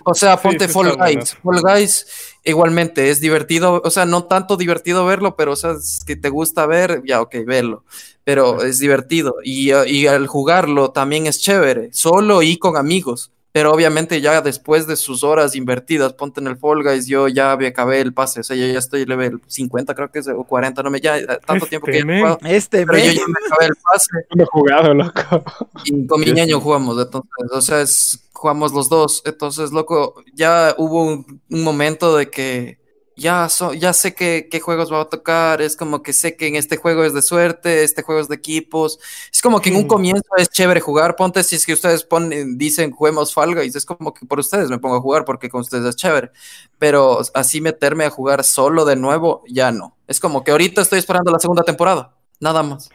O 0.05 0.15
sea, 0.15 0.37
ponte 0.37 0.69
sí 0.69 0.73
Fall 0.73 0.97
Guys. 0.97 1.37
Fall 1.43 1.61
Guys 1.61 2.07
igualmente 2.45 3.11
es 3.11 3.21
divertido, 3.21 3.83
o 3.85 3.91
sea, 3.91 4.07
no 4.07 4.25
tanto 4.25 4.57
divertido 4.57 5.05
verlo, 5.05 5.35
pero 5.37 5.53
o 5.53 5.57
sea, 5.57 5.73
es 5.73 6.01
que 6.07 6.15
te 6.15 6.29
gusta 6.29 6.67
ver, 6.67 7.03
ya, 7.05 7.21
ok, 7.21 7.37
verlo. 7.45 7.85
Pero 8.23 8.63
es 8.63 8.79
divertido. 8.79 9.37
Y, 9.43 9.73
y 9.73 10.07
al 10.07 10.27
jugarlo 10.27 10.91
también 10.91 11.27
es 11.27 11.41
chévere, 11.41 11.91
solo 11.93 12.43
y 12.43 12.57
con 12.57 12.77
amigos. 12.77 13.33
Pero 13.57 13.73
obviamente 13.73 14.21
ya 14.21 14.43
después 14.43 14.87
de 14.87 14.97
sus 14.97 15.25
horas 15.25 15.57
invertidas, 15.57 16.13
ponte 16.13 16.41
en 16.41 16.47
el 16.47 16.59
Fall 16.59 16.83
Guys, 16.83 17.07
yo 17.07 17.27
ya 17.27 17.57
me 17.57 17.69
acabé 17.69 18.03
el 18.03 18.13
pase, 18.13 18.41
o 18.41 18.43
sea, 18.43 18.55
yo 18.55 18.67
ya 18.67 18.79
estoy 18.79 19.07
level 19.07 19.41
50 19.47 19.95
creo 19.95 20.11
que 20.11 20.19
es, 20.19 20.29
o 20.29 20.45
40, 20.45 20.83
no 20.83 20.91
me, 20.91 21.01
ya 21.01 21.17
eh, 21.17 21.27
tanto 21.47 21.65
Este 21.65 21.69
tiempo 21.71 21.87
que 21.87 22.01
ya 22.01 22.05
men. 22.05 22.21
juego, 22.21 22.39
Este 22.45 22.85
pero 22.85 22.99
yo 22.99 23.13
ya 23.13 23.27
me 23.27 23.35
acabé 23.47 23.67
el 23.69 23.77
pase. 23.77 24.11
No 24.37 24.43
he 24.43 24.47
jugado, 24.47 24.93
loco. 24.93 25.43
Y 25.87 26.07
con 26.07 26.21
mi 26.21 26.33
ñaño 26.33 26.61
jugamos, 26.61 27.01
entonces, 27.03 27.31
o 27.51 27.61
sea, 27.63 27.81
es- 27.81 28.29
jugamos 28.35 28.75
los 28.75 28.91
dos. 28.91 29.23
Entonces, 29.25 29.73
loco, 29.73 30.23
ya 30.35 30.75
hubo 30.77 31.05
un, 31.05 31.41
un 31.49 31.63
momento 31.65 32.15
de 32.15 32.29
que 32.29 32.79
ya, 33.17 33.49
so- 33.49 33.73
ya 33.75 33.93
sé 33.93 34.15
qué, 34.15 34.49
qué 34.51 34.61
juegos 34.61 34.93
va 34.93 35.01
a 35.01 35.09
tocar. 35.09 35.63
Es 35.63 35.77
como 35.77 36.03
que 36.03 36.13
sé 36.13 36.37
que 36.37 36.47
en 36.49 36.57
este 36.57 36.77
juego 36.77 37.03
es 37.05 37.15
de 37.15 37.23
suerte, 37.23 37.83
este 37.83 38.03
juego 38.03 38.21
es 38.21 38.29
de 38.29 38.35
equipos. 38.37 38.99
Es 39.33 39.41
como 39.43 39.61
que 39.61 39.71
en 39.71 39.77
un 39.77 39.85
Mm. 39.85 39.89
comienzo 39.89 40.29
es 40.37 40.49
chévere 40.51 40.81
jugar. 40.81 41.17
Ponte 41.17 41.43
si 41.43 41.57
es 41.57 41.65
que 41.67 41.73
ustedes 41.73 42.05
ponen, 42.05 42.59
dicen 42.59 42.91
juguemos 42.93 43.33
Fall 43.35 43.55
Guys, 43.55 43.75
es 43.75 43.87
como 43.87 44.13
que 44.15 44.27
por 44.27 44.39
ustedes 44.39 44.69
me 44.71 44.79
pongo 44.79 44.97
a 44.97 45.01
jugar 45.01 45.25
porque 45.25 45.49
con 45.49 45.63
ustedes 45.63 45.85
es 45.87 45.97
chévere. 45.97 46.31
Pero 46.79 47.21
así 47.35 47.61
meterme 47.61 48.05
a 48.05 48.11
jugar 48.11 48.45
solo 48.45 48.85
de 48.85 48.97
nuevo, 48.97 49.43
ya 49.49 49.73
no. 49.73 49.97
Es 50.07 50.21
como 50.21 50.45
que 50.45 50.51
ahorita 50.53 50.83
estoy 50.83 50.99
esperando 50.99 51.33
la 51.33 51.39
segunda 51.39 51.63
temporada. 51.63 52.15
Nada 52.39 52.63
más. 52.63 52.91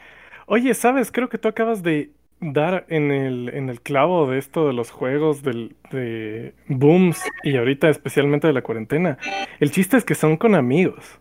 Oye, 0.45 0.73
¿sabes? 0.75 1.11
Creo 1.11 1.29
que 1.29 1.37
tú 1.39 1.47
acabas 1.47 1.81
de 1.81 2.11
dar 2.41 2.85
en 2.89 3.11
el, 3.11 3.49
en 3.53 3.69
el 3.69 3.81
clavo 3.81 4.29
de 4.29 4.39
esto 4.39 4.67
de 4.67 4.73
los 4.73 4.89
juegos 4.91 5.43
del, 5.43 5.75
de 5.91 6.53
booms 6.67 7.21
y 7.43 7.55
ahorita 7.55 7.89
especialmente 7.89 8.47
de 8.47 8.53
la 8.53 8.63
cuarentena. 8.63 9.17
El 9.59 9.71
chiste 9.71 9.95
es 9.97 10.03
que 10.03 10.15
son 10.15 10.37
con 10.37 10.55
amigos. 10.55 11.19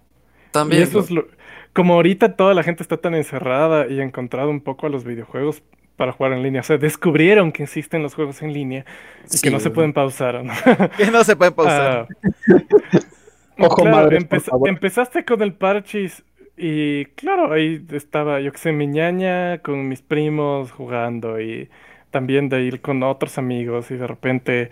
También. 0.50 0.80
Y 0.80 0.84
eso 0.84 1.00
es 1.00 1.10
lo... 1.10 1.28
Como 1.72 1.94
ahorita 1.94 2.34
toda 2.34 2.54
la 2.54 2.64
gente 2.64 2.82
está 2.82 2.96
tan 2.96 3.14
encerrada 3.14 3.86
y 3.86 4.00
ha 4.00 4.02
encontrado 4.02 4.50
un 4.50 4.60
poco 4.60 4.86
a 4.86 4.90
los 4.90 5.04
videojuegos 5.04 5.62
para 5.96 6.12
jugar 6.12 6.32
en 6.32 6.42
línea. 6.42 6.62
O 6.62 6.64
sea, 6.64 6.78
descubrieron 6.78 7.52
que 7.52 7.62
existen 7.64 8.02
los 8.02 8.14
juegos 8.14 8.42
en 8.42 8.52
línea 8.52 8.84
y 9.30 9.36
Sí, 9.36 9.40
que 9.42 9.50
no 9.50 9.60
se 9.60 9.70
pueden 9.70 9.92
pausar. 9.92 10.42
¿no? 10.42 10.52
Que 10.96 11.10
no 11.10 11.22
se 11.22 11.36
puede 11.36 11.52
pausar. 11.52 12.08
Ah, 12.08 12.08
Ojo, 13.58 13.82
claro, 13.82 14.10
favor. 14.40 14.68
empezaste 14.68 15.24
con 15.24 15.42
el 15.42 15.52
parchis 15.52 16.24
y 16.60 17.06
claro, 17.16 17.52
ahí 17.52 17.82
estaba, 17.92 18.40
yo 18.40 18.52
que 18.52 18.58
sé, 18.58 18.72
mi 18.72 18.86
ñaña 18.86 19.62
con 19.62 19.88
mis 19.88 20.02
primos 20.02 20.70
jugando 20.70 21.40
y 21.40 21.70
también 22.10 22.50
de 22.50 22.62
ir 22.62 22.82
con 22.82 23.02
otros 23.02 23.38
amigos 23.38 23.90
y 23.90 23.94
de 23.96 24.06
repente 24.06 24.70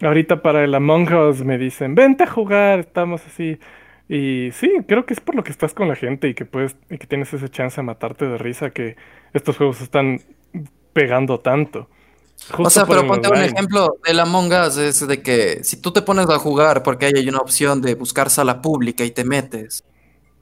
ahorita 0.00 0.42
para 0.42 0.62
el 0.62 0.74
Among 0.74 1.12
Us 1.12 1.44
me 1.44 1.58
dicen, 1.58 1.96
vente 1.96 2.22
a 2.22 2.30
jugar, 2.30 2.78
estamos 2.78 3.22
así. 3.26 3.58
Y 4.08 4.50
sí, 4.52 4.70
creo 4.86 5.06
que 5.06 5.14
es 5.14 5.20
por 5.20 5.34
lo 5.34 5.42
que 5.42 5.50
estás 5.50 5.74
con 5.74 5.88
la 5.88 5.96
gente 5.96 6.28
y 6.28 6.34
que 6.34 6.44
puedes, 6.44 6.76
y 6.88 6.98
que 6.98 7.06
tienes 7.06 7.32
esa 7.32 7.48
chance 7.48 7.76
de 7.76 7.82
matarte 7.82 8.26
de 8.26 8.38
risa 8.38 8.70
que 8.70 8.96
estos 9.32 9.56
juegos 9.56 9.80
están 9.80 10.20
pegando 10.92 11.40
tanto. 11.40 11.88
o 12.56 12.70
sea, 12.70 12.86
pero 12.86 13.06
ponte 13.08 13.28
un 13.28 13.42
ejemplo 13.42 13.96
del 14.06 14.20
Among 14.20 14.52
Us, 14.52 14.76
es 14.76 15.06
de 15.08 15.20
que 15.20 15.64
si 15.64 15.80
tú 15.80 15.92
te 15.92 16.02
pones 16.02 16.28
a 16.28 16.38
jugar 16.38 16.84
porque 16.84 17.06
hay 17.06 17.28
una 17.28 17.38
opción 17.38 17.82
de 17.82 17.96
buscar 17.96 18.30
sala 18.30 18.62
pública 18.62 19.04
y 19.04 19.10
te 19.10 19.24
metes, 19.24 19.84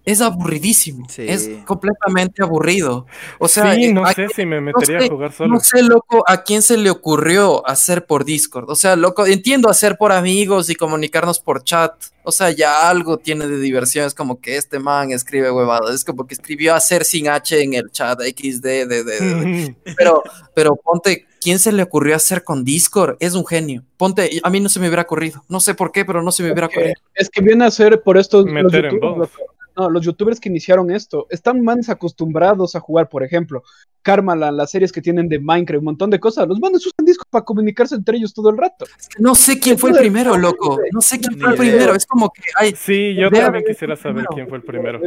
es 0.04 0.20
aburridísimo. 0.20 1.06
Es 1.16 1.48
completamente 1.64 2.42
aburrido. 2.42 3.06
O 3.38 3.46
sea, 3.46 3.74
sí, 3.74 3.92
no 3.92 4.04
sé 4.12 4.26
si 4.34 4.44
me 4.44 4.60
metería 4.60 4.98
a 4.98 5.08
jugar 5.08 5.32
solo. 5.32 5.54
No 5.54 5.60
sé, 5.60 5.82
loco, 5.82 6.24
a 6.26 6.42
quién 6.42 6.62
se 6.62 6.76
le 6.76 6.90
ocurrió 6.90 7.66
hacer 7.68 8.04
por 8.06 8.24
Discord. 8.24 8.68
O 8.68 8.74
sea, 8.74 8.96
loco, 8.96 9.26
entiendo 9.26 9.70
hacer 9.70 9.96
por 9.96 10.10
amigos 10.10 10.70
y 10.70 10.74
comunicarnos 10.74 11.38
por 11.38 11.62
chat. 11.62 11.92
O 12.24 12.32
sea, 12.32 12.50
ya 12.50 12.88
algo 12.88 13.18
tiene 13.18 13.46
de 13.46 13.58
diversión. 13.58 14.06
Es 14.06 14.14
como 14.14 14.40
que 14.40 14.56
este 14.56 14.80
man 14.80 15.12
escribe 15.12 15.52
huevadas. 15.52 15.94
Es 15.94 16.04
como 16.04 16.26
que 16.26 16.34
escribió 16.34 16.74
hacer 16.74 17.04
sin 17.04 17.28
H 17.28 17.62
en 17.62 17.74
el 17.74 17.90
chat 17.92 18.20
XD. 18.20 18.64
De, 18.88 19.76
pero, 19.96 20.22
pero 20.52 20.74
ponte, 20.74 21.26
¿quién 21.40 21.60
se 21.60 21.70
le 21.70 21.84
ocurrió 21.84 22.16
hacer 22.16 22.42
con 22.42 22.64
Discord? 22.64 23.16
Es 23.20 23.34
un 23.34 23.46
genio. 23.46 23.84
Ponte, 23.96 24.40
a 24.42 24.50
mí 24.50 24.58
no 24.58 24.68
se 24.68 24.80
me 24.80 24.88
hubiera 24.88 25.02
ocurrido. 25.02 25.44
No 25.48 25.60
sé 25.60 25.74
por 25.74 25.92
qué, 25.92 26.04
pero 26.04 26.24
no 26.24 26.32
se 26.32 26.42
me 26.42 26.50
hubiera 26.50 26.66
ocurrido. 26.66 26.94
Es 27.14 27.30
que 27.30 27.40
viene 27.40 27.66
a 27.66 27.70
ser 27.70 28.02
por 28.02 28.18
esto. 28.18 28.44
Meter 28.44 28.86
en 28.86 28.98
voz. 28.98 29.28
No, 29.76 29.88
los 29.88 30.04
youtubers 30.04 30.38
que 30.38 30.48
iniciaron 30.48 30.90
esto 30.90 31.26
están 31.30 31.62
más 31.62 31.88
acostumbrados 31.88 32.74
a 32.76 32.80
jugar, 32.80 33.08
por 33.08 33.22
ejemplo, 33.22 33.62
Karmaland, 34.02 34.56
las 34.56 34.70
series 34.70 34.92
que 34.92 35.00
tienen 35.00 35.28
de 35.28 35.38
Minecraft, 35.38 35.78
un 35.78 35.84
montón 35.84 36.10
de 36.10 36.20
cosas. 36.20 36.46
Los 36.46 36.60
manes 36.60 36.86
usan 36.86 37.06
discos 37.06 37.26
para 37.30 37.44
comunicarse 37.44 37.94
entre 37.94 38.18
ellos 38.18 38.34
todo 38.34 38.50
el 38.50 38.58
rato. 38.58 38.84
No 39.18 39.34
sé 39.34 39.58
quién 39.58 39.78
fue 39.78 39.90
el 39.90 39.96
primero, 39.96 40.36
loco. 40.36 40.78
No 40.92 41.00
sé 41.00 41.18
quién 41.18 41.38
fue 41.38 41.50
el 41.50 41.56
primero. 41.56 41.94
Es 41.94 42.06
como 42.06 42.30
que 42.30 42.42
hay. 42.56 42.74
Sí, 42.76 43.14
yo 43.14 43.30
también 43.30 43.64
quisiera 43.66 43.96
saber 43.96 44.26
quién 44.26 44.48
fue 44.48 44.58
el 44.58 44.64
primero. 44.64 45.00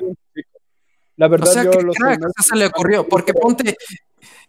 La 1.17 1.27
verdad, 1.29 1.47
o 1.47 1.51
sea, 1.51 1.63
yo 1.63 1.71
se 2.43 2.55
le 2.57 2.65
ocurrió, 2.65 3.07
porque 3.07 3.33
ponte, 3.33 3.77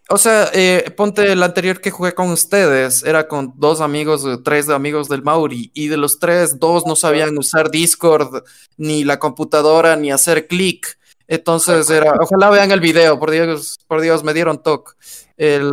o 0.09 0.17
sea, 0.17 0.49
eh, 0.53 0.93
ponte 0.95 1.31
el 1.31 1.43
anterior 1.43 1.81
que 1.81 1.91
jugué 1.91 2.13
con 2.13 2.29
ustedes, 2.29 3.03
era 3.03 3.27
con 3.27 3.53
dos 3.57 3.81
amigos, 3.81 4.25
tres 4.43 4.69
amigos 4.69 5.09
del 5.09 5.21
Mauri, 5.21 5.69
y 5.73 5.87
de 5.87 5.97
los 5.97 6.19
tres, 6.19 6.59
dos 6.59 6.85
no 6.85 6.95
sabían 6.95 7.37
usar 7.37 7.69
Discord, 7.69 8.43
ni 8.77 9.03
la 9.03 9.19
computadora, 9.19 9.97
ni 9.97 10.11
hacer 10.11 10.47
clic. 10.47 10.97
Entonces 11.27 11.89
era, 11.89 12.13
ojalá 12.21 12.49
vean 12.49 12.71
el 12.71 12.79
video, 12.79 13.19
por 13.19 13.31
Dios, 13.31 13.77
por 13.85 13.99
Dios, 13.99 14.23
me 14.23 14.33
dieron 14.33 14.63
toque. 14.63 14.93
Eh, 15.37 15.61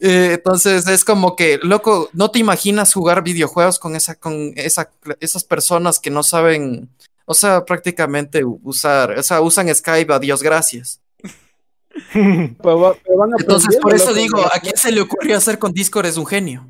eh, 0.00 0.30
entonces 0.34 0.86
es 0.86 1.04
como 1.04 1.34
que, 1.34 1.58
loco, 1.60 2.08
no 2.12 2.30
te 2.30 2.38
imaginas 2.38 2.94
jugar 2.94 3.24
videojuegos 3.24 3.80
con 3.80 3.96
esa, 3.96 4.14
con 4.14 4.52
esa, 4.54 4.92
esas 5.18 5.42
personas 5.42 5.98
que 5.98 6.10
no 6.10 6.22
saben 6.22 6.88
o 7.24 7.34
sea, 7.34 7.64
prácticamente 7.64 8.42
usar, 8.44 9.18
o 9.18 9.22
sea, 9.22 9.40
usan 9.40 9.72
Skype 9.74 10.12
a 10.12 10.18
Dios 10.18 10.42
gracias. 10.42 11.00
Entonces, 12.14 13.76
por 13.80 13.94
eso 13.94 14.12
digo, 14.12 14.40
¿a 14.44 14.58
quién 14.60 14.76
se 14.76 14.92
le 14.92 15.00
ocurrió 15.00 15.36
hacer 15.36 15.58
con 15.58 15.72
Discord 15.72 16.06
es 16.06 16.16
un 16.16 16.26
genio? 16.26 16.66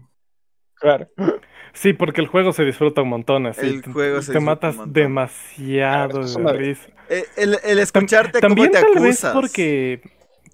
Claro. 0.74 1.08
Sí, 1.76 1.92
porque 1.92 2.20
el 2.20 2.28
juego 2.28 2.52
se 2.52 2.64
disfruta 2.64 3.02
un 3.02 3.08
montón, 3.08 3.46
así. 3.46 3.66
El 3.66 3.82
juego 3.82 4.20
te, 4.20 4.32
te 4.32 4.38
matas 4.38 4.76
demasiado 4.86 6.20
de 6.24 6.52
risa. 6.52 6.88
Eh, 7.08 7.24
el, 7.36 7.58
el, 7.64 7.80
escucharte 7.80 8.40
También 8.40 8.70
te 8.70 8.80
tal 8.80 9.02
vez 9.02 9.26
porque, 9.32 10.00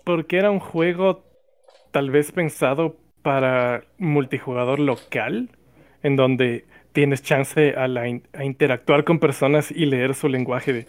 porque 0.02 0.38
era 0.38 0.50
un 0.50 0.60
juego 0.60 1.22
tal 1.90 2.10
vez 2.10 2.32
pensado 2.32 2.96
para 3.20 3.84
multijugador 3.98 4.78
local, 4.78 5.50
en 6.02 6.16
donde 6.16 6.64
tienes 6.92 7.22
chance 7.22 7.74
a, 7.76 7.88
la 7.88 8.08
interactuar 8.08 9.04
con 9.04 9.18
personas 9.18 9.70
y 9.70 9.86
leer 9.86 10.14
su 10.14 10.28
lenguaje, 10.28 10.72
de, 10.72 10.86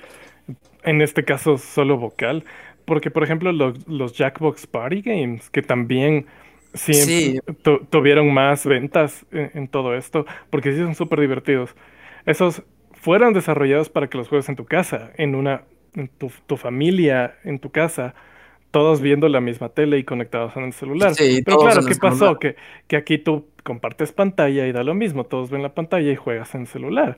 en 0.84 1.02
este 1.02 1.24
caso 1.24 1.58
solo 1.58 1.98
vocal. 1.98 2.44
Porque, 2.86 3.12
por 3.12 3.24
ejemplo, 3.24 3.52
los, 3.52 4.18
Jackbox 4.18 4.68
Party 4.68 5.02
Games, 5.02 5.50
que 5.50 5.62
también 5.62 6.26
siempre 6.74 7.42
tuvieron 7.90 8.34
más 8.34 8.66
ventas 8.66 9.26
en, 9.32 9.68
todo 9.68 9.96
esto, 9.96 10.26
porque 10.50 10.72
sí 10.72 10.80
son 10.80 10.96
súper 10.96 11.20
divertidos. 11.20 11.76
Esos 12.26 12.64
fueron 12.94 13.34
desarrollados 13.34 13.90
para 13.90 14.08
que 14.08 14.18
los 14.18 14.28
juegues 14.28 14.50
en 14.50 14.56
tu 14.56 14.66
casa, 14.66 15.12
en 15.18 15.36
una, 15.36 15.64
en 15.96 16.08
tu, 16.08 16.32
tu 16.48 16.58
familia, 16.58 17.36
en 17.44 17.60
tu 17.60 17.72
casa 17.72 18.16
todos 18.72 19.02
viendo 19.02 19.28
la 19.28 19.42
misma 19.42 19.70
tele 19.70 19.98
y 19.98 20.04
conectados 20.04 20.56
en 20.56 20.64
el 20.64 20.74
celular. 20.74 21.14
Pero 21.46 21.58
claro, 21.60 21.86
¿qué 21.86 21.96
pasó? 21.96 22.40
Que, 22.40 22.56
que, 22.88 22.96
aquí 22.96 23.18
tú 23.18 23.46
compartes 23.64 24.12
pantalla 24.12 24.68
y 24.68 24.72
da 24.72 24.84
lo 24.84 24.94
mismo, 24.94 25.26
todos 25.26 25.50
ven 25.50 25.64
la 25.64 25.74
pantalla 25.74 26.12
y 26.12 26.16
juegas 26.16 26.54
en 26.56 26.62
el 26.62 26.68
celular. 26.68 27.18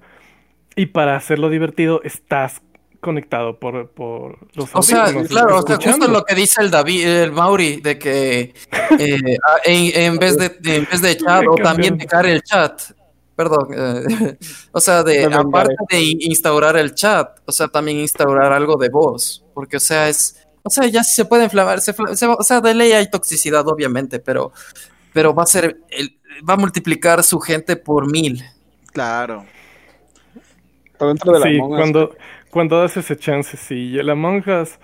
Y 0.76 0.88
para 0.88 1.16
hacerlo 1.16 1.50
divertido 1.50 2.02
estás 2.04 2.62
conectado 3.00 3.60
por, 3.60 3.90
por 3.92 4.40
los 4.56 4.70
O 4.74 4.82
sea, 4.82 5.14
claro, 5.28 5.60
o 5.60 5.62
sea, 5.62 5.76
justo 5.76 6.08
lo 6.08 6.24
que 6.24 6.36
dice 6.36 6.62
el 6.62 6.72
David, 6.72 7.06
el 7.06 7.32
Mauri, 7.32 7.82
de 7.82 8.00
que 8.00 8.54
eh, 8.98 9.38
en, 9.66 10.18
vez 10.18 10.38
de, 10.38 10.58
en 10.64 10.88
vez 10.90 11.02
de 11.02 11.18
chat 11.18 11.44
o 11.48 11.56
también 11.56 11.98
dejar 11.98 12.26
el 12.26 12.42
chat, 12.42 12.82
perdón, 13.36 13.68
eh, 13.76 14.38
o 14.72 14.80
sea, 14.80 15.04
de 15.04 15.26
aparte 15.26 15.76
de 15.90 16.02
instaurar 16.22 16.78
el 16.78 16.96
chat, 16.96 17.40
o 17.46 17.52
sea, 17.52 17.68
también 17.68 17.98
instaurar 17.98 18.54
algo 18.54 18.78
de 18.78 18.90
voz, 18.90 19.44
porque 19.54 19.78
o 19.78 19.82
sea, 19.82 20.10
es 20.10 20.44
o 20.64 20.70
sea, 20.70 20.88
ya 20.88 21.04
se 21.04 21.26
puede 21.26 21.44
inflamar, 21.44 21.82
se, 21.82 21.94
o 22.00 22.44
sea, 22.44 22.62
de 22.62 22.74
ley 22.74 22.94
hay 22.94 23.10
toxicidad, 23.10 23.68
obviamente, 23.68 24.20
pero, 24.20 24.54
pero 25.12 25.36
va 25.36 25.44
a 25.44 25.48
ser, 25.48 25.82
el, 25.90 26.18
va 26.48 26.54
a 26.54 26.58
multiplicar 26.58 27.24
su 27.24 27.40
gente 27.40 27.76
por 27.76 28.12
mil. 28.12 28.44
Claro. 28.92 29.46
sí, 31.00 31.60
cuando, 31.60 32.16
cuando 32.50 32.80
das 32.80 32.98
ese 32.98 33.18
chance, 33.18 33.58
sí. 33.58 33.92
Y 33.92 34.00
el 34.00 34.10
Among 34.10 34.44
Us 34.48 34.80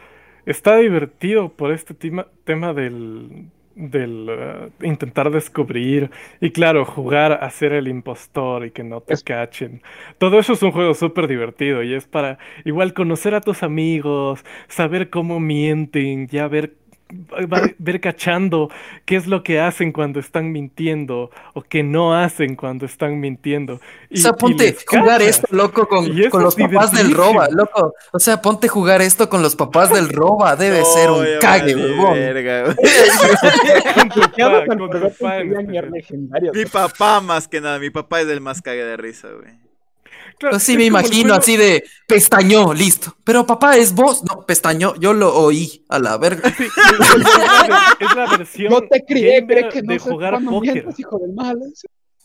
está 0.45 0.77
divertido 0.77 1.49
por 1.49 1.71
este 1.71 1.93
tema, 1.93 2.27
tema 2.43 2.73
del, 2.73 3.49
del 3.75 4.27
eh, 4.29 4.69
intentar 4.81 5.31
descubrir 5.31 6.11
y 6.41 6.51
claro, 6.51 6.85
jugar 6.85 7.31
a 7.31 7.49
ser 7.49 7.71
el 7.71 7.87
impostor 7.87 8.65
y 8.65 8.71
que 8.71 8.83
no 8.83 9.01
te 9.01 9.15
cachen. 9.23 9.81
Todo 10.17 10.39
eso 10.39 10.53
es 10.53 10.63
un 10.63 10.71
juego 10.71 10.93
súper 10.93 11.27
divertido 11.27 11.81
y 11.83 11.93
es 11.93 12.05
para 12.05 12.39
igual 12.65 12.93
conocer 12.93 13.35
a 13.35 13.41
tus 13.41 13.63
amigos, 13.63 14.43
saber 14.67 15.09
cómo 15.09 15.39
mienten, 15.39 16.27
ya 16.27 16.47
ver 16.47 16.73
ver 17.79 17.99
cachando 17.99 18.69
qué 19.05 19.15
es 19.15 19.25
lo 19.25 19.41
que 19.43 19.59
hacen 19.59 19.91
cuando 19.91 20.19
están 20.19 20.51
mintiendo 20.51 21.31
o 21.53 21.63
qué 21.63 21.81
no 21.81 22.15
hacen 22.15 22.55
cuando 22.55 22.85
están 22.85 23.19
mintiendo. 23.19 23.75
o 23.75 24.17
sea, 24.17 24.33
ponte 24.33 24.75
jugar 24.87 25.21
esto, 25.21 25.47
loco, 25.49 25.87
con, 25.87 26.15
los 26.15 26.55
papás 26.55 26.91
del 26.91 27.11
roba, 27.13 27.47
loco. 27.49 27.93
O 28.11 28.19
sea, 28.19 28.41
ponte 28.41 28.67
jugar 28.67 29.01
esto 29.01 29.29
con 29.29 29.41
los 29.41 29.55
papás 29.55 29.91
del 29.91 30.09
roba. 30.09 30.55
Debe 30.55 30.85
ser 30.85 31.09
un 31.09 31.25
cague, 31.41 31.75
huevón. 31.75 32.17
Mi 36.53 36.65
papá 36.65 37.21
más 37.21 37.47
que 37.47 37.61
nada, 37.61 37.79
mi 37.79 37.89
papá 37.89 38.21
es 38.21 38.27
el 38.27 38.41
más 38.41 38.61
cague 38.61 38.83
de 38.83 38.97
risa, 38.97 39.29
güey. 39.29 39.68
Así 40.51 40.77
me 40.77 40.85
imagino, 40.85 41.33
así 41.33 41.57
de 41.57 41.83
pestañó, 42.07 42.73
listo. 42.73 43.15
Pero 43.23 43.45
papá, 43.45 43.77
¿es 43.77 43.93
vos? 43.93 44.23
No, 44.23 44.45
pestañó, 44.45 44.95
yo 44.95 45.13
lo 45.13 45.35
oí 45.35 45.83
a 45.89 45.99
la 45.99 46.17
verga. 46.17 46.49
es 47.99 48.15
la 48.15 48.37
versión 48.37 48.71
no 48.71 48.81
te 48.81 49.03
crié, 49.05 49.45
que 49.47 49.81
no 49.81 49.93
de 49.93 49.99
jugar 49.99 50.43
póker. 50.43 50.85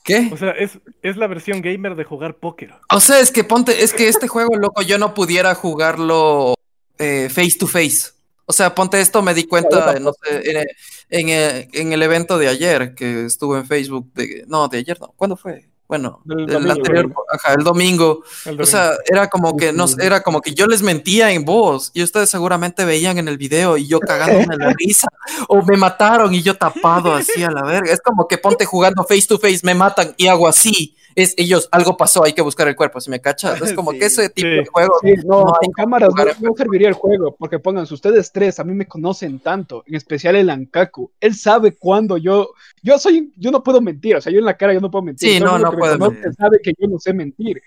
¿Qué? 0.04 0.28
O 0.30 0.36
sea, 0.36 0.50
es, 0.50 0.78
es, 1.02 1.16
la 1.16 1.26
versión 1.26 1.62
gamer 1.62 1.96
de 1.96 2.04
jugar 2.04 2.36
póker. 2.36 2.74
O 2.90 3.00
sea, 3.00 3.20
es 3.20 3.30
que 3.30 3.42
ponte, 3.42 3.82
es 3.82 3.94
que 3.94 4.08
este 4.08 4.28
juego, 4.28 4.54
loco, 4.56 4.82
yo 4.82 4.98
no 4.98 5.14
pudiera 5.14 5.54
jugarlo 5.54 6.54
eh, 6.98 7.28
face 7.30 7.56
to 7.58 7.66
face. 7.66 8.12
O 8.46 8.52
sea, 8.52 8.74
ponte 8.74 9.00
esto, 9.00 9.22
me 9.22 9.32
di 9.32 9.44
cuenta, 9.44 9.98
no 10.00 10.12
sé, 10.12 10.66
en, 11.08 11.28
en, 11.72 11.92
el 11.92 12.02
evento 12.02 12.36
de 12.36 12.48
ayer 12.48 12.94
que 12.94 13.24
estuvo 13.24 13.56
en 13.56 13.66
Facebook, 13.66 14.12
de, 14.12 14.44
no, 14.46 14.68
de 14.68 14.78
ayer 14.78 15.00
no, 15.00 15.14
¿cuándo 15.16 15.36
fue? 15.36 15.70
Bueno, 15.98 16.20
el, 16.28 16.46
domingo, 16.46 16.72
anterior, 16.72 17.12
ajá, 17.32 17.54
el, 17.54 17.64
domingo. 17.64 18.24
O 18.58 18.66
sea, 18.66 18.94
era 19.06 19.28
como 19.28 19.56
que 19.56 19.72
no, 19.72 19.86
era 20.00 20.22
como 20.22 20.40
que 20.40 20.52
yo 20.52 20.66
les 20.66 20.82
mentía 20.82 21.30
en 21.30 21.44
voz 21.44 21.92
y 21.94 22.02
ustedes 22.02 22.28
seguramente 22.30 22.84
veían 22.84 23.18
en 23.18 23.28
el 23.28 23.38
video 23.38 23.76
y 23.76 23.86
yo 23.86 24.00
cagándome 24.00 24.56
la 24.56 24.72
risa 24.76 25.06
o 25.46 25.62
me 25.62 25.76
mataron 25.76 26.34
y 26.34 26.42
yo 26.42 26.56
tapado 26.56 27.14
así 27.14 27.44
a 27.44 27.50
la 27.50 27.62
verga. 27.62 27.92
Es 27.92 28.00
como 28.00 28.26
que 28.26 28.38
ponte 28.38 28.64
jugando 28.64 29.04
face 29.04 29.26
to 29.28 29.38
face, 29.38 29.60
me 29.62 29.74
matan 29.74 30.14
y 30.16 30.26
hago 30.26 30.48
así 30.48 30.96
es 31.16 31.34
ellos, 31.36 31.68
algo 31.72 31.96
pasó, 31.96 32.24
hay 32.24 32.32
que 32.32 32.42
buscar 32.42 32.66
el 32.68 32.76
cuerpo, 32.76 33.00
si 33.00 33.10
me 33.10 33.20
cachas. 33.20 33.60
Es 33.60 33.72
como 33.72 33.92
que 33.92 33.98
ese 34.06 34.28
tipo 34.28 34.48
de 34.48 34.66
juego. 34.66 34.94
no, 35.24 35.44
con 35.44 35.72
cámaras 35.72 36.10
no, 36.40 36.54
serviría 36.56 36.88
el 36.88 36.94
juego, 36.94 37.34
porque 37.38 37.58
pónganse, 37.58 37.94
ustedes 37.94 38.32
tres 38.32 38.58
a 38.58 38.64
mí 38.64 38.74
me 38.74 38.86
conocen 38.86 39.38
tanto, 39.38 39.84
en 39.86 39.94
especial 39.94 40.36
el 40.36 40.50
Ankaku. 40.50 41.10
Él 41.20 41.34
sabe 41.34 41.76
cuándo 41.76 42.16
yo, 42.16 42.50
yo 42.82 42.98
soy, 42.98 43.32
yo 43.36 43.50
no 43.50 43.62
puedo 43.62 43.80
mentir, 43.80 44.16
o 44.16 44.20
sea, 44.20 44.32
yo 44.32 44.38
en 44.38 44.44
la 44.44 44.56
cara 44.56 44.74
yo 44.74 44.80
no 44.80 44.90
puedo 44.90 45.04
mentir. 45.04 45.30
Sí, 45.30 45.40
no, 45.40 45.58
no 45.58 45.72
puedo. 45.72 45.98
sabe 46.36 46.60
que 46.62 46.72
yo 46.78 46.88
no 46.88 46.98
sé 46.98 47.12
mentir. 47.12 47.62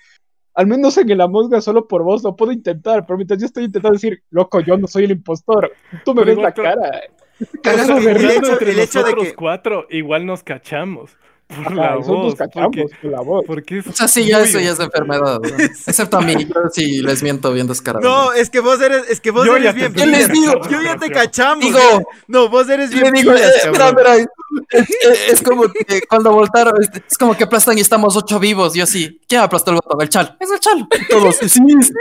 Al 0.53 0.65
menos 0.65 0.97
en 0.97 1.09
el 1.11 1.21
Among 1.21 1.61
solo 1.61 1.87
por 1.87 2.01
vos 2.03 2.23
lo 2.23 2.35
puedo 2.35 2.51
intentar, 2.51 3.05
pero 3.05 3.15
mientras 3.17 3.39
yo 3.39 3.45
estoy 3.45 3.65
intentando 3.65 3.93
decir, 3.93 4.23
loco, 4.31 4.59
yo 4.59 4.75
no 4.75 4.87
soy 4.87 5.03
el 5.03 5.11
impostor, 5.11 5.71
tú 6.03 6.15
me 6.15 6.23
ves 6.23 6.37
la 6.37 6.51
cara. 6.51 7.01
El 7.39 8.29
hecho- 8.31 8.51
entre 8.53 8.71
el 8.71 8.79
hecho 8.79 9.03
de 9.03 9.13
que- 9.13 9.35
cuatro, 9.35 9.85
igual 9.91 10.25
nos 10.25 10.43
cachamos. 10.43 11.15
Por 11.47 11.73
la 11.75 11.95
voz. 11.95 12.35
Porque, 12.35 12.85
con 13.01 13.11
la 13.11 13.21
voz. 13.21 13.43
porque 13.47 13.77
es 13.79 13.87
O 13.87 13.93
sea, 13.93 14.07
sí, 14.09 14.25
ya 14.25 14.41
eso 14.41 14.59
ya 14.59 14.71
es 14.71 14.79
enfermedad. 14.79 15.39
¿no? 15.41 15.57
Excepto 15.87 16.17
a 16.17 16.21
mí, 16.21 16.35
yo 16.45 16.55
sí 16.73 17.01
les 17.01 17.23
miento 17.23 17.53
bien 17.53 17.67
descarado. 17.67 18.03
No, 18.05 18.33
es 18.33 18.49
que 18.49 18.59
vos 18.59 18.81
eres, 18.81 19.09
es 19.09 19.21
que 19.21 19.31
vos 19.31 19.45
Yo 19.45 19.55
eres 19.55 19.73
te 19.73 19.87
bien 19.89 20.11
les 20.11 20.29
digo? 20.29 20.61
Yo 20.69 20.81
ya 20.81 20.97
te 20.97 21.09
cachamos. 21.09 21.63
Digo, 21.63 21.79
no, 22.27 22.49
vos 22.49 22.67
eres 22.69 22.89
bien 22.91 23.13
digo, 23.13 23.33
pilas, 23.33 23.49
eh, 23.49 23.59
espera, 23.63 23.89
espera, 23.89 24.15
es, 24.17 24.27
es- 24.71 25.29
es 25.33 25.41
como 25.41 25.63
que 25.71 26.01
cuando 26.09 26.31
voltaron, 26.33 26.81
es, 26.81 26.89
es 27.09 27.17
como 27.17 27.35
que 27.37 27.45
aplastan 27.45 27.77
y 27.77 27.81
estamos 27.81 28.15
ocho 28.17 28.39
vivos. 28.39 28.73
Yo 28.73 28.83
así, 28.83 29.21
¿quién 29.27 29.39
aplastó 29.41 29.71
el 29.71 29.75
botón? 29.75 30.01
El 30.01 30.09
chal. 30.09 30.35
Es 30.41 30.51
el 30.51 30.59
chal. 30.59 30.87
Y 30.99 31.07
todos, 31.07 31.35
sí, 31.37 31.47
sí, 31.49 31.59
sí. 31.59 31.93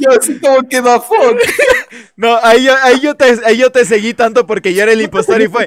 Yo 0.00 0.10
así 0.18 0.38
como 0.40 0.66
que 0.68 0.80
da 0.80 1.00
fuck. 1.00 1.36
No, 2.16 2.36
ahí 2.42 2.64
yo, 2.64 2.74
ahí, 2.82 3.00
yo 3.00 3.14
te, 3.14 3.38
ahí 3.44 3.58
yo 3.58 3.70
te 3.70 3.84
seguí 3.84 4.14
tanto 4.14 4.46
porque 4.46 4.72
yo 4.74 4.82
era 4.82 4.92
el 4.92 5.00
impostor 5.02 5.40
y 5.40 5.46
fue, 5.48 5.66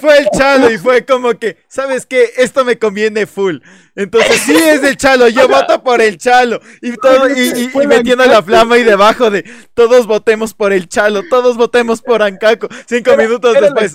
fue 0.00 0.18
el 0.18 0.28
chalo 0.36 0.70
y 0.70 0.78
fue 0.78 1.04
como 1.04 1.38
que, 1.38 1.58
¿sabes 1.82 2.06
qué? 2.06 2.30
Esto 2.36 2.64
me 2.64 2.78
conviene 2.78 3.26
full. 3.26 3.58
Entonces 3.96 4.40
sí 4.42 4.54
es 4.54 4.82
el 4.84 4.96
chalo, 4.96 5.28
yo 5.28 5.48
voto 5.48 5.82
por 5.82 6.00
el 6.00 6.18
chalo. 6.18 6.60
Y 6.82 6.96
todo, 6.96 7.28
y, 7.28 7.40
y- 7.74 7.82
y 7.82 7.86
metiendo 7.86 8.24
la 8.26 8.42
flama 8.42 8.78
y 8.78 8.84
debajo 8.84 9.30
de 9.30 9.44
todos 9.74 10.06
votemos 10.06 10.54
por 10.54 10.72
el 10.72 10.88
chalo, 10.88 11.22
todos 11.28 11.56
votemos 11.56 12.02
por 12.02 12.22
Ancaco. 12.22 12.68
Cinco 12.86 13.16
minutos 13.16 13.56
Era 13.56 13.66
después. 13.70 13.94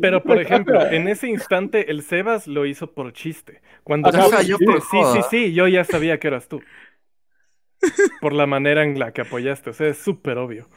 Pero, 0.00 0.22
por 0.22 0.38
ejemplo, 0.40 0.86
en 0.86 1.08
ese 1.08 1.28
instante 1.28 1.90
el 1.90 2.02
Sebas 2.02 2.46
lo 2.46 2.66
hizo 2.66 2.92
por 2.92 3.12
chiste. 3.12 3.60
Cuando 3.84 4.10
Ajá, 4.10 4.42
tú 4.42 4.48
yo 4.48 4.58
por 4.58 4.80
sí, 4.82 4.98
sí, 5.04 5.22
sí, 5.30 5.52
yo 5.54 5.68
ya 5.68 5.84
sabía 5.84 6.18
que 6.18 6.28
eras 6.28 6.48
tú. 6.48 6.62
Por 8.20 8.32
la 8.32 8.46
manera 8.46 8.82
en 8.84 8.98
la 8.98 9.12
que 9.12 9.22
apoyaste, 9.22 9.70
o 9.70 9.72
sea, 9.72 9.88
es 9.88 9.98
súper 9.98 10.38
obvio. 10.38 10.68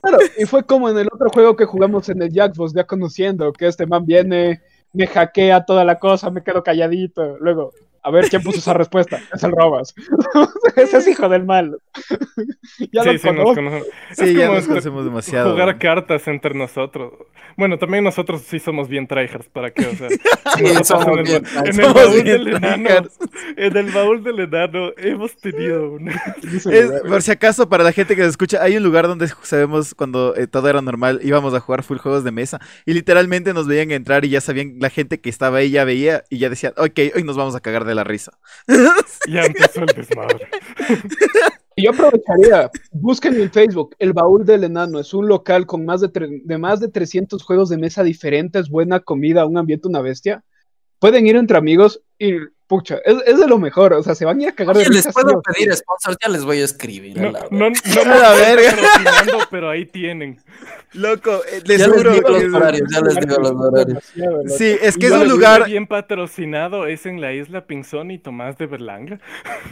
Claro, 0.00 0.18
y 0.36 0.46
fue 0.46 0.64
como 0.64 0.88
en 0.90 0.98
el 0.98 1.08
otro 1.12 1.30
juego 1.30 1.54
que 1.56 1.64
jugamos 1.64 2.08
en 2.08 2.20
el 2.22 2.30
Jackbox, 2.32 2.74
ya 2.74 2.84
conociendo 2.84 3.52
que 3.52 3.68
este 3.68 3.86
man 3.86 4.04
viene, 4.04 4.60
me 4.92 5.06
hackea 5.06 5.64
toda 5.64 5.84
la 5.84 5.98
cosa, 5.98 6.30
me 6.30 6.42
quedo 6.42 6.62
calladito. 6.62 7.38
Luego, 7.38 7.72
a 8.02 8.10
ver 8.10 8.28
quién 8.28 8.42
puso 8.42 8.58
esa 8.58 8.74
respuesta. 8.74 9.20
Es 9.32 9.42
el 9.42 9.52
Robas. 9.52 9.94
Ese 10.76 10.98
es 10.98 11.08
hijo 11.08 11.28
del 11.28 11.44
mal. 11.44 11.78
ya 12.92 13.02
sí, 13.02 13.12
lo 13.12 13.18
sí, 13.18 13.30
nos 13.30 13.54
conocemos. 13.54 13.86
Sí, 14.12 14.24
Es 14.24 14.34
ya 14.34 14.46
como 14.46 14.58
nos 14.58 14.68
conocemos 14.68 15.04
demasiado. 15.04 15.52
Jugar 15.52 15.78
cartas 15.78 16.28
entre 16.28 16.54
nosotros. 16.54 17.12
Bueno, 17.56 17.78
también 17.78 18.04
nosotros 18.04 18.42
sí 18.42 18.58
somos 18.58 18.88
bien 18.88 19.06
tryhards, 19.06 19.48
¿para 19.48 19.70
qué? 19.70 19.86
O 19.86 19.94
sea, 19.94 20.08
Sí, 20.08 20.84
somos 20.84 21.06
en, 21.06 21.18
el, 21.18 21.24
bien 21.24 21.44
en 21.66 21.80
el 21.80 21.92
baúl 21.92 22.24
del 22.24 22.48
enano, 22.48 23.08
en 23.56 23.76
el 23.76 23.90
baúl 23.90 24.24
del 24.24 24.40
enano 24.40 24.90
hemos 24.96 25.36
tenido 25.36 25.92
una... 25.92 26.12
Es, 26.42 26.90
por 27.06 27.22
si 27.22 27.30
acaso, 27.30 27.68
para 27.68 27.84
la 27.84 27.92
gente 27.92 28.16
que 28.16 28.22
nos 28.22 28.30
escucha, 28.30 28.62
hay 28.62 28.76
un 28.76 28.82
lugar 28.82 29.06
donde 29.06 29.28
sabemos 29.42 29.94
cuando 29.94 30.34
eh, 30.36 30.46
todo 30.46 30.68
era 30.68 30.80
normal, 30.80 31.20
íbamos 31.22 31.52
a 31.54 31.60
jugar 31.60 31.82
full 31.82 31.98
juegos 31.98 32.24
de 32.24 32.32
mesa 32.32 32.60
y 32.86 32.94
literalmente 32.94 33.52
nos 33.52 33.66
veían 33.66 33.90
entrar 33.90 34.24
y 34.24 34.30
ya 34.30 34.40
sabían, 34.40 34.76
la 34.78 34.90
gente 34.90 35.20
que 35.20 35.28
estaba 35.28 35.58
ahí 35.58 35.70
ya 35.70 35.84
veía 35.84 36.24
y 36.30 36.38
ya 36.38 36.48
decían, 36.48 36.72
ok, 36.76 36.98
hoy 37.14 37.24
nos 37.24 37.36
vamos 37.36 37.54
a 37.54 37.60
cagar 37.60 37.84
de 37.84 37.91
la 37.94 38.04
risa. 38.04 38.32
Ya 39.28 39.44
empezó 39.44 39.80
el 39.80 39.86
desmadre. 39.86 40.48
Y 41.76 41.82
yo 41.84 41.90
aprovecharía, 41.90 42.70
busquen 42.90 43.40
en 43.40 43.50
Facebook, 43.52 43.94
El 44.00 44.12
Baúl 44.12 44.44
del 44.44 44.64
Enano, 44.64 44.98
es 44.98 45.14
un 45.14 45.28
local 45.28 45.64
con 45.66 45.84
más 45.84 46.00
de, 46.00 46.08
tre- 46.12 46.42
de 46.44 46.58
más 46.58 46.80
de 46.80 46.88
300 46.88 47.42
juegos 47.44 47.68
de 47.68 47.78
mesa 47.78 48.02
diferentes, 48.02 48.68
buena 48.68 48.98
comida, 49.00 49.46
un 49.46 49.58
ambiente, 49.58 49.86
una 49.88 50.00
bestia. 50.00 50.42
Pueden 50.98 51.26
ir 51.26 51.36
entre 51.36 51.56
amigos 51.56 52.02
y, 52.18 52.32
pucha, 52.72 52.96
es, 53.04 53.16
es 53.26 53.38
de 53.38 53.46
lo 53.46 53.58
mejor, 53.58 53.92
o 53.92 54.02
sea, 54.02 54.14
se 54.14 54.24
van 54.24 54.38
a 54.38 54.42
ir 54.44 54.48
a 54.48 54.52
cagar 54.52 54.74
de 54.74 54.80
Oye, 54.80 54.88
les 54.88 55.04
risa. 55.04 55.10
sí 55.10 55.14
puedo 55.22 55.42
pedir 55.42 55.74
sponsors, 55.76 56.16
ya 56.22 56.30
les 56.30 56.42
voy 56.42 56.62
a 56.62 56.64
escribir. 56.64 57.18
a 57.18 57.22
No, 57.22 57.30
la 57.30 57.40
no, 57.50 57.70
me 58.06 58.18
la 58.18 58.30
verga. 58.32 58.74
pero 59.50 59.68
ahí 59.68 59.84
tienen. 59.84 60.40
Loco, 60.94 61.42
eh, 61.52 61.60
les 61.66 61.78
Ya 61.80 61.88
les 61.88 61.96
juro 61.98 62.12
digo 62.14 62.26
que 62.34 62.44
los 62.44 62.54
horarios, 62.54 62.88
ya 62.90 63.00
les 63.02 63.16
digo 63.16 63.36
los 63.42 63.52
horarios. 63.52 64.04
Sí, 64.56 64.76
es 64.80 64.96
que 64.96 65.04
Y 65.04 65.08
es 65.08 65.12
un 65.12 65.18
les 65.20 65.28
lugar, 65.28 65.56
digo 65.58 65.66
bien 65.66 65.86
patrocinado, 65.86 66.86
es 66.86 67.04
en 67.04 67.20
la 67.20 67.34
isla 67.34 67.66
Pinzón 67.66 68.10
y 68.10 68.18
Tomás 68.18 68.56
de 68.56 68.66
Berlanga. 68.66 69.20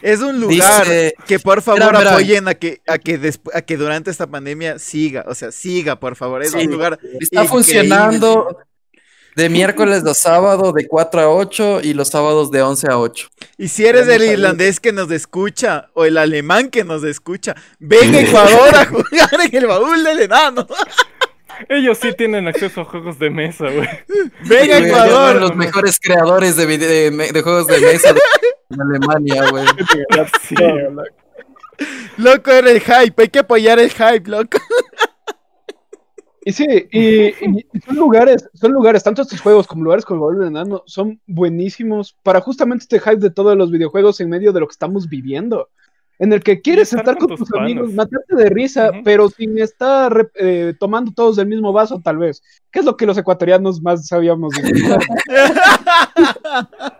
es 0.03 0.21
un 0.21 0.39
lugar 0.39 0.83
Dice- 0.85 1.15
que 1.27 1.39
por 1.39 1.63
favor 1.63 1.81
Verán, 1.81 1.95
verán. 2.01 2.13
apoyen 2.15 2.49
a 2.49 2.55
que, 2.55 2.81
a 2.87 2.99
que 2.99 3.19
a 3.55 3.63
que 3.63 3.77
durante 3.79 4.11
esta 4.11 4.27
pandemia 4.27 4.79
siga, 4.79 5.25
o 5.27 5.35
sea, 5.35 5.53
siga, 5.53 5.97
por 5.99 6.17
favor, 6.17 6.43
es 6.43 6.51
Sí. 6.53 6.59
un 6.67 6.73
lugar 6.73 6.99
Está 7.03 7.45
increíble. 7.45 7.49
funcionando 7.49 8.59
de 9.37 9.49
miércoles 9.49 10.05
a 10.05 10.15
sábado 10.15 10.73
de 10.73 10.87
4 10.87 11.21
a 11.21 11.29
8 11.29 11.81
y 11.83 11.95
los 11.95 12.09
sábados 12.09 12.51
de 12.51 12.63
11 12.63 12.89
a 12.91 12.99
8. 12.99 13.29
Y 13.59 13.69
si 13.69 13.87
eres 13.87 14.09
el 14.09 14.23
irlandés 14.23 14.81
que 14.81 14.93
nos 14.93 15.11
escucha 15.11 15.89
o 15.95 16.05
el 16.05 16.19
alemán 16.19 16.71
que 16.71 16.85
nos 16.85 17.05
escucha, 17.05 17.55
ven 17.79 18.15
a 18.15 18.21
Ecuador 18.21 18.75
a 18.75 18.87
jugar 18.87 19.31
en 19.45 19.57
el 19.57 19.67
baúl 19.67 20.03
del 20.03 20.21
enano. 20.23 20.67
Ellos 21.69 21.99
sí 21.99 22.13
tienen 22.15 22.49
acceso 22.49 22.81
a 22.81 22.85
juegos 22.85 23.19
de 23.19 23.29
mesa, 23.31 23.67
güey. 23.71 23.89
Ven 24.49 24.71
a 24.71 24.79
Ecuador. 24.79 25.33
son 25.33 25.41
los 25.41 25.57
mejores 25.57 25.99
creadores 26.01 26.57
de, 26.57 26.67
de, 26.79 27.11
de 27.11 27.43
juegos 27.43 27.67
de 27.67 27.81
mesa 27.81 28.13
de, 28.13 28.21
de 28.71 28.83
Alemania, 28.83 29.51
güey. 29.51 29.67
Sí. 30.43 30.55
Todo, 30.55 30.91
loco. 30.91 31.09
Loco, 32.17 32.51
era 32.51 32.71
el 32.71 32.81
hype, 32.81 33.23
hay 33.23 33.29
que 33.29 33.39
apoyar 33.39 33.79
el 33.79 33.91
hype, 33.91 34.29
loco. 34.31 34.59
Y 36.43 36.53
sí, 36.53 36.67
y, 36.91 37.33
son 37.85 37.97
lugares, 37.97 38.49
son 38.55 38.73
lugares, 38.73 39.03
tanto 39.03 39.23
estos 39.23 39.41
juegos 39.41 39.67
como 39.67 39.85
lugares 39.85 40.07
como 40.07 40.17
el 40.17 40.21
Baúl 40.21 40.39
del 40.39 40.49
Enano, 40.49 40.83
son 40.87 41.21
buenísimos 41.27 42.17
para 42.23 42.41
justamente 42.41 42.85
este 42.85 42.99
hype 42.99 43.21
de 43.21 43.31
todos 43.31 43.57
los 43.57 43.71
videojuegos 43.71 44.21
en 44.21 44.31
medio 44.31 44.53
de 44.53 44.61
lo 44.61 44.67
que 44.67 44.73
estamos 44.73 45.09
viviendo. 45.09 45.69
En 46.23 46.33
el 46.35 46.43
que 46.43 46.61
quieres 46.61 46.89
estar 46.93 47.01
estar 47.01 47.17
con 47.19 47.29
con 47.29 47.39
tus 47.39 47.49
tus 47.49 47.59
amigos, 47.59 47.91
panas. 47.91 47.97
matarte 48.13 48.37
de 48.37 48.51
risa, 48.51 48.91
Ujú. 48.91 49.01
pero 49.05 49.29
sin 49.31 49.59
estar 49.59 50.31
eh, 50.35 50.75
tomando 50.79 51.13
todos 51.13 51.35
del 51.37 51.47
mismo 51.49 51.73
vaso, 51.73 52.01
tal 52.05 52.19
vez. 52.19 52.43
Que 52.71 52.81
es 52.81 52.85
lo 52.85 52.97
que 52.97 53.07
los 53.07 53.17
ecuatorianos 53.19 53.81
más 53.83 54.07
sabíamos 54.07 54.53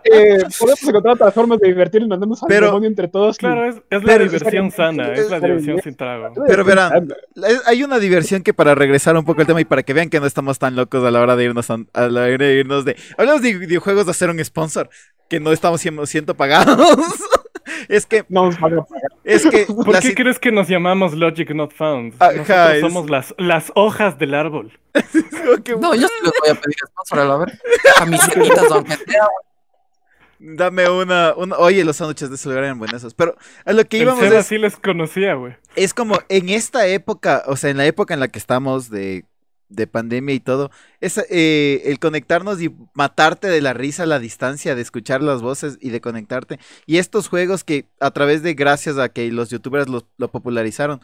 eh, 0.03 0.39
podemos 0.59 0.83
encontrar 0.83 1.13
otras 1.15 1.33
formas 1.33 1.59
de 1.59 1.67
divertirnos, 1.67 2.09
mandamos 2.09 2.41
al 2.43 2.47
Pero- 2.47 2.65
demonio 2.67 2.89
entre 2.89 3.07
todos. 3.07 3.35
y- 3.37 3.39
Claro, 3.39 3.69
es, 3.69 3.75
es 3.89 4.03
la 4.03 4.17
diversión 4.17 4.71
sana, 4.71 5.13
es 5.13 5.29
la 5.29 5.39
diversión 5.39 5.79
sin 5.81 5.95
trago. 5.95 6.33
Pero 6.47 6.65
verán, 6.65 7.07
Hay 7.65 7.83
una 7.83 7.99
diversión 7.99 8.41
que 8.43 8.53
para 8.53 8.75
regresar 8.75 9.15
un 9.17 9.23
poco 9.25 9.41
al 9.41 9.47
tema 9.47 9.61
y 9.61 9.65
para 9.65 9.83
que 9.83 9.93
vean 9.93 10.09
que 10.09 10.19
no 10.19 10.25
estamos 10.25 10.59
tan 10.59 10.75
locos 10.75 11.03
a 11.03 11.11
la 11.11 11.21
hora 11.21 11.35
de 11.35 11.45
irnos 11.45 11.69
a, 11.69 11.77
a 11.93 12.07
la 12.07 12.21
hora 12.21 12.37
de 12.45 12.55
irnos 12.59 12.85
de 12.85 12.95
hablamos 13.17 13.41
de 13.41 13.57
videojuegos 13.57 14.05
de 14.05 14.11
hacer 14.11 14.29
un 14.29 14.43
sponsor 14.43 14.89
que 15.29 15.39
no 15.39 15.51
estamos 15.51 15.79
siendo, 15.81 16.05
siendo 16.05 16.35
pagados. 16.35 16.77
es 17.89 18.05
que 18.05 18.25
No 18.29 18.45
a 18.47 18.85
es 19.23 19.45
que 19.47 19.65
¿Por 19.85 19.99
qué 19.99 20.15
crees 20.15 20.39
que 20.39 20.51
nos 20.51 20.67
llamamos 20.67 21.13
Logic 21.13 21.49
Not 21.53 21.73
Found? 21.73 22.15
Ajá, 22.19 22.33
Nosotros 22.33 22.73
es- 22.75 22.81
somos 22.81 23.09
las, 23.09 23.35
las 23.37 23.71
hojas 23.75 24.17
del 24.17 24.33
árbol. 24.33 24.71
No, 25.79 25.93
yo 25.95 26.07
sí 26.07 26.13
les 26.23 26.33
voy 26.41 26.49
a 26.51 26.55
pedir 26.55 26.75
sponsor 26.87 27.19
a 27.19 27.25
la 27.25 27.37
ver. 27.37 27.59
Camisetitas, 27.97 28.71
aunque 28.71 28.95
sea. 28.97 29.27
dame 30.39 30.89
una, 30.89 31.33
una 31.35 31.57
oye 31.57 31.83
los 31.83 31.97
sándwiches 31.97 32.29
de 32.29 32.35
ese 32.35 32.49
lugar 32.49 32.63
eran 32.65 32.79
buenos 32.79 33.13
pero 33.13 33.35
a 33.65 33.73
lo 33.73 33.85
que 33.85 33.97
íbamos 33.99 34.23
es, 34.23 34.45
sí 34.47 34.57
les 34.57 34.75
conocía, 34.77 35.35
güey. 35.35 35.55
es 35.75 35.93
como 35.93 36.19
en 36.29 36.49
esta 36.49 36.87
época 36.87 37.43
o 37.47 37.55
sea 37.55 37.69
en 37.69 37.77
la 37.77 37.85
época 37.85 38.13
en 38.13 38.19
la 38.21 38.27
que 38.27 38.39
estamos 38.39 38.89
de 38.89 39.25
de 39.71 39.87
pandemia 39.87 40.35
y 40.35 40.39
todo, 40.39 40.71
es 40.99 41.17
eh, 41.29 41.81
el 41.85 41.99
conectarnos 41.99 42.61
y 42.61 42.75
matarte 42.93 43.47
de 43.47 43.61
la 43.61 43.73
risa 43.73 44.03
a 44.03 44.05
la 44.05 44.19
distancia, 44.19 44.75
de 44.75 44.81
escuchar 44.81 45.23
las 45.23 45.41
voces 45.41 45.77
y 45.81 45.89
de 45.89 46.01
conectarte. 46.01 46.59
Y 46.85 46.97
estos 46.97 47.27
juegos 47.29 47.63
que 47.63 47.87
a 47.99 48.11
través 48.11 48.43
de 48.43 48.53
gracias 48.53 48.97
a 48.97 49.09
que 49.09 49.31
los 49.31 49.49
youtubers 49.49 49.89
los- 49.89 50.05
lo 50.17 50.31
popularizaron, 50.31 51.01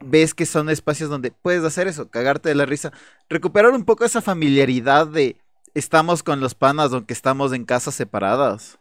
ves 0.00 0.34
que 0.34 0.46
son 0.46 0.70
espacios 0.70 1.10
donde 1.10 1.30
puedes 1.32 1.64
hacer 1.64 1.88
eso, 1.88 2.08
cagarte 2.10 2.48
de 2.48 2.54
la 2.54 2.66
risa, 2.66 2.92
recuperar 3.28 3.72
un 3.72 3.84
poco 3.84 4.04
esa 4.04 4.22
familiaridad 4.22 5.06
de 5.06 5.36
estamos 5.74 6.22
con 6.22 6.40
los 6.40 6.54
panas 6.54 6.92
aunque 6.92 7.14
estamos 7.14 7.52
en 7.52 7.64
casas 7.64 7.94
separadas. 7.94 8.78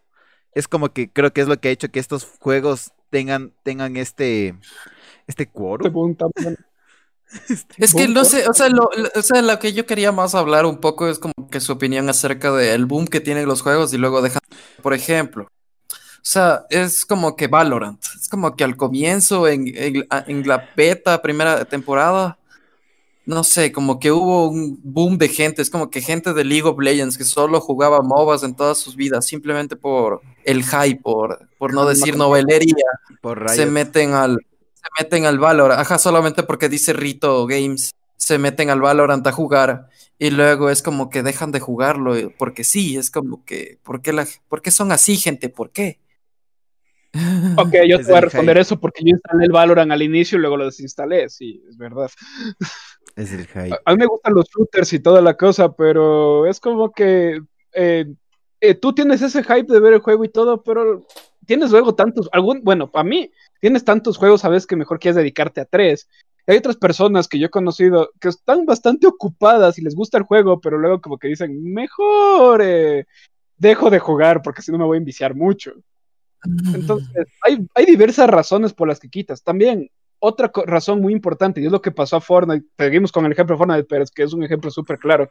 Es 0.53 0.67
como 0.67 0.89
que 0.93 1.11
creo 1.11 1.33
que 1.33 1.41
es 1.41 1.47
lo 1.47 1.59
que 1.59 1.69
ha 1.69 1.71
hecho 1.71 1.89
que 1.91 1.99
estos 1.99 2.25
juegos 2.39 2.91
tengan, 3.11 3.53
tengan 3.63 3.97
este, 3.97 4.55
este 5.27 5.47
quórum. 5.49 5.97
También. 7.47 7.65
Es 7.77 7.93
que 7.93 8.07
no 8.07 8.25
sé, 8.25 8.47
o 8.47 8.53
sea, 8.53 8.69
lo, 8.69 8.89
lo- 8.95 9.09
o 9.15 9.21
sea, 9.21 9.41
lo 9.41 9.59
que 9.59 9.73
yo 9.73 9.85
quería 9.85 10.11
más 10.11 10.35
hablar 10.35 10.65
un 10.65 10.77
poco 10.79 11.07
es 11.07 11.19
como 11.19 11.33
que 11.51 11.59
su 11.59 11.73
opinión 11.73 12.09
acerca 12.09 12.51
del 12.53 12.85
boom 12.85 13.07
que 13.07 13.19
tienen 13.19 13.47
los 13.47 13.61
juegos 13.61 13.93
y 13.93 13.97
luego 13.97 14.21
dejan, 14.21 14.41
por 14.81 14.93
ejemplo. 14.93 15.43
O 15.45 16.29
sea, 16.29 16.65
es 16.69 17.05
como 17.05 17.35
que 17.37 17.47
Valorant, 17.47 18.03
es 18.19 18.27
como 18.27 18.55
que 18.55 18.63
al 18.65 18.75
comienzo, 18.75 19.47
en, 19.47 19.67
en, 19.75 20.05
en 20.27 20.47
la 20.47 20.69
beta, 20.75 21.21
primera 21.21 21.63
temporada, 21.65 22.37
no 23.25 23.43
sé, 23.43 23.71
como 23.73 23.99
que 23.99 24.11
hubo 24.11 24.47
un 24.49 24.79
boom 24.83 25.17
de 25.17 25.29
gente, 25.29 25.61
es 25.61 25.69
como 25.69 25.89
que 25.89 26.01
gente 26.01 26.33
de 26.33 26.43
League 26.45 26.67
of 26.67 26.79
Legends 26.79 27.17
que 27.17 27.25
solo 27.25 27.59
jugaba 27.61 28.01
MOBAs 28.01 28.43
en 28.43 28.55
todas 28.55 28.77
sus 28.77 28.95
vidas, 28.95 29.25
simplemente 29.25 29.75
por 29.75 30.21
el 30.45 30.63
hype, 30.63 31.01
por, 31.01 31.47
por 31.57 31.73
no 31.73 31.85
decir 31.85 32.15
novelería 32.17 32.85
Por 33.21 33.49
se 33.49 33.65
meten 33.65 34.13
al 34.13 34.37
se 34.81 35.03
meten 35.03 35.25
al 35.25 35.39
Valorant, 35.39 35.79
ajá, 35.81 35.97
solamente 35.99 36.43
porque 36.43 36.69
dice 36.69 36.93
Rito 36.93 37.45
Games, 37.47 37.91
se 38.15 38.37
meten 38.37 38.69
al 38.69 38.81
Valorant 38.81 39.25
a 39.27 39.31
jugar 39.31 39.89
y 40.19 40.31
luego 40.31 40.69
es 40.69 40.81
como 40.81 41.09
que 41.09 41.23
dejan 41.23 41.51
de 41.51 41.59
jugarlo 41.59 42.15
eh, 42.15 42.33
porque 42.37 42.63
sí, 42.63 42.97
es 42.97 43.11
como 43.11 43.45
que 43.45 43.79
¿por 43.83 44.01
qué, 44.01 44.13
la, 44.13 44.27
¿por 44.49 44.61
qué 44.61 44.71
son 44.71 44.91
así, 44.91 45.17
gente? 45.17 45.49
¿Por 45.49 45.71
qué? 45.71 45.99
Ok, 47.57 47.73
yo 47.87 47.97
Es 47.97 48.05
te 48.05 48.11
voy 48.11 48.17
a 48.17 48.21
responder 48.21 48.55
hype. 48.55 48.61
eso 48.61 48.79
porque 48.79 49.03
yo 49.03 49.09
instalé 49.09 49.45
el 49.45 49.51
Valorant 49.51 49.91
al 49.91 50.01
inicio 50.01 50.37
y 50.37 50.41
luego 50.41 50.57
lo 50.57 50.65
desinstalé, 50.65 51.29
sí, 51.29 51.63
es 51.69 51.77
verdad. 51.77 52.09
Es 53.15 53.31
el 53.33 53.47
hype. 53.47 53.73
A, 53.73 53.79
a 53.85 53.91
mí 53.93 53.97
me 53.97 54.05
gustan 54.05 54.35
los 54.35 54.45
shooters 54.47 54.93
y 54.93 54.99
toda 54.99 55.21
la 55.23 55.35
cosa, 55.35 55.75
pero 55.75 56.45
es 56.45 56.59
como 56.59 56.91
que 56.91 57.41
eh, 57.73 58.05
eh, 58.61 58.75
tú 58.75 58.93
tienes 58.93 59.23
ese 59.23 59.43
hype 59.43 59.73
de 59.73 59.79
ver 59.79 59.93
el 59.93 60.01
juego 60.01 60.23
y 60.23 60.29
todo, 60.29 60.61
pero 60.61 61.07
tienes 61.47 61.71
luego 61.71 61.95
tantos, 61.95 62.29
algún, 62.31 62.61
bueno, 62.63 62.91
para 62.91 63.03
mí, 63.03 63.31
tienes 63.59 63.83
tantos 63.85 64.17
juegos 64.17 64.43
a 64.45 64.49
veces 64.49 64.67
que 64.67 64.75
mejor 64.75 64.99
quieres 64.99 65.15
dedicarte 65.15 65.61
a 65.61 65.65
tres. 65.65 66.07
Y 66.47 66.51
hay 66.51 66.57
otras 66.57 66.77
personas 66.77 67.27
que 67.27 67.39
yo 67.39 67.47
he 67.47 67.49
conocido 67.49 68.09
que 68.21 68.29
están 68.29 68.65
bastante 68.65 69.05
ocupadas 69.07 69.77
y 69.77 69.81
les 69.81 69.95
gusta 69.95 70.17
el 70.17 70.23
juego, 70.23 70.59
pero 70.61 70.77
luego 70.77 71.01
como 71.01 71.17
que 71.17 71.27
dicen, 71.27 71.61
mejor 71.73 72.61
eh, 72.63 73.05
dejo 73.57 73.89
de 73.89 73.99
jugar 73.99 74.41
porque 74.41 74.61
si 74.61 74.71
no 74.71 74.77
me 74.77 74.85
voy 74.85 74.95
a 74.97 74.99
enviciar 74.99 75.35
mucho. 75.35 75.73
Entonces, 76.73 77.27
hay, 77.41 77.65
hay 77.75 77.85
diversas 77.85 78.29
razones 78.29 78.73
por 78.73 78.87
las 78.87 78.99
que 78.99 79.09
quitas. 79.09 79.43
También, 79.43 79.89
otra 80.19 80.51
razón 80.65 81.01
muy 81.01 81.13
importante, 81.13 81.61
y 81.61 81.65
es 81.65 81.71
lo 81.71 81.81
que 81.81 81.91
pasó 81.91 82.15
a 82.15 82.21
Fortnite, 82.21 82.65
seguimos 82.77 83.11
con 83.11 83.25
el 83.25 83.31
ejemplo 83.33 83.55
de 83.55 83.57
Fortnite, 83.59 83.83
pero 83.83 84.03
es 84.03 84.11
que 84.11 84.23
es 84.23 84.33
un 84.33 84.43
ejemplo 84.43 84.71
súper 84.71 84.97
claro. 84.99 85.29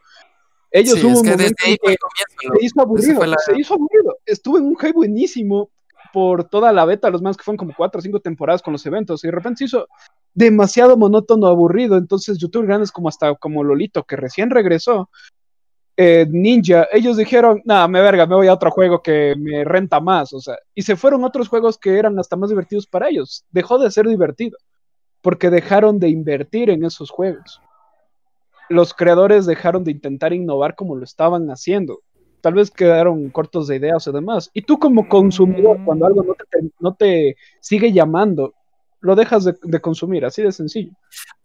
Ellos 0.69 0.95
Sí, 0.99 1.05
hubo 1.05 1.13
es 1.13 1.19
un 1.19 1.23
que 1.25 1.31
momento 1.31 1.55
desde 1.61 1.71
ahí 1.71 1.77
que 1.77 1.95
comienzo, 1.97 2.59
se 2.59 2.65
hizo 2.65 2.81
aburrido, 2.81 3.25
la- 3.25 3.37
se 3.39 3.57
hizo 3.59 3.73
aburrido. 3.73 4.17
Estuve 4.25 4.59
en 4.59 4.65
un 4.65 4.75
hype 4.77 4.93
buenísimo 4.93 5.69
por 6.17 6.45
toda 6.45 6.73
la 6.73 6.83
beta, 6.83 7.11
los 7.11 7.21
más 7.21 7.37
que 7.37 7.43
fueron 7.43 7.57
como 7.57 7.75
cuatro 7.77 7.99
o 7.99 8.01
cinco 8.01 8.19
temporadas 8.19 8.63
con 8.63 8.73
los 8.73 8.83
eventos, 8.87 9.23
y 9.23 9.27
de 9.27 9.31
repente 9.33 9.59
se 9.59 9.65
hizo 9.65 9.87
demasiado 10.33 10.97
monótono, 10.97 11.45
aburrido. 11.45 11.95
Entonces, 11.95 12.39
youtubers 12.39 12.67
grandes 12.67 12.91
como 12.91 13.07
hasta 13.07 13.35
como 13.35 13.63
Lolito, 13.63 14.03
que 14.03 14.15
recién 14.15 14.49
regresó, 14.49 15.11
eh, 15.95 16.25
Ninja, 16.27 16.87
ellos 16.91 17.17
dijeron, 17.17 17.61
nada, 17.65 17.87
me 17.87 18.01
verga, 18.01 18.25
me 18.25 18.33
voy 18.33 18.47
a 18.47 18.53
otro 18.55 18.71
juego 18.71 19.03
que 19.03 19.35
me 19.37 19.63
renta 19.63 19.99
más, 19.99 20.33
o 20.33 20.39
sea, 20.39 20.55
y 20.73 20.81
se 20.81 20.95
fueron 20.95 21.23
otros 21.23 21.49
juegos 21.49 21.77
que 21.77 21.99
eran 21.99 22.17
hasta 22.17 22.35
más 22.35 22.49
divertidos 22.49 22.87
para 22.87 23.09
ellos. 23.09 23.45
Dejó 23.51 23.77
de 23.77 23.91
ser 23.91 24.07
divertido, 24.07 24.57
porque 25.21 25.51
dejaron 25.51 25.99
de 25.99 26.09
invertir 26.09 26.71
en 26.71 26.83
esos 26.83 27.11
juegos. 27.11 27.61
Los 28.69 28.95
creadores 28.95 29.45
dejaron 29.45 29.83
de 29.83 29.91
intentar 29.91 30.33
innovar 30.33 30.73
como 30.73 30.95
lo 30.95 31.03
estaban 31.03 31.47
haciendo. 31.51 31.99
Tal 32.47 32.53
vez 32.53 32.71
quedaron 32.71 33.29
cortos 33.29 33.67
de 33.67 33.75
ideas 33.75 34.07
o 34.07 34.13
demás. 34.13 34.49
Y 34.53 34.61
tú 34.61 34.79
como 34.79 35.09
consumidor, 35.09 35.79
Mm. 35.79 35.83
cuando 35.85 36.05
algo 36.05 36.23
no 36.23 36.33
te, 36.33 36.45
no 36.79 36.93
te 36.95 37.35
sigue 37.59 37.91
llamando, 37.91 38.53
lo 39.01 39.15
dejas 39.17 39.43
de, 39.43 39.53
de 39.63 39.81
consumir, 39.81 40.23
así 40.23 40.41
de 40.43 40.53
sencillo. 40.53 40.91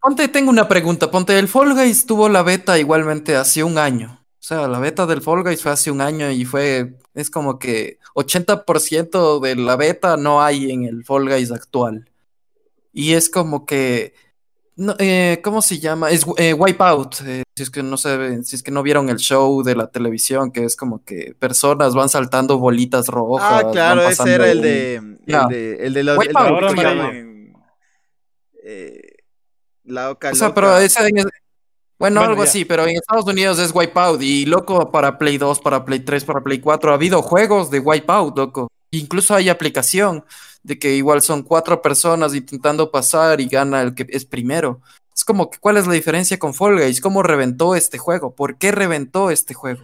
Ponte, 0.01 0.29
tengo 0.29 0.49
una 0.51 0.69
pregunta. 0.69 1.11
Ponte, 1.11 1.37
el 1.37 1.49
Fall 1.49 1.75
Guys 1.75 2.07
tuvo 2.07 2.29
la 2.29 2.45
beta 2.45 2.79
igualmente 2.79 3.35
hace 3.35 3.65
un 3.65 3.79
año. 3.79 4.21
O 4.23 4.45
sea, 4.45 4.69
la 4.69 4.79
beta 4.79 5.07
del 5.07 5.23
Fall 5.23 5.43
Guys 5.43 5.61
fue 5.61 5.73
hace 5.73 5.91
un 5.91 6.01
año 6.01 6.31
y 6.31 6.45
fue, 6.45 6.95
es 7.15 7.31
como 7.31 7.59
que 7.59 7.99
80% 8.15 9.41
de 9.41 9.57
la 9.57 9.75
beta 9.75 10.17
no 10.17 10.41
hay 10.41 10.71
en 10.71 10.85
el 10.85 11.05
Fall 11.05 11.29
Guys 11.29 11.51
actual. 11.51 12.09
Y 12.93 13.15
es 13.15 13.29
como 13.29 13.67
que, 13.67 14.15
no, 14.77 14.95
eh, 15.01 15.41
¿cómo 15.43 15.63
se 15.63 15.79
llama? 15.81 16.11
Es 16.11 16.25
eh, 16.37 16.53
Wipeout. 16.55 17.17
eh, 17.27 17.43
si 17.55 17.63
es 17.65 17.71
que 17.71 17.83
no 17.83 17.97
se, 17.97 18.43
si 18.45 18.57
es 18.57 18.63
que 18.63 18.71
no 18.71 18.83
vieron 18.83 19.09
el 19.11 19.19
show 19.19 19.63
de 19.63 19.75
la 19.77 19.91
televisión, 19.91 20.51
que 20.53 20.65
es 20.65 20.75
como 20.77 21.05
que 21.05 21.35
personas 21.39 21.95
van 21.95 22.09
saltando 22.09 22.59
bolitas 22.59 23.09
rojas. 23.09 23.65
Ah, 23.65 23.71
claro, 23.73 24.03
ese 24.09 24.35
era 24.35 24.51
el 24.51 24.59
un- 24.59 24.63
de. 24.65 24.95
El 25.27 25.49
de, 25.49 25.87
el 25.87 25.95
de 25.95 26.03
los. 26.05 26.19
Wipeout, 26.19 26.47
el 26.47 26.47
de- 26.47 26.55
ahora 26.55 26.69
que 26.69 26.75
me 26.75 26.83
llaman, 26.83 27.53
eh, 28.65 29.01
la 29.85 30.11
Oca 30.11 30.31
O 30.31 30.35
sea, 30.35 30.49
Loca. 30.49 30.55
pero 30.61 30.79
ese 30.79 31.07
en- 31.07 31.15
bueno, 31.15 31.31
Bueno, 31.99 32.21
algo 32.23 32.43
ya. 32.45 32.49
así, 32.51 32.65
pero 32.65 32.85
en 32.85 32.97
Estados 32.97 33.27
Unidos 33.27 33.59
es 33.61 33.73
Wipeout 33.75 34.21
y 34.23 34.45
loco 34.47 34.91
para 34.91 35.19
Play 35.19 35.39
2, 35.39 35.61
para 35.61 35.85
Play 35.85 36.01
3, 36.01 36.25
para 36.25 36.41
Play 36.41 36.59
4 36.61 36.91
ha 36.91 36.95
habido 36.95 37.23
juegos 37.23 37.71
de 37.71 37.79
Wipeout, 37.79 38.37
loco. 38.37 38.69
Incluso 38.91 39.35
hay 39.35 39.49
aplicación 39.49 40.25
de 40.65 40.79
que 40.79 40.95
igual 40.97 41.23
son 41.23 41.43
cuatro 41.43 41.81
personas 41.81 42.35
intentando 42.35 42.91
pasar 42.91 43.41
y 43.41 43.47
gana 43.47 43.83
el 43.83 43.95
que 43.95 44.07
es 44.09 44.25
primero. 44.25 44.81
Es 45.15 45.25
como 45.25 45.51
que 45.51 45.59
¿cuál 45.59 45.77
es 45.77 45.87
la 45.87 45.93
diferencia 45.93 46.39
con 46.39 46.55
Fall 46.55 46.79
Guys? 46.81 47.01
¿Cómo 47.01 47.23
reventó 47.23 47.75
este 47.75 47.99
juego? 47.99 48.35
¿Por 48.35 48.57
qué 48.57 48.73
reventó 48.73 49.31
este 49.31 49.55
juego? 49.55 49.81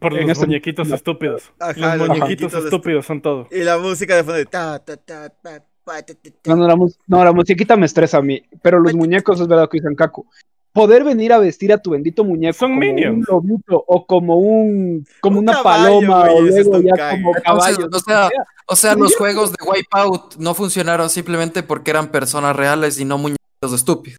Por 0.00 0.12
los 0.12 0.38
muñequitos 0.38 0.90
estúpidos. 0.90 1.42
Ajá, 1.60 1.96
los 1.96 2.08
los 2.08 2.18
muñequitos 2.18 2.52
estúpidos 2.54 3.06
son 3.06 3.20
todo. 3.20 3.46
Y 3.50 3.60
la 3.60 3.78
música 3.78 4.16
de 4.16 4.24
fondo 4.24 4.38
de. 4.38 4.46
Ta, 4.46 4.78
ta, 4.78 4.96
ta, 4.96 5.32
pa, 5.42 5.60
pa, 5.84 6.02
ta, 6.02 6.14
ta, 6.14 6.30
ta. 6.42 6.50
No, 6.50 6.56
no, 6.56 6.66
la, 6.66 6.74
mus- 6.76 6.98
no, 7.06 7.22
la 7.22 7.32
musiquita 7.32 7.76
me 7.76 7.86
estresa 7.86 8.18
a 8.18 8.22
mí, 8.22 8.42
pero 8.62 8.80
los 8.80 8.94
muñecos 8.94 9.40
es 9.40 9.46
verdad 9.46 9.68
que 9.70 9.78
dicen 9.78 9.94
Kaku. 9.94 10.26
Poder 10.72 11.04
venir 11.04 11.32
a 11.32 11.38
vestir 11.38 11.72
a 11.72 11.78
tu 11.78 11.90
bendito 11.90 12.24
muñeco 12.24 12.58
Son 12.58 12.70
como 12.72 12.80
minions. 12.80 13.18
un 13.18 13.24
lobito 13.28 13.84
o 13.86 14.04
como 14.06 14.38
un 14.38 15.06
como 15.20 15.38
Un 15.38 15.44
una 15.44 15.52
caballo, 15.52 16.00
paloma 16.00 16.22
o 16.32 16.40
luego 16.40 16.80
ya 16.80 16.90
cague. 16.96 17.22
como 17.22 17.36
Entonces, 17.36 17.76
caballo. 17.76 17.88
o 17.92 17.98
sea, 18.00 18.30
O 18.66 18.74
sea, 18.74 18.94
los 18.96 19.14
juegos 19.14 19.52
de 19.52 19.58
Wipeout 19.64 20.36
no 20.38 20.52
funcionaron 20.54 21.08
simplemente 21.10 21.62
porque 21.62 21.92
eran 21.92 22.08
personas 22.08 22.56
reales 22.56 22.98
y 22.98 23.04
no 23.04 23.18
muñecos 23.18 23.38
estúpidos. 23.72 24.18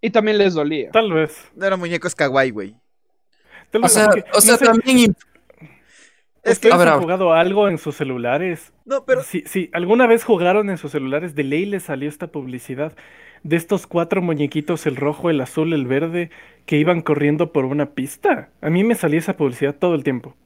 Y 0.00 0.10
también 0.10 0.38
les 0.38 0.54
dolía. 0.54 0.90
Tal 0.90 1.12
vez. 1.12 1.50
No 1.54 1.66
eran 1.66 1.78
muñecos 1.78 2.14
kawaii, 2.14 2.50
güey. 2.50 2.74
Tal 3.70 3.84
O 3.84 3.88
sea, 3.88 4.06
porque- 4.06 4.24
o 4.32 4.40
sea 4.40 4.52
no 4.52 4.58
sé, 4.58 4.64
también 4.66 5.16
Es 6.42 6.58
que. 6.60 6.68
¿ustedes 6.68 6.74
A 6.74 6.76
ver, 6.78 6.88
a 6.88 6.94
han 6.94 7.00
jugado 7.00 7.32
algo 7.32 7.68
en 7.68 7.78
sus 7.78 7.96
celulares? 7.96 8.72
No, 8.84 9.04
pero. 9.04 9.22
Si, 9.22 9.42
si 9.46 9.70
alguna 9.72 10.06
vez 10.06 10.22
jugaron 10.24 10.70
en 10.70 10.78
sus 10.78 10.92
celulares, 10.92 11.34
de 11.34 11.42
ley 11.44 11.64
les 11.66 11.84
salió 11.84 12.08
esta 12.08 12.28
publicidad 12.28 12.92
de 13.42 13.56
estos 13.56 13.86
cuatro 13.86 14.22
muñequitos, 14.22 14.86
el 14.86 14.96
rojo, 14.96 15.30
el 15.30 15.40
azul, 15.40 15.72
el 15.72 15.86
verde, 15.86 16.30
que 16.66 16.76
iban 16.78 17.00
corriendo 17.00 17.52
por 17.52 17.64
una 17.64 17.94
pista. 17.94 18.50
A 18.60 18.70
mí 18.70 18.84
me 18.84 18.94
salía 18.94 19.18
esa 19.18 19.36
publicidad 19.36 19.74
todo 19.74 19.94
el 19.94 20.04
tiempo. 20.04 20.36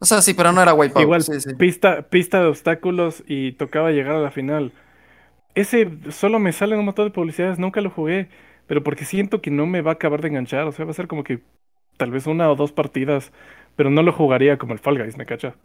O 0.00 0.04
sea, 0.04 0.22
sí, 0.22 0.34
pero 0.34 0.52
no 0.52 0.62
era 0.62 0.74
Wipeout. 0.74 1.02
Igual, 1.02 1.22
sí, 1.22 1.40
sí. 1.40 1.54
Pista, 1.56 2.02
pista 2.08 2.40
de 2.40 2.46
obstáculos 2.46 3.24
y 3.26 3.52
tocaba 3.52 3.90
llegar 3.90 4.14
a 4.14 4.20
la 4.20 4.30
final. 4.30 4.72
Ese 5.54 5.90
solo 6.10 6.38
me 6.38 6.52
sale 6.52 6.74
en 6.74 6.80
un 6.80 6.86
montón 6.86 7.06
de 7.06 7.10
publicidades, 7.12 7.58
nunca 7.58 7.80
lo 7.80 7.90
jugué, 7.90 8.28
pero 8.68 8.84
porque 8.84 9.04
siento 9.04 9.42
que 9.42 9.50
no 9.50 9.66
me 9.66 9.80
va 9.82 9.90
a 9.90 9.94
acabar 9.94 10.22
de 10.22 10.28
enganchar. 10.28 10.64
O 10.68 10.72
sea, 10.72 10.84
va 10.84 10.92
a 10.92 10.94
ser 10.94 11.08
como 11.08 11.24
que 11.24 11.40
tal 11.96 12.12
vez 12.12 12.26
una 12.28 12.48
o 12.50 12.54
dos 12.54 12.70
partidas, 12.70 13.32
pero 13.74 13.90
no 13.90 14.02
lo 14.04 14.12
jugaría 14.12 14.56
como 14.58 14.72
el 14.74 14.78
Fall 14.78 15.02
Guys, 15.02 15.16
¿me 15.16 15.26
cacha? 15.26 15.56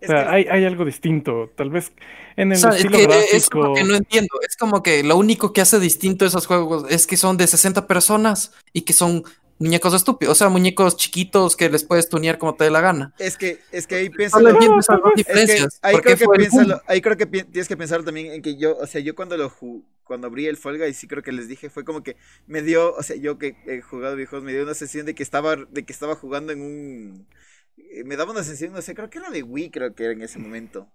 es 0.00 0.08
sea, 0.08 0.24
que- 0.24 0.30
hay, 0.30 0.44
hay 0.50 0.64
algo 0.64 0.84
distinto. 0.84 1.50
Tal 1.56 1.70
vez 1.70 1.92
en 2.36 2.50
O 2.50 2.54
el 2.54 2.58
sea, 2.58 2.70
es 2.70 2.76
estilo 2.78 2.98
que 2.98 3.06
gráfico. 3.06 3.36
es 3.36 3.48
como 3.50 3.74
que 3.74 3.84
no 3.84 3.94
entiendo. 3.94 4.28
Es 4.48 4.56
como 4.56 4.82
que 4.82 5.02
lo 5.04 5.16
único 5.16 5.52
que 5.52 5.60
hace 5.60 5.78
distinto 5.78 6.24
esos 6.24 6.46
juegos 6.46 6.84
es 6.90 7.06
que 7.06 7.16
son 7.16 7.36
de 7.36 7.46
60 7.46 7.86
personas 7.86 8.52
y 8.72 8.82
que 8.82 8.92
son 8.92 9.22
muñecos 9.58 9.92
estúpidos. 9.94 10.32
O 10.32 10.34
sea, 10.36 10.48
muñecos 10.50 10.96
chiquitos 10.96 11.56
que 11.56 11.68
les 11.68 11.82
puedes 11.82 12.08
tunear 12.08 12.38
como 12.38 12.54
te 12.54 12.62
dé 12.64 12.70
la 12.70 12.80
gana. 12.80 13.12
Es 13.18 13.36
que, 13.36 13.58
es 13.72 13.88
que 13.88 13.96
ahí 13.96 14.08
dos 14.08 14.32
Es 14.32 14.86
que 14.86 15.12
diferencias. 15.16 15.80
ahí 15.82 15.94
¿Por 15.94 16.02
creo 16.02 16.16
que 16.16 16.24
ahí 16.86 17.00
creo 17.00 17.16
que 17.16 17.26
tienes 17.26 17.66
que 17.68 17.76
pensar 17.76 18.04
también 18.04 18.32
en 18.32 18.42
que 18.42 18.56
yo, 18.56 18.76
o 18.76 18.86
sea, 18.86 19.00
yo 19.00 19.16
cuando 19.16 19.36
lo 19.36 19.50
ju- 19.50 19.82
cuando 20.08 20.28
abrí 20.28 20.46
el 20.48 20.56
Fall 20.58 20.78
Guys, 20.78 20.98
sí 20.98 21.08
creo 21.08 21.22
que 21.22 21.32
les 21.32 21.48
dije, 21.48 21.70
fue 21.70 21.84
como 21.86 22.02
que 22.04 22.16
me 22.48 22.62
dio, 22.62 22.94
o 22.96 23.04
sea, 23.04 23.16
yo 23.16 23.38
que 23.38 23.56
he 23.66 23.82
jugado 23.82 24.16
videojuegos, 24.16 24.44
me 24.46 24.54
dio 24.54 24.64
una 24.64 24.74
sensación 24.74 25.06
de 25.06 25.14
que 25.16 25.22
estaba, 25.24 25.56
de 25.56 25.86
que 25.86 25.92
estaba 25.94 26.16
jugando 26.16 26.52
en 26.52 26.62
un, 26.62 27.28
eh, 27.78 28.04
me 28.04 28.16
daba 28.16 28.32
una 28.32 28.44
sensación, 28.44 28.72
no 28.74 28.82
sé, 28.82 28.94
creo 28.96 29.10
que 29.10 29.18
era 29.18 29.30
de 29.30 29.42
Wii, 29.44 29.70
creo 29.70 29.94
que 29.94 30.04
era 30.04 30.14
en 30.14 30.22
ese 30.22 30.38
momento. 30.40 30.92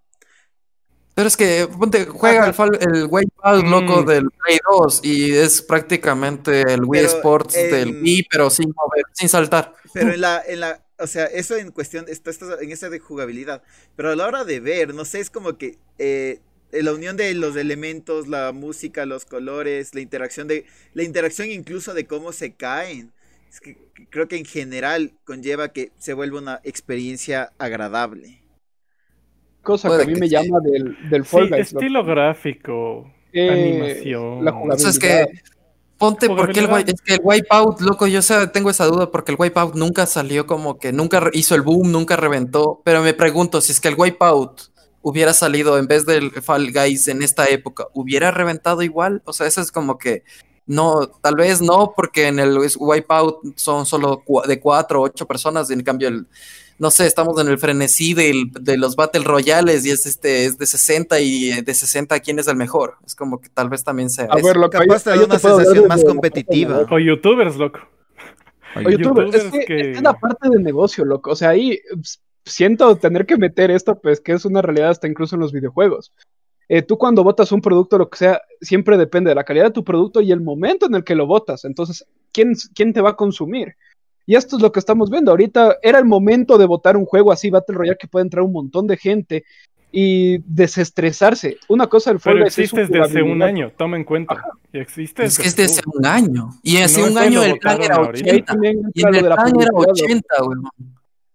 Pero 1.14 1.28
es 1.28 1.36
que, 1.36 1.68
ponte, 1.78 2.06
juega 2.06 2.42
Ajá. 2.42 2.48
el, 2.48 2.54
Fall- 2.54 2.78
el 2.80 3.06
Wipeout 3.08 3.64
loco 3.66 4.02
Mm. 4.02 4.06
del 4.06 4.30
Play 4.32 4.58
2 4.68 5.00
y 5.04 5.32
es 5.32 5.62
prácticamente 5.62 6.62
el 6.72 6.84
Wii 6.84 7.04
Pero 7.04 7.06
Sports 7.06 7.68
del 7.68 7.92
Wii, 8.02 8.24
pero 8.30 8.50
sin 8.50 8.70
mover, 8.74 9.04
sin 9.12 9.28
saltar. 9.28 9.74
Pero 9.92 10.12
en 10.12 10.20
la, 10.20 10.42
en 10.46 10.60
la, 10.60 10.84
o 10.98 11.06
sea, 11.06 11.26
eso 11.26 11.56
en 11.56 11.70
cuestión, 11.70 12.06
esto, 12.08 12.30
esto 12.30 12.60
en 12.60 12.70
esa 12.72 12.90
de 12.90 12.98
jugabilidad. 12.98 13.62
Pero 13.96 14.10
a 14.10 14.16
la 14.16 14.26
hora 14.26 14.44
de 14.44 14.60
ver, 14.60 14.94
no 14.94 15.04
sé, 15.04 15.20
es 15.20 15.30
como 15.30 15.56
que 15.56 15.78
eh, 15.98 16.40
la 16.82 16.92
unión 16.92 17.16
de 17.16 17.32
los 17.34 17.56
elementos, 17.56 18.28
la 18.28 18.52
música, 18.52 19.06
los 19.06 19.24
colores, 19.24 19.94
la 19.94 20.00
interacción 20.00 20.48
de, 20.48 20.66
la 20.94 21.02
interacción 21.02 21.50
incluso 21.50 21.94
de 21.94 22.06
cómo 22.06 22.32
se 22.32 22.54
caen. 22.54 23.12
Es 23.50 23.60
que 23.60 23.78
creo 24.10 24.28
que 24.28 24.36
en 24.36 24.44
general 24.44 25.14
conlleva 25.24 25.72
que 25.72 25.92
se 25.98 26.14
vuelva 26.14 26.38
una 26.40 26.60
experiencia 26.64 27.52
agradable. 27.58 28.42
Cosa 29.62 29.90
Puede 29.90 29.96
que 29.96 30.04
a 30.04 30.06
mí 30.06 30.14
que 30.14 30.20
me 30.20 30.28
sí. 30.28 30.28
llama 30.28 30.60
del, 30.60 30.96
del 31.10 31.24
Sí, 31.24 31.26
Fall 31.26 31.48
Guys. 31.48 31.74
estilo 31.74 32.04
gráfico, 32.04 33.12
Eh, 33.32 33.44
animación. 33.48 34.44
La 34.44 34.52
O 34.68 34.78
jugabilidad. 34.78 34.78
sea, 34.78 34.90
es 34.90 34.98
que, 34.98 35.26
ponte, 35.98 36.30
porque 36.30 36.60
el, 36.60 36.66
es 36.86 37.00
que 37.02 37.14
el 37.14 37.20
Wipeout, 37.24 37.80
loco, 37.82 38.06
yo 38.06 38.22
sea, 38.22 38.52
tengo 38.52 38.70
esa 38.70 38.86
duda 38.86 39.10
porque 39.10 39.32
el 39.32 39.38
Wipeout 39.40 39.74
nunca 39.76 40.06
salió 40.06 40.46
como 40.46 40.78
que, 40.78 40.92
nunca 40.92 41.30
hizo 41.34 41.54
el 41.54 41.62
boom, 41.62 41.92
nunca 41.92 42.16
reventó, 42.16 42.82
pero 42.84 43.02
me 43.02 43.14
pregunto 43.14 43.60
si 43.60 43.72
es 43.72 43.80
que 43.80 43.88
el 43.88 43.96
Wipeout 43.98 44.62
hubiera 45.04 45.32
salido 45.34 45.78
en 45.78 45.86
vez 45.86 46.06
del 46.06 46.30
Fall 46.30 46.72
Guys 46.72 47.06
en 47.08 47.22
esta 47.22 47.44
época, 47.46 47.86
¿hubiera 47.92 48.30
reventado 48.30 48.82
igual? 48.82 49.22
O 49.26 49.32
sea, 49.34 49.46
eso 49.46 49.60
es 49.60 49.70
como 49.70 49.98
que, 49.98 50.24
no, 50.66 51.06
tal 51.06 51.36
vez 51.36 51.60
no, 51.60 51.92
porque 51.94 52.26
en 52.28 52.38
el 52.38 52.58
Wipeout 52.78 53.56
son 53.56 53.84
solo 53.84 54.22
de 54.48 54.58
cuatro 54.60 55.02
o 55.02 55.04
ocho 55.04 55.26
personas, 55.26 55.70
en 55.70 55.82
cambio 55.82 56.08
el... 56.08 56.26
No 56.76 56.90
sé, 56.90 57.06
estamos 57.06 57.40
en 57.40 57.46
el 57.46 57.58
frenesí 57.58 58.14
del- 58.14 58.50
de 58.50 58.76
los 58.76 58.96
Battle 58.96 59.22
Royales 59.22 59.86
y 59.86 59.90
es 59.90 60.06
este 60.06 60.44
es 60.46 60.58
de 60.58 60.66
60 60.66 61.20
y 61.20 61.52
eh, 61.52 61.62
de 61.62 61.72
60 61.72 62.18
quién 62.18 62.40
es 62.40 62.48
el 62.48 62.56
mejor. 62.56 62.96
Es 63.06 63.14
como 63.14 63.40
que 63.40 63.48
tal 63.48 63.68
vez 63.68 63.84
también 63.84 64.10
sea 64.10 64.24
A 64.28 64.36
ver, 64.42 64.56
lo 64.56 64.68
que 64.70 64.78
Capaz 64.78 65.04
te 65.04 65.10
da 65.10 65.16
una 65.24 65.38
sensación 65.38 65.86
más 65.86 66.02
competitiva. 66.02 66.84
O 66.90 66.98
youtubers, 66.98 67.54
loco. 67.54 67.78
Oye, 68.74 68.96
youtuber, 68.98 69.26
es, 69.26 69.32
youtubers 69.44 69.52
que, 69.52 69.64
que- 69.66 69.90
es 69.92 70.02
la 70.02 70.14
parte 70.14 70.48
del 70.48 70.64
negocio, 70.64 71.04
loco. 71.04 71.30
O 71.30 71.36
sea, 71.36 71.50
ahí 71.50 71.78
ps, 72.00 72.20
siento 72.44 72.96
tener 72.96 73.26
que 73.26 73.36
meter 73.36 73.70
esto, 73.70 73.98
pues 73.98 74.20
que 74.20 74.32
es 74.32 74.44
una 74.44 74.62
realidad 74.62 74.90
hasta 74.90 75.08
incluso 75.08 75.36
en 75.36 75.40
los 75.40 75.52
videojuegos. 75.52 76.12
Eh, 76.68 76.82
tú 76.82 76.96
cuando 76.96 77.22
votas 77.22 77.52
un 77.52 77.60
producto, 77.60 77.98
lo 77.98 78.08
que 78.08 78.18
sea, 78.18 78.42
siempre 78.60 78.96
depende 78.96 79.28
de 79.28 79.34
la 79.34 79.44
calidad 79.44 79.66
de 79.66 79.70
tu 79.72 79.84
producto 79.84 80.20
y 80.20 80.32
el 80.32 80.40
momento 80.40 80.86
en 80.86 80.94
el 80.94 81.04
que 81.04 81.14
lo 81.14 81.26
votas. 81.26 81.64
Entonces, 81.64 82.06
¿quién, 82.32 82.54
quién 82.74 82.92
te 82.92 83.00
va 83.00 83.10
a 83.10 83.16
consumir? 83.16 83.76
Y 84.26 84.36
esto 84.36 84.56
es 84.56 84.62
lo 84.62 84.72
que 84.72 84.80
estamos 84.80 85.10
viendo. 85.10 85.30
Ahorita 85.30 85.76
era 85.82 85.98
el 85.98 86.06
momento 86.06 86.56
de 86.56 86.64
votar 86.64 86.96
un 86.96 87.04
juego 87.04 87.32
así, 87.32 87.50
Battle 87.50 87.76
Royale, 87.76 87.98
que 87.98 88.08
puede 88.08 88.24
entrar 88.24 88.42
un 88.42 88.52
montón 88.52 88.86
de 88.86 88.96
gente 88.96 89.44
y 89.92 90.38
desestresarse. 90.46 91.58
Una 91.68 91.86
cosa 91.86 92.10
del 92.10 92.20
Pero 92.24 92.44
existe 92.44 92.80
desde 92.80 93.00
hace 93.00 93.22
un 93.22 93.42
año, 93.42 93.70
toma 93.76 93.96
en 93.96 94.04
cuenta. 94.04 94.42
Y 94.72 94.78
existe 94.78 95.24
Es 95.24 95.38
que 95.38 95.46
es 95.46 95.54
desde 95.54 95.82
un 95.86 96.04
año. 96.06 96.50
Y 96.62 96.78
hace 96.78 97.02
no 97.02 97.08
un 97.08 97.18
año 97.18 97.42
el 97.42 97.58
plan 97.58 97.80
era 97.80 97.96
ahorita. 97.96 98.26
Y 98.26 98.30
ahí 98.30 98.36
80. 98.38 98.52
también 98.52 98.82
Y 98.94 99.06
en 99.06 99.14
el 99.14 99.20
plan 99.20 99.60
era 99.60 99.70
publicidad, 99.70 100.10
80, 100.10 100.26
weón. 100.40 100.64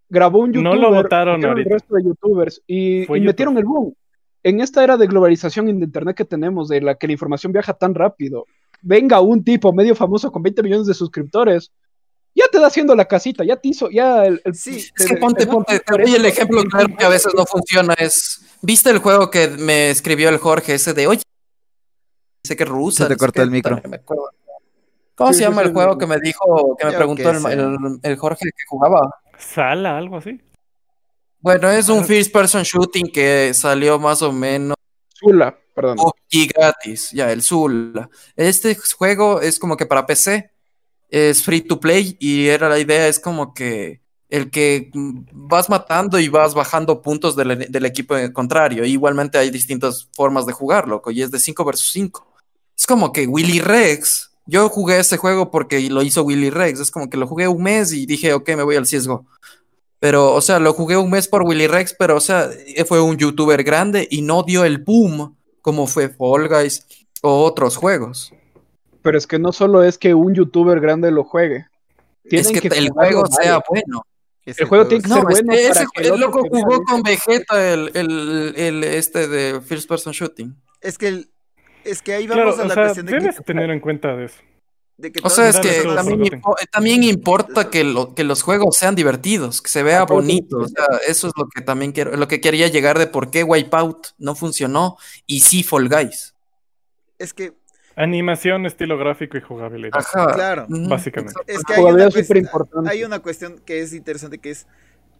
Grabó 0.10 0.40
un 0.40 0.52
No 0.52 0.74
youtuber, 0.74 0.80
lo 0.80 0.92
votaron 1.04 1.46
ahorita. 1.46 1.68
el 1.70 1.74
resto 1.74 1.96
de 1.96 2.04
youtubers 2.04 2.62
y, 2.68 3.04
y 3.16 3.22
metieron 3.22 3.58
el 3.58 3.66
boom. 3.66 3.94
En 4.44 4.62
esta 4.62 4.84
era 4.84 4.98
de 4.98 5.06
globalización 5.08 5.68
en 5.70 5.82
internet 5.84 6.16
que 6.16 6.26
tenemos, 6.26 6.68
de 6.70 6.82
la 6.82 6.96
que 6.96 7.08
la 7.08 7.14
información 7.14 7.52
viaja 7.52 7.74
tan 7.74 7.94
rápido, 7.94 8.46
venga 8.82 9.20
un 9.22 9.44
tipo 9.44 9.74
medio 9.74 9.96
famoso 9.96 10.32
con 10.32 10.42
20 10.42 10.64
millones 10.64 10.88
de 10.88 10.94
suscriptores, 10.94 11.72
ya 12.34 12.46
te 12.52 12.60
da 12.60 12.68
haciendo 12.68 12.96
la 12.96 13.06
casita, 13.06 13.44
ya 13.44 13.58
te 13.58 13.68
hizo, 13.70 13.90
ya 13.90 14.26
el... 14.26 14.42
el- 14.46 14.56
Sí, 14.56 14.78
Es 14.78 14.92
que 15.08 15.16
te- 15.16 15.20
ponte, 15.20 15.46
te- 15.46 15.52
ponte, 15.52 15.80
te 15.80 16.02
doy 16.02 16.16
el 16.16 16.26
ejemplo 16.26 16.64
claro 16.64 16.88
que 16.98 17.06
a 17.06 17.10
veces 17.10 17.34
no 17.36 17.46
funciona. 17.46 17.94
Es, 17.96 18.46
¿viste 18.62 18.90
el 18.92 19.00
juego 19.00 19.30
que 19.30 19.48
me 19.50 19.90
escribió 19.90 20.30
el 20.30 20.38
Jorge 20.38 20.76
ese 20.76 20.94
de, 20.94 21.08
oye, 21.08 21.22
sé 22.44 22.56
que 22.56 22.66
rusa? 22.66 23.04
Se 23.04 23.10
te 23.10 23.16
no 23.16 23.18
cortó 23.20 23.42
el 23.42 23.52
micro. 23.52 23.76
no. 23.84 23.98
¿Cómo 25.16 25.34
Sí, 25.34 25.40
se 25.40 25.44
llama 25.46 25.64
el 25.64 25.74
juego 25.74 25.98
que 25.98 26.08
me 26.08 26.18
dijo, 26.20 26.78
que 26.80 26.86
me 26.86 26.92
Yo 26.94 26.98
preguntó 26.98 27.24
qué 27.24 27.30
el, 27.52 27.60
el- 27.60 28.00
el 28.04 28.16
Jorge 28.18 28.46
que 28.46 28.64
jugaba? 28.70 29.02
Sala, 29.40 29.98
algo 29.98 30.18
así. 30.18 30.40
Bueno, 31.40 31.70
es 31.72 31.88
un 31.90 32.00
Ah. 32.00 32.04
first 32.04 32.32
person 32.34 32.64
shooting 32.64 33.12
que 33.12 33.54
salió 33.54 33.98
más 33.98 34.22
o 34.22 34.32
menos 34.32 34.76
Zula, 35.18 35.58
perdón. 35.74 35.98
y 36.30 36.48
gratis, 36.48 37.12
ya, 37.12 37.32
el 37.32 37.42
Zula. 37.42 38.10
Este 38.36 38.76
juego 38.98 39.42
es 39.42 39.58
como 39.58 39.78
que 39.78 39.86
para 39.86 40.06
PC, 40.06 40.52
es 41.10 41.42
free 41.44 41.62
to 41.62 41.80
play 41.80 42.18
y 42.20 42.48
era 42.48 42.68
la 42.70 42.78
idea, 42.80 43.08
es 43.08 43.20
como 43.20 43.54
que 43.54 44.02
el 44.30 44.52
que 44.52 44.92
vas 44.94 45.70
matando 45.70 46.20
y 46.20 46.28
vas 46.28 46.54
bajando 46.54 47.02
puntos 47.02 47.36
del, 47.36 47.66
del 47.72 47.86
equipo 47.86 48.16
contrario. 48.34 48.86
Igualmente 48.86 49.38
hay 49.40 49.50
distintas 49.50 50.08
formas 50.14 50.46
de 50.46 50.54
jugar, 50.54 50.88
loco, 50.88 51.10
y 51.10 51.22
es 51.24 51.32
de 51.32 51.40
5 51.40 51.66
versus 51.66 51.92
5. 51.94 52.28
Es 52.78 52.86
como 52.86 53.12
que 53.12 53.26
Willy 53.26 53.60
Rex, 53.60 54.29
yo 54.50 54.68
jugué 54.70 55.00
ese 55.00 55.18
juego 55.18 55.52
porque 55.52 55.90
lo 55.90 56.02
hizo 56.02 56.24
Willy 56.24 56.50
Rex, 56.50 56.80
es 56.80 56.92
como 56.92 57.10
que 57.10 57.18
lo 57.18 57.28
jugué 57.28 57.48
un 57.48 57.62
mes 57.64 57.94
y 57.94 58.06
dije, 58.06 58.34
ok, 58.34 58.48
me 58.50 58.64
voy 58.64 58.76
al 58.76 58.86
CSGO. 58.86 59.26
Pero, 60.00 60.34
o 60.34 60.42
sea, 60.42 60.60
lo 60.60 60.74
jugué 60.74 60.96
un 60.98 61.10
mes 61.12 61.28
por 61.28 61.44
Willy 61.44 61.68
Rex, 61.68 61.94
pero, 61.98 62.16
o 62.16 62.22
sea, 62.22 62.50
eh, 62.68 62.86
fue 62.86 63.02
un 63.02 63.18
youtuber 63.18 63.64
grande 63.64 64.08
y 64.10 64.22
no 64.22 64.44
dio 64.44 64.64
el 64.64 64.78
boom 64.78 65.36
como 65.62 65.88
fue 65.88 66.08
Fall 66.10 66.48
Guys 66.48 66.86
o 67.22 67.44
otros 67.44 67.76
juegos. 67.76 68.34
Pero 69.02 69.18
es 69.18 69.28
que 69.28 69.40
no 69.40 69.52
solo 69.52 69.84
es 69.84 69.98
que 69.98 70.14
un 70.14 70.34
youtuber 70.34 70.80
grande 70.80 71.12
lo 71.12 71.24
juegue. 71.26 71.66
es 72.24 72.48
Tienen 72.48 72.62
que, 72.62 72.78
el 72.78 72.90
juego 72.90 73.26
sea 73.28 73.62
bueno. 73.70 74.04
Ese 74.46 74.66
juego 74.66 74.88
tiene 74.88 75.04
que 75.04 75.10
No, 75.10 75.16
ser 75.16 75.24
bueno 75.26 75.54
este- 75.54 75.68
para 75.70 75.80
ese, 75.82 75.90
que 75.94 76.02
el 76.08 76.14
el 76.14 76.20
loco 76.20 76.42
jugó 76.50 76.82
con 76.84 77.04
Vegeta, 77.04 77.74
el, 77.74 77.92
el, 77.94 78.54
el 78.56 78.84
este 78.84 79.28
de 79.28 79.62
First 79.62 79.88
Person 79.88 80.12
Shooting. 80.14 80.56
Es 80.82 80.98
que, 80.98 81.08
el- 81.10 81.30
es 81.84 82.02
que 82.02 82.14
ahí 82.14 82.26
Claro, 82.28 82.42
vamos 82.46 82.60
a 82.60 82.64
o 82.64 82.68
la 82.68 82.74
sea, 82.74 82.84
cuestión 82.84 83.06
de 83.06 83.12
debes 83.20 83.38
que, 83.38 83.44
tener 83.44 83.70
en 83.70 83.80
cuenta 83.80 84.16
de 84.16 84.26
eso. 84.26 84.38
de 84.98 85.12
que 85.12 85.20
O 85.24 85.30
sea, 85.30 85.48
es 85.50 85.60
que 85.60 85.84
también, 85.96 86.20
impo- 86.22 86.56
también 86.72 87.04
importa 87.04 87.70
que, 87.70 87.84
lo- 87.84 88.14
que 88.16 88.24
los 88.24 88.42
juegos 88.44 88.76
sean 88.78 88.96
divertidos, 88.96 89.62
que 89.62 89.70
se 89.70 89.82
vea 89.84 90.02
Ah, 90.02 90.06
bonito. 90.06 90.58
O 90.58 90.68
sea, 90.68 90.86
eso 91.08 91.28
es 91.28 91.34
lo 91.38 91.48
que 91.48 91.62
también 91.62 91.92
quiero, 91.94 92.16
lo 92.18 92.28
que 92.28 92.42
quería 92.42 92.68
llegar 92.68 93.00
de 93.00 93.08
por 93.08 93.32
qué 93.32 93.44
Wipeout 93.44 94.08
no 94.18 94.36
funcionó 94.36 94.98
y 95.26 95.40
sí 95.42 95.64
Fall 95.64 95.88
Guys. 95.90 96.36
es 97.18 97.34
que, 97.34 97.54
Animación, 97.96 98.66
estilo 98.66 98.98
gráfico 98.98 99.36
y 99.38 99.42
jugabilidad. 99.42 99.98
Ajá. 100.00 100.32
Claro. 100.34 100.66
Básicamente. 100.70 101.34
es 101.48 101.64
que 101.66 101.74
hay 101.74 101.84
una, 101.84 102.10
cuestión, 102.10 102.48
hay 102.88 103.04
una 103.04 103.20
cuestión 103.20 103.60
que 103.66 103.82
es 103.82 103.94
interesante 103.94 104.38
que 104.38 104.52
es 104.52 104.68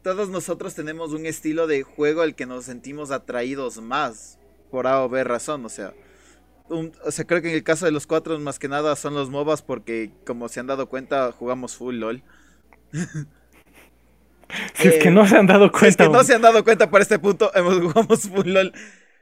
todos 0.02 0.30
nosotros 0.30 0.76
tenemos 0.76 1.12
un 1.12 1.26
estilo 1.26 1.68
de 1.68 1.84
juego 1.84 2.22
al 2.22 2.36
que 2.36 2.46
nos 2.46 2.64
sentimos 2.64 3.12
atraídos 3.12 3.82
más 3.82 4.40
por 4.72 4.88
A 4.88 5.04
o 5.04 5.10
B 5.10 5.26
razón, 5.26 5.66
o 5.66 5.70
sea, 5.70 5.94
un- 6.70 6.94
o 7.06 7.12
sea, 7.12 7.26
creo 7.26 7.42
que 7.42 7.50
en 7.50 7.56
el 7.56 7.64
caso 7.64 7.86
de 7.86 7.92
los 7.92 8.08
cuatro 8.08 8.38
más 8.40 8.60
que 8.60 8.68
nada 8.68 8.96
son 8.96 9.14
los 9.16 9.30
MOBAs 9.30 9.62
porque 9.64 10.12
como 10.26 10.48
se 10.50 10.60
han 10.60 10.68
dado 10.68 10.90
cuenta 10.90 11.32
jugamos 11.32 11.76
full 11.78 11.96
LOL. 11.96 12.24
Si 14.74 14.88
es 14.88 14.98
que 14.98 15.10
Eh, 15.10 15.12
no 15.12 15.28
se 15.28 15.38
han 15.38 15.48
dado 15.48 15.70
Si 15.76 15.88
es 15.88 15.98
cuenta. 15.98 16.04
que 16.06 16.10
no 16.10 16.24
se 16.24 16.34
han 16.36 16.42
dado 16.42 16.64
cuenta 16.64 16.90
por 16.90 17.02
este 17.02 17.20
punto, 17.20 17.52
hemos 17.56 17.80
jugamos 17.82 18.22
full 18.22 18.48
LOL. 18.48 18.74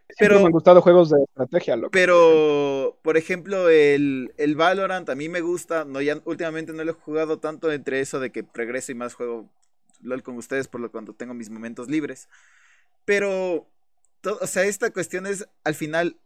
Siempre 0.10 0.18
Pero 0.18 0.40
me 0.40 0.48
han 0.48 0.52
gustado 0.52 0.82
juegos 0.82 1.10
de 1.10 1.18
estrategia, 1.24 1.76
loco. 1.76 1.92
Pero, 1.92 3.00
por 3.04 3.18
ejemplo, 3.18 3.70
el, 3.70 4.34
el 4.38 4.56
Valorant 4.56 5.10
a 5.10 5.16
mí 5.16 5.30
me 5.30 5.42
gusta. 5.42 5.86
No, 5.86 6.02
ya, 6.02 6.20
últimamente 6.26 6.74
no 6.74 6.84
lo 6.84 6.92
he 6.92 6.96
jugado 6.96 7.40
tanto 7.40 7.72
entre 7.72 8.02
eso 8.02 8.20
de 8.20 8.32
que 8.32 8.46
regreso 8.54 8.92
y 8.92 8.96
más 8.96 9.14
juego 9.14 9.50
LOL 10.02 10.24
con 10.24 10.38
ustedes 10.38 10.68
por 10.68 10.82
lo 10.82 10.92
cuando 10.92 11.14
tengo 11.14 11.34
mis 11.34 11.50
momentos 11.50 11.90
libres. 11.90 12.30
Pero, 13.06 13.68
to- 14.22 14.40
o 14.42 14.48
sea, 14.48 14.64
esta 14.66 14.92
cuestión 14.92 15.28
es, 15.28 15.48
al 15.64 15.76
final, 15.76 16.18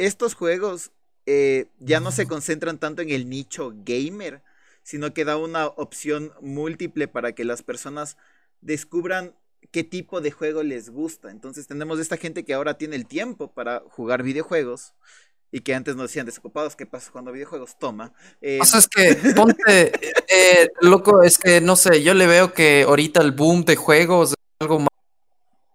estos 0.00 0.34
juegos 0.34 0.92
eh, 1.26 1.66
ya 1.78 2.00
no 2.00 2.10
se 2.10 2.26
concentran 2.26 2.78
tanto 2.78 3.02
en 3.02 3.10
el 3.10 3.28
nicho 3.28 3.74
gamer, 3.84 4.42
sino 4.82 5.12
que 5.12 5.26
da 5.26 5.36
una 5.36 5.66
opción 5.66 6.32
múltiple 6.40 7.06
para 7.06 7.32
que 7.32 7.44
las 7.44 7.62
personas 7.62 8.16
descubran 8.62 9.34
qué 9.70 9.84
tipo 9.84 10.22
de 10.22 10.30
juego 10.30 10.62
les 10.62 10.88
gusta. 10.88 11.30
Entonces 11.30 11.66
tenemos 11.66 12.00
esta 12.00 12.16
gente 12.16 12.44
que 12.44 12.54
ahora 12.54 12.78
tiene 12.78 12.96
el 12.96 13.06
tiempo 13.06 13.52
para 13.52 13.80
jugar 13.90 14.22
videojuegos 14.22 14.94
y 15.52 15.60
que 15.60 15.74
antes 15.74 15.96
nos 15.96 16.04
decían 16.04 16.26
desocupados, 16.26 16.76
¿qué 16.76 16.86
pasa 16.86 17.10
jugando 17.10 17.32
videojuegos? 17.32 17.78
Toma. 17.78 18.14
Eh, 18.40 18.58
O 18.62 18.64
sea, 18.64 18.78
es 18.78 18.88
que, 18.88 19.14
ponte, 19.34 19.92
eh, 20.28 20.68
loco, 20.80 21.22
es 21.22 21.36
que 21.36 21.60
no 21.60 21.76
sé, 21.76 22.02
yo 22.02 22.14
le 22.14 22.26
veo 22.26 22.54
que 22.54 22.84
ahorita 22.84 23.20
el 23.20 23.32
boom 23.32 23.64
de 23.64 23.76
juegos 23.76 24.30
es 24.30 24.36
algo 24.60 24.78
más. 24.78 24.88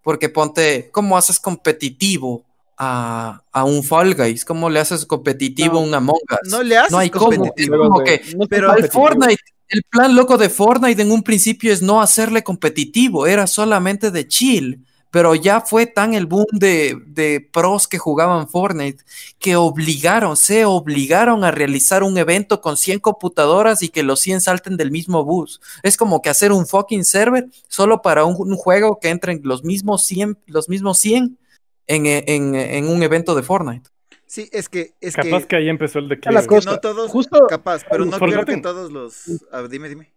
Porque 0.02 0.28
ponte, 0.28 0.88
¿cómo 0.90 1.16
haces 1.16 1.38
competitivo 1.38 2.44
a, 2.78 3.42
a 3.52 3.64
un 3.64 3.82
Fall 3.82 4.14
Guys? 4.14 4.44
¿Cómo 4.44 4.68
le 4.70 4.80
haces 4.80 5.06
competitivo 5.06 5.74
No. 5.74 5.78
a 5.80 5.82
un 5.82 5.94
Among 5.94 6.20
Us? 6.42 6.50
no 6.50 6.62
le 6.62 6.76
haces 6.76 6.92
no 6.92 6.98
hay 6.98 7.10
cómo. 7.10 7.26
Competitivo. 7.30 7.98
de- 8.00 8.04
que 8.04 8.36
no 8.36 8.46
pero 8.46 8.70
al. 8.72 8.88
Fortnite, 8.90 9.40
el 9.68 9.82
plan 9.90 10.14
loco 10.14 10.36
de 10.38 10.48
Fortnite 10.50 11.02
en 11.02 11.10
un 11.10 11.22
principio 11.22 11.72
es 11.72 11.82
no 11.82 12.00
hacerle 12.00 12.42
competitivo, 12.44 13.26
era 13.26 13.46
solamente 13.46 14.10
de 14.10 14.26
chill. 14.28 14.82
Pero 15.12 15.34
ya 15.34 15.62
fue 15.62 15.86
tan 15.86 16.12
el 16.12 16.26
boom 16.26 16.44
de, 16.52 16.98
de 17.06 17.48
pros 17.52 17.88
que 17.88 17.96
jugaban 17.96 18.48
Fortnite 18.48 19.02
que 19.38 19.56
obligaron, 19.56 20.36
se 20.36 20.66
obligaron 20.66 21.42
a 21.42 21.50
realizar 21.50 22.02
un 22.02 22.18
evento 22.18 22.60
con 22.60 22.76
100 22.76 22.98
computadoras 22.98 23.82
y 23.82 23.88
que 23.88 24.02
los 24.02 24.20
100 24.20 24.42
salten 24.42 24.76
del 24.76 24.90
mismo 24.90 25.24
bus. 25.24 25.60
Es 25.82 25.96
como 25.96 26.20
que 26.20 26.28
hacer 26.28 26.52
un 26.52 26.66
fucking 26.66 27.04
server 27.04 27.46
solo 27.68 28.02
para 28.02 28.24
un, 28.26 28.34
un 28.38 28.56
juego 28.56 28.98
que 29.00 29.08
entren 29.08 29.40
los 29.42 29.64
mismos 29.64 30.04
100, 30.04 30.36
los 30.46 30.68
mismos 30.68 30.98
100 30.98 31.38
en, 31.86 32.06
en- 32.06 32.54
en 32.54 32.88
un 32.88 33.02
evento 33.02 33.34
de 33.34 33.42
Fortnite. 33.42 33.88
Sí, 34.26 34.48
es 34.52 34.68
que 34.68 34.94
es 35.00 35.14
Capaz 35.14 35.42
que, 35.42 35.46
que 35.48 35.56
ahí 35.56 35.68
empezó 35.68 36.00
el 36.00 36.08
la 36.08 36.14
es 36.14 36.20
declive. 36.20 36.48
que 36.60 36.66
no 36.66 36.78
todos 36.80 37.10
Justo- 37.10 37.46
capaz, 37.46 37.82
pero 37.88 38.04
no 38.04 38.18
creo 38.18 38.44
que 38.44 38.56
todos 38.56 38.90
los 38.90 39.44
a 39.52 39.60
ver, 39.62 39.70
dime, 39.70 39.88
dime. 39.88 40.10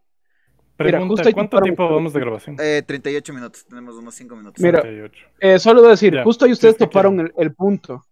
Pregunta, 0.75 1.23
justo 1.23 1.31
¿cuánto 1.33 1.59
tiempo 1.61 1.85
un- 1.87 1.93
vamos 1.95 2.13
de 2.13 2.19
grabación? 2.21 2.55
Eh, 2.59 2.81
38 2.85 3.33
minutos, 3.33 3.65
tenemos 3.65 3.95
unos 3.95 4.15
5 4.15 4.35
minutos. 4.35 4.63
Mira, 4.63 4.81
38. 4.81 5.25
Eh, 5.39 5.59
solo 5.59 5.81
decir, 5.81 6.13
Ya, 6.15 6.23
justo 6.23 6.45
ahí 6.45 6.53
ustedes 6.53 6.77
toparon 6.77 7.19
el, 7.19 7.33
el 7.37 7.53
punto. 7.53 8.05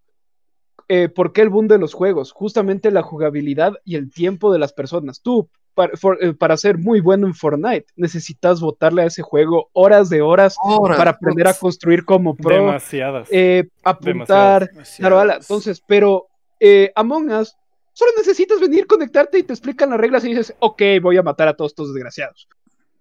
Eh, 0.89 1.09
¿Por 1.09 1.33
qué 1.33 1.41
el 1.41 1.49
boom 1.49 1.67
de 1.67 1.77
los 1.79 1.93
juegos? 1.93 2.31
Justamente 2.31 2.91
la 2.91 3.01
jugabilidad 3.01 3.73
y 3.85 3.95
el 3.95 4.11
tiempo 4.11 4.51
de 4.53 4.59
las 4.59 4.73
personas. 4.73 5.21
Tú, 5.21 5.49
para, 5.77 5.95
for- 5.95 6.17
eh, 6.19 6.33
para 6.33 6.57
ser 6.57 6.77
muy 6.79 6.99
bueno 7.01 7.27
en 7.27 7.35
Fortnite, 7.35 7.85
necesitas 7.95 8.59
botarle 8.59 9.03
a 9.03 9.05
ese 9.05 9.21
juego 9.21 9.69
horas 9.73 10.09
de 10.09 10.21
horas 10.23 10.55
Ahora, 10.63 10.97
para 10.97 11.11
aprender 11.11 11.47
a 11.47 11.53
construir 11.53 12.03
como 12.03 12.35
pro, 12.35 12.55
Demasiadas. 12.55 13.27
eh, 13.31 13.65
apuntar, 13.83 14.69
claro, 14.97 15.19
ala. 15.19 15.35
Entonces, 15.35 15.81
pero 15.87 16.27
eh, 16.59 16.91
Among 16.95 17.31
Us, 17.31 17.55
solo 17.93 18.11
necesitas 18.17 18.59
venir, 18.59 18.87
conectarte 18.87 19.37
y 19.37 19.43
te 19.43 19.53
explican 19.53 19.91
las 19.91 19.99
reglas 19.99 20.25
y 20.25 20.29
dices, 20.29 20.55
ok, 20.59 20.81
voy 21.01 21.17
a 21.17 21.23
matar 21.23 21.47
a 21.47 21.53
todos 21.53 21.71
estos 21.71 21.93
desgraciados. 21.93 22.47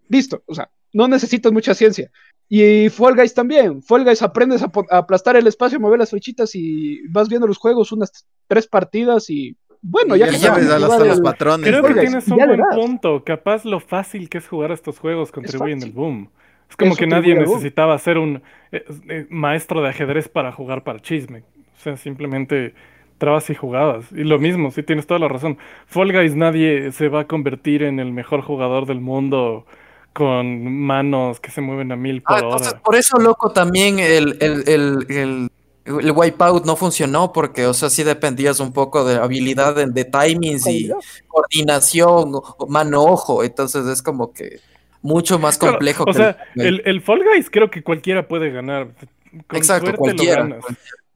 Listo, 0.08 0.42
o 0.46 0.54
sea, 0.54 0.68
no 0.92 1.08
necesitas 1.08 1.50
mucha 1.52 1.74
ciencia. 1.74 2.10
Y 2.48 2.90
Fall 2.90 3.16
Guys 3.16 3.34
también. 3.34 3.82
Fall 3.82 4.04
Guys 4.04 4.22
aprendes 4.22 4.62
a, 4.62 4.70
a 4.90 4.98
aplastar 4.98 5.34
el 5.36 5.46
espacio, 5.46 5.80
mover 5.80 5.98
las 5.98 6.10
flechitas 6.10 6.54
y 6.54 7.00
vas 7.08 7.28
viendo 7.28 7.46
los 7.46 7.58
juegos 7.58 7.90
unas 7.90 8.12
tres 8.46 8.66
partidas 8.68 9.28
y 9.30 9.56
bueno, 9.82 10.16
ya, 10.16 10.26
ya, 10.26 10.32
que 10.32 10.38
sabes 10.38 10.66
sabes, 10.66 10.82
hasta 10.84 10.94
igual 10.94 11.08
los 11.08 11.20
patrones. 11.20 11.68
Creo 11.68 11.82
que 11.82 11.94
tienes 11.94 12.28
un 12.28 12.36
buen 12.36 12.62
punto. 12.74 13.24
Capaz 13.24 13.64
lo 13.64 13.80
fácil 13.80 14.28
que 14.28 14.38
es 14.38 14.48
jugar 14.48 14.72
estos 14.72 14.98
juegos 14.98 15.32
contribuye 15.32 15.72
en 15.72 15.82
el 15.82 15.92
boom. 15.92 16.30
Es 16.68 16.76
como 16.76 16.92
Eso 16.92 16.98
que 16.98 17.06
nadie 17.06 17.34
necesitaba 17.34 17.96
ser 17.98 18.18
un 18.18 18.42
eh, 18.72 18.84
eh, 19.08 19.26
maestro 19.30 19.82
de 19.82 19.88
ajedrez 19.90 20.28
para 20.28 20.50
jugar 20.52 20.82
para 20.82 20.98
chisme. 21.00 21.44
O 21.78 21.82
sea, 21.82 21.96
simplemente 21.96 22.74
trabas 23.18 23.48
y 23.50 23.54
jugabas. 23.54 24.10
Y 24.12 24.24
lo 24.24 24.38
mismo, 24.38 24.70
sí 24.70 24.82
tienes 24.82 25.06
toda 25.06 25.20
la 25.20 25.28
razón. 25.28 25.58
Fall 25.86 26.12
Guys 26.12 26.34
nadie 26.34 26.92
se 26.92 27.08
va 27.08 27.20
a 27.20 27.26
convertir 27.26 27.82
en 27.82 28.00
el 28.00 28.12
mejor 28.12 28.42
jugador 28.42 28.86
del 28.86 29.00
mundo 29.00 29.64
con 30.12 30.64
manos 30.72 31.40
que 31.40 31.50
se 31.50 31.60
mueven 31.60 31.92
a 31.92 31.96
mil 31.96 32.22
por 32.22 32.36
Ah, 32.36 32.40
entonces 32.42 32.72
hora. 32.72 32.80
por 32.82 32.96
eso, 32.96 33.18
loco, 33.18 33.52
también 33.52 33.98
el, 33.98 34.36
el, 34.40 34.64
el, 34.66 35.06
el, 35.10 35.50
el 35.87 36.11
Wipeout 36.12 36.64
no 36.66 36.76
funcionó 36.76 37.32
porque, 37.32 37.66
o 37.66 37.74
sea, 37.74 37.89
sí 37.91 38.03
dependías 38.03 38.61
un 38.61 38.72
poco 38.72 39.05
de 39.05 39.16
habilidad 39.16 39.74
de, 39.74 39.87
de 39.87 40.05
timings 40.05 40.66
y 40.66 40.91
coordinación, 41.28 42.32
o- 42.34 42.66
mano-ojo. 42.68 43.45
Entonces 43.45 43.87
es 43.87 44.03
como 44.03 44.32
que 44.32 44.61
mucho 45.03 45.39
más 45.39 45.57
Claro, 45.59 45.74
complejo. 45.74 46.03
o 46.03 46.07
que 46.07 46.12
sea, 46.14 46.37
el- 46.57 46.66
el, 46.66 46.82
el 46.84 47.03
Fall 47.03 47.22
Guys 47.24 47.49
creo 47.51 47.70
que 47.70 47.82
cualquiera 47.82 48.26
puede 48.26 48.51
ganar. 48.51 48.89
Con 49.47 49.57
Exacto, 49.59 49.95
cualquiera. 49.95 50.59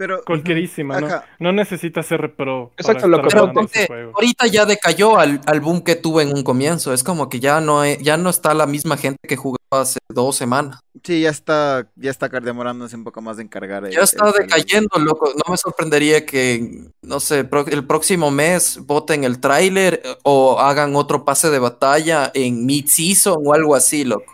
Pero, 0.01 0.23
Cualquierísima, 0.25 0.99
¿no? 1.39 1.53
Necesitas 1.53 2.07
ser 2.07 2.35
pro. 2.35 2.73
Exacto, 2.79 3.07
lo 3.07 3.21
que- 3.21 3.29
Pero 3.29 3.53
juego. 3.87 4.13
ahorita 4.15 4.47
ya 4.47 4.65
decayó 4.65 5.19
al, 5.19 5.43
al 5.45 5.61
boom 5.61 5.83
que 5.83 5.95
tuve 5.95 6.23
en 6.23 6.33
un 6.35 6.43
comienzo. 6.43 6.95
Es 6.95 7.05
como 7.05 7.29
que 7.29 7.39
ya 7.39 7.61
no, 7.61 7.85
he- 7.85 7.99
ya 8.01 8.17
no 8.17 8.31
está 8.31 8.55
la 8.55 8.65
misma 8.67 8.97
gente 8.97 9.19
que 9.29 9.37
jugaba 9.37 9.59
hace 9.73 9.99
dos 10.09 10.37
semanas. 10.37 10.81
Sí, 11.05 11.21
ya 11.21 11.29
está, 11.29 11.87
ya 11.97 12.11
está 12.11 12.29
demorándose 12.31 12.97
un 12.97 13.05
poco 13.05 13.21
más 13.21 13.37
de 13.37 13.43
encargar. 13.43 13.85
el- 13.85 13.93
Ya 13.93 14.01
está 14.01 14.27
el- 14.29 14.33
decayendo, 14.47 14.99
loco. 14.99 15.35
No 15.35 15.51
me 15.53 15.59
sorprendería 15.59 16.25
que, 16.25 16.87
no 17.03 17.21
sé, 17.21 17.45
pro- 17.45 17.67
el 17.67 17.85
próximo 17.87 18.31
mes 18.31 18.79
voten 18.87 19.25
el 19.25 19.39
tráiler 19.39 20.01
eh, 20.03 20.17
o 20.23 20.59
hagan 20.61 20.97
otro 20.97 21.27
pase 21.27 21.51
de 21.51 21.59
batalla 21.59 22.31
en 22.33 22.65
mid-season 22.65 23.37
o 23.45 23.53
algo 23.53 23.75
así, 23.77 24.05
loco. 24.05 24.33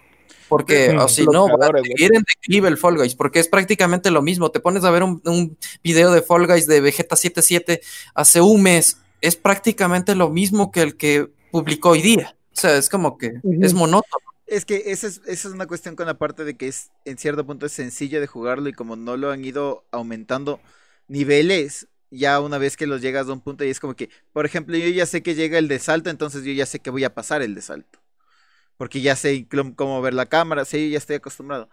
Porque, 0.48 0.92
Mm. 0.92 0.98
o 0.98 1.08
si 1.08 1.24
no, 1.26 1.46
va 1.48 1.54
a 1.54 1.56
Bloqueadores, 1.56 1.82
seguir 1.96 2.14
en 2.14 2.22
declive 2.22 2.68
el 2.68 2.78
Fall 2.78 2.96
Guys, 2.96 3.14
porque 3.14 3.40
es 3.40 3.48
prácticamente 3.48 4.10
lo 4.10 4.22
mismo. 4.22 4.50
Te 4.50 4.60
pones 4.60 4.84
a 4.84 4.90
ver 4.90 5.02
un, 5.02 5.20
un 5.24 5.56
video 5.82 6.12
de 6.12 6.22
Fall 6.22 6.46
Guys 6.46 6.66
de 6.66 6.80
Vegeta 6.80 7.16
77 7.16 7.80
hace 8.14 8.40
un 8.40 8.62
mes, 8.62 8.98
es 9.20 9.36
prácticamente 9.36 10.14
lo 10.14 10.30
mismo 10.30 10.70
que 10.70 10.82
el 10.82 10.96
que 10.96 11.28
publicó 11.50 11.90
hoy 11.90 12.02
día. 12.02 12.36
O 12.52 12.60
sea, 12.60 12.76
es 12.76 12.88
como 12.88 13.18
que 13.18 13.34
es 13.60 13.74
monótono. 13.74 14.24
Es 14.46 14.64
que 14.64 14.84
esa 14.86 15.08
es, 15.08 15.20
esa 15.26 15.48
es 15.48 15.54
una 15.54 15.66
cuestión 15.66 15.96
con 15.96 16.06
la 16.06 16.14
parte 16.14 16.44
de 16.44 16.56
que 16.56 16.68
es 16.68 16.90
en 17.04 17.18
cierto 17.18 17.44
punto 17.44 17.66
es 17.66 17.72
sencillo 17.72 18.20
de 18.20 18.28
jugarlo 18.28 18.68
y 18.68 18.72
como 18.72 18.94
no 18.94 19.16
lo 19.16 19.32
han 19.32 19.44
ido 19.44 19.84
aumentando 19.90 20.60
niveles, 21.08 21.88
ya 22.10 22.40
una 22.40 22.58
vez 22.58 22.76
que 22.76 22.86
los 22.86 23.00
llegas 23.02 23.28
a 23.28 23.32
un 23.32 23.40
punto 23.40 23.64
y 23.64 23.70
es 23.70 23.80
como 23.80 23.94
que, 23.96 24.10
por 24.32 24.46
ejemplo, 24.46 24.76
yo 24.76 24.88
ya 24.88 25.06
sé 25.06 25.22
que 25.22 25.34
llega 25.34 25.58
el 25.58 25.66
de 25.68 25.78
salto, 25.80 26.10
entonces 26.10 26.44
yo 26.44 26.52
ya 26.52 26.66
sé 26.66 26.78
que 26.78 26.90
voy 26.90 27.02
a 27.04 27.14
pasar 27.14 27.42
el 27.42 27.54
de 27.54 27.62
salto. 27.62 27.98
Porque 28.76 29.00
ya 29.00 29.16
sé 29.16 29.46
cómo 29.76 30.02
ver 30.02 30.14
la 30.14 30.26
cámara, 30.26 30.64
sí, 30.64 30.90
ya 30.90 30.98
estoy 30.98 31.16
acostumbrado. 31.16 31.68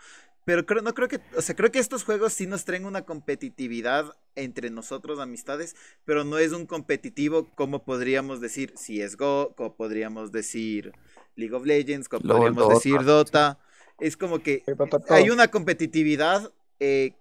Pero 0.46 0.66
creo, 0.66 0.82
no 0.82 0.94
creo 0.94 1.08
que, 1.08 1.22
o 1.38 1.42
sea, 1.42 1.56
creo 1.56 1.72
que 1.72 1.80
estos 1.80 2.04
juegos 2.04 2.34
sí 2.34 2.48
nos 2.48 2.66
traen 2.66 2.86
una 2.86 3.04
competitividad 3.04 4.14
entre 4.36 4.70
nosotros, 4.70 5.20
amistades, 5.20 5.76
pero 6.06 6.26
no 6.26 6.38
es 6.38 6.52
un 6.52 6.66
competitivo 6.66 7.48
como 7.56 7.84
podríamos 7.84 8.42
decir 8.42 8.74
CSGO, 8.74 9.54
como 9.56 9.76
podríamos 9.76 10.32
decir 10.32 10.92
League 11.36 11.56
of 11.56 11.66
Legends, 11.66 12.10
como 12.10 12.26
LOL, 12.26 12.38
podríamos 12.38 12.64
Dota, 12.64 12.74
decir 12.74 13.04
Dota. 13.04 13.60
Es 14.00 14.18
como 14.18 14.40
que 14.40 14.64
hay 15.10 15.30
una 15.30 15.48
competitividad 15.48 16.52
eh, 16.80 17.14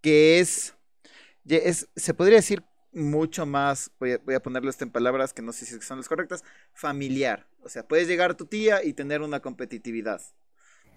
que 0.00 0.40
es, 0.40 0.74
es, 1.46 1.88
se 1.94 2.14
podría 2.14 2.36
decir 2.36 2.62
mucho 2.92 3.46
más, 3.46 3.90
voy 4.00 4.12
a, 4.12 4.18
voy 4.24 4.34
a 4.34 4.40
ponerlo 4.40 4.70
esto 4.70 4.84
en 4.84 4.90
palabras 4.90 5.32
que 5.32 5.42
no 5.42 5.52
sé 5.52 5.66
si 5.66 5.80
son 5.80 5.98
las 5.98 6.08
correctas, 6.08 6.42
familiar. 6.74 7.46
O 7.62 7.68
sea, 7.68 7.82
puedes 7.86 8.08
llegar 8.08 8.34
tu 8.34 8.46
tía 8.46 8.82
y 8.84 8.92
tener 8.92 9.22
una 9.22 9.40
competitividad. 9.40 10.20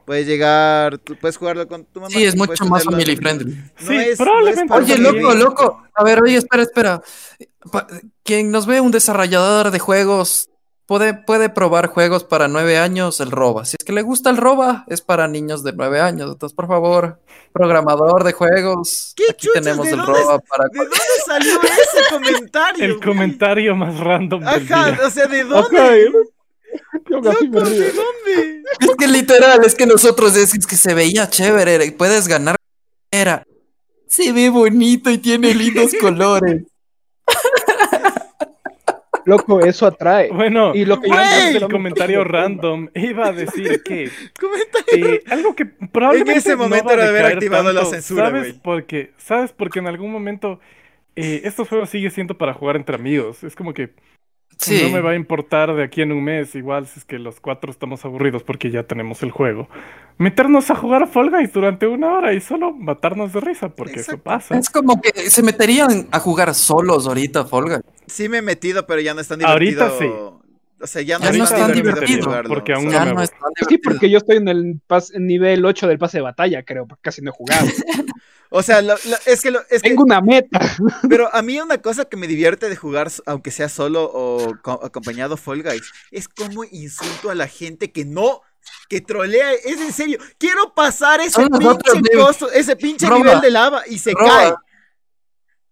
Puedes 0.05 0.27
llegar, 0.27 0.97
tú 0.97 1.15
puedes 1.17 1.37
jugarlo 1.37 1.65
con 1.67 1.85
tu 1.85 2.01
mamá. 2.01 2.09
Sí, 2.11 2.25
es 2.25 2.35
mucho 2.35 2.65
más 2.65 2.83
family 2.83 3.15
friendly. 3.15 3.55
No 3.55 3.87
Sí, 3.87 3.95
es- 3.95 4.19
no 4.19 4.33
Oye, 4.75 4.97
loco, 4.97 5.15
familia. 5.21 5.33
loco. 5.35 5.83
A 5.95 6.03
ver, 6.03 6.21
oye, 6.21 6.35
espera, 6.37 6.63
espera. 6.63 7.01
Pa- 7.71 7.87
Quien 8.23 8.51
nos 8.51 8.65
ve 8.65 8.81
un 8.81 8.91
desarrollador 8.91 9.71
de 9.71 9.79
juegos 9.79 10.49
puede, 10.99 11.13
puede 11.15 11.49
probar 11.49 11.87
juegos 11.87 12.23
para 12.23 12.47
nueve 12.47 12.77
años, 12.77 13.19
el 13.19 13.31
roba. 13.31 13.65
Si 13.65 13.75
es 13.79 13.83
que 13.83 13.93
le 13.93 14.03
gusta 14.03 14.29
el 14.29 14.37
roba, 14.37 14.83
es 14.87 15.01
para 15.01 15.27
niños 15.27 15.63
de 15.63 15.73
nueve 15.73 15.99
años. 15.99 16.31
Entonces, 16.31 16.55
por 16.55 16.67
favor, 16.67 17.19
programador 17.51 18.23
de 18.23 18.33
juegos, 18.33 19.13
¿Qué 19.15 19.23
aquí 19.31 19.47
tenemos 19.53 19.85
¿De 19.87 19.93
el 19.93 19.97
dónde 19.97 20.19
roba 20.21 20.35
es- 20.35 20.49
para 20.49 20.65
¿De 20.71 20.77
dónde 20.77 20.97
salió 21.25 21.61
ese 21.63 22.09
comentario? 22.11 22.85
El 22.85 22.93
güey? 22.97 23.03
comentario 23.07 23.75
más 23.75 23.99
random 23.99 24.43
del 24.43 24.67
día. 24.67 24.99
o 25.03 25.09
sea, 25.09 25.25
¿de 25.25 25.43
dónde? 25.43 26.11
Yo 27.09 27.21
casi 27.21 27.47
me 27.49 27.59
Loco, 27.59 27.69
río. 27.71 27.79
¿De 27.79 27.91
dónde? 27.91 28.63
Es 28.79 28.95
que 28.97 29.07
literal, 29.07 29.63
es 29.65 29.73
que 29.75 29.85
nosotros 29.87 30.33
decimos 30.35 30.67
que 30.67 30.75
se 30.75 30.93
veía 30.93 31.27
chévere, 31.29 31.73
era- 31.75 31.97
puedes 31.97 32.27
ganar. 32.27 32.55
Era. 33.11 33.43
Se 34.07 34.31
ve 34.31 34.49
bonito 34.49 35.09
y 35.09 35.17
tiene 35.17 35.55
lindos 35.55 35.91
colores. 36.01 36.63
Loco, 39.25 39.59
eso 39.61 39.85
atrae. 39.85 40.29
Bueno, 40.31 40.73
Y 40.75 40.85
lo 40.85 40.99
que 40.99 41.07
yo 41.09 41.13
antes 41.15 41.33
entiendo- 41.37 41.59
del 41.59 41.71
comentario 41.71 42.23
random 42.23 42.89
iba 42.95 43.27
a 43.27 43.31
decir 43.31 43.81
que 43.83 44.09
Comentario. 44.39 45.15
eh, 45.15 45.23
algo 45.29 45.55
que 45.55 45.65
probablemente 45.65 46.31
En 46.33 46.37
ese 46.37 46.51
no 46.51 46.57
momento 46.57 46.85
va 46.85 46.91
a 46.91 46.93
era 46.95 47.03
de 47.03 47.09
haber 47.09 47.25
activado 47.33 47.71
la 47.73 47.85
censura, 47.85 48.25
¿Sabes 48.25 48.41
güey. 48.49 48.59
por 48.61 48.85
qué? 48.85 49.11
¿Sabes? 49.17 49.51
Porque 49.53 49.79
en 49.79 49.87
algún 49.87 50.11
momento 50.11 50.59
eh, 51.15 51.41
estos 51.45 51.69
juegos 51.69 51.89
siguen 51.89 52.11
siendo 52.11 52.37
para 52.37 52.53
jugar 52.53 52.75
entre 52.75 52.95
amigos. 52.95 53.43
Es 53.43 53.55
como 53.55 53.73
que 53.73 53.91
Sí. 54.57 54.81
no 54.83 54.89
me 54.91 55.01
va 55.01 55.11
a 55.11 55.15
importar 55.15 55.73
de 55.75 55.83
aquí 55.83 56.01
en 56.03 56.11
un 56.11 56.23
mes, 56.23 56.53
igual 56.55 56.85
si 56.87 56.99
es 56.99 57.05
que 57.05 57.17
los 57.17 57.39
cuatro 57.39 57.71
estamos 57.71 58.05
aburridos 58.05 58.43
porque 58.43 58.69
ya 58.69 58.83
tenemos 58.83 59.21
el 59.23 59.31
juego. 59.31 59.67
Meternos 60.19 60.69
a 60.69 60.75
jugar 60.75 61.03
a 61.03 61.07
Fall 61.07 61.31
Guys 61.31 61.51
durante 61.51 61.87
una 61.87 62.13
hora 62.13 62.33
y 62.33 62.39
solo 62.39 62.71
matarnos 62.71 63.33
de 63.33 63.41
risa, 63.41 63.69
porque 63.69 63.99
eso 64.01 64.19
pasa. 64.19 64.55
Es 64.57 64.69
como 64.69 65.01
que 65.01 65.09
se 65.29 65.41
meterían 65.41 66.07
a 66.11 66.19
jugar 66.19 66.53
solos 66.53 67.07
ahorita, 67.07 67.45
Folga. 67.45 67.81
Sí 68.07 68.29
me 68.29 68.37
he 68.37 68.41
metido, 68.41 68.85
pero 68.85 69.01
ya 69.01 69.13
no 69.13 69.21
es 69.21 69.27
tan 69.27 69.43
Ahorita. 69.43 69.91
O 70.79 70.87
sea, 70.87 71.01
ya 71.01 71.17
no, 71.17 71.23
Ya 71.25 71.29
es 71.31 71.37
no 71.37 71.43
es 71.45 71.49
tan 71.49 71.71
divertido, 71.71 71.93
divertido, 71.93 72.23
jugarlo. 72.25 72.49
porque 72.53 72.73
aún 72.73 72.87
O 72.87 72.91
sea, 72.91 73.05
no 73.05 73.13
no 73.13 73.21
es 73.21 73.29
tan 73.31 73.39
Sí, 73.69 73.77
porque 73.77 74.09
yo 74.09 74.17
estoy 74.17 74.35
en 74.37 74.49
el 74.49 74.81
pas- 74.85 75.17
nivel 75.17 75.63
8 75.63 75.87
del 75.87 75.97
pase 75.97 76.17
de 76.17 76.23
batalla, 76.23 76.63
creo, 76.63 76.85
porque 76.85 77.01
casi 77.01 77.21
no 77.21 77.31
he 77.31 77.33
jugado. 77.33 77.65
O 78.55 78.61
sea, 78.61 78.83
lo- 78.83 78.93
lo- 78.93 79.17
es 79.25 79.41
que, 79.41 79.49
lo- 79.49 79.61
es 79.71 79.81
que 79.81 79.89
Tengo 79.89 80.03
una 80.03 80.21
meta. 80.21 80.59
Pero 81.09 81.33
a 81.33 81.41
mí 81.41 81.59
una 81.59 81.79
cosa 81.79 82.05
que 82.05 82.17
me 82.17 82.27
divierte 82.27 82.69
de 82.69 82.75
jugar, 82.75 83.09
aunque 83.25 83.49
sea 83.49 83.67
solo 83.67 84.03
o 84.13 84.53
co- 84.61 84.79
acompañado 84.83 85.37
Fall 85.37 85.63
Guys, 85.63 85.91
es 86.11 86.27
como 86.27 86.63
insulto 86.65 87.31
a 87.31 87.35
la 87.35 87.47
gente 87.47 87.91
que 87.91 88.05
no, 88.05 88.41
que 88.89 89.01
trolea. 89.01 89.53
Es 89.53 89.81
en 89.81 89.91
serio, 89.91 90.19
quiero 90.37 90.71
pasar 90.75 91.19
ese 91.21 91.41
pinche 91.49 91.79
ese 92.53 92.75
pinche 92.75 93.09
nivel 93.09 93.41
de 93.41 93.49
lava 93.49 93.81
y 93.87 93.97
se 93.97 94.13
cae. 94.13 94.53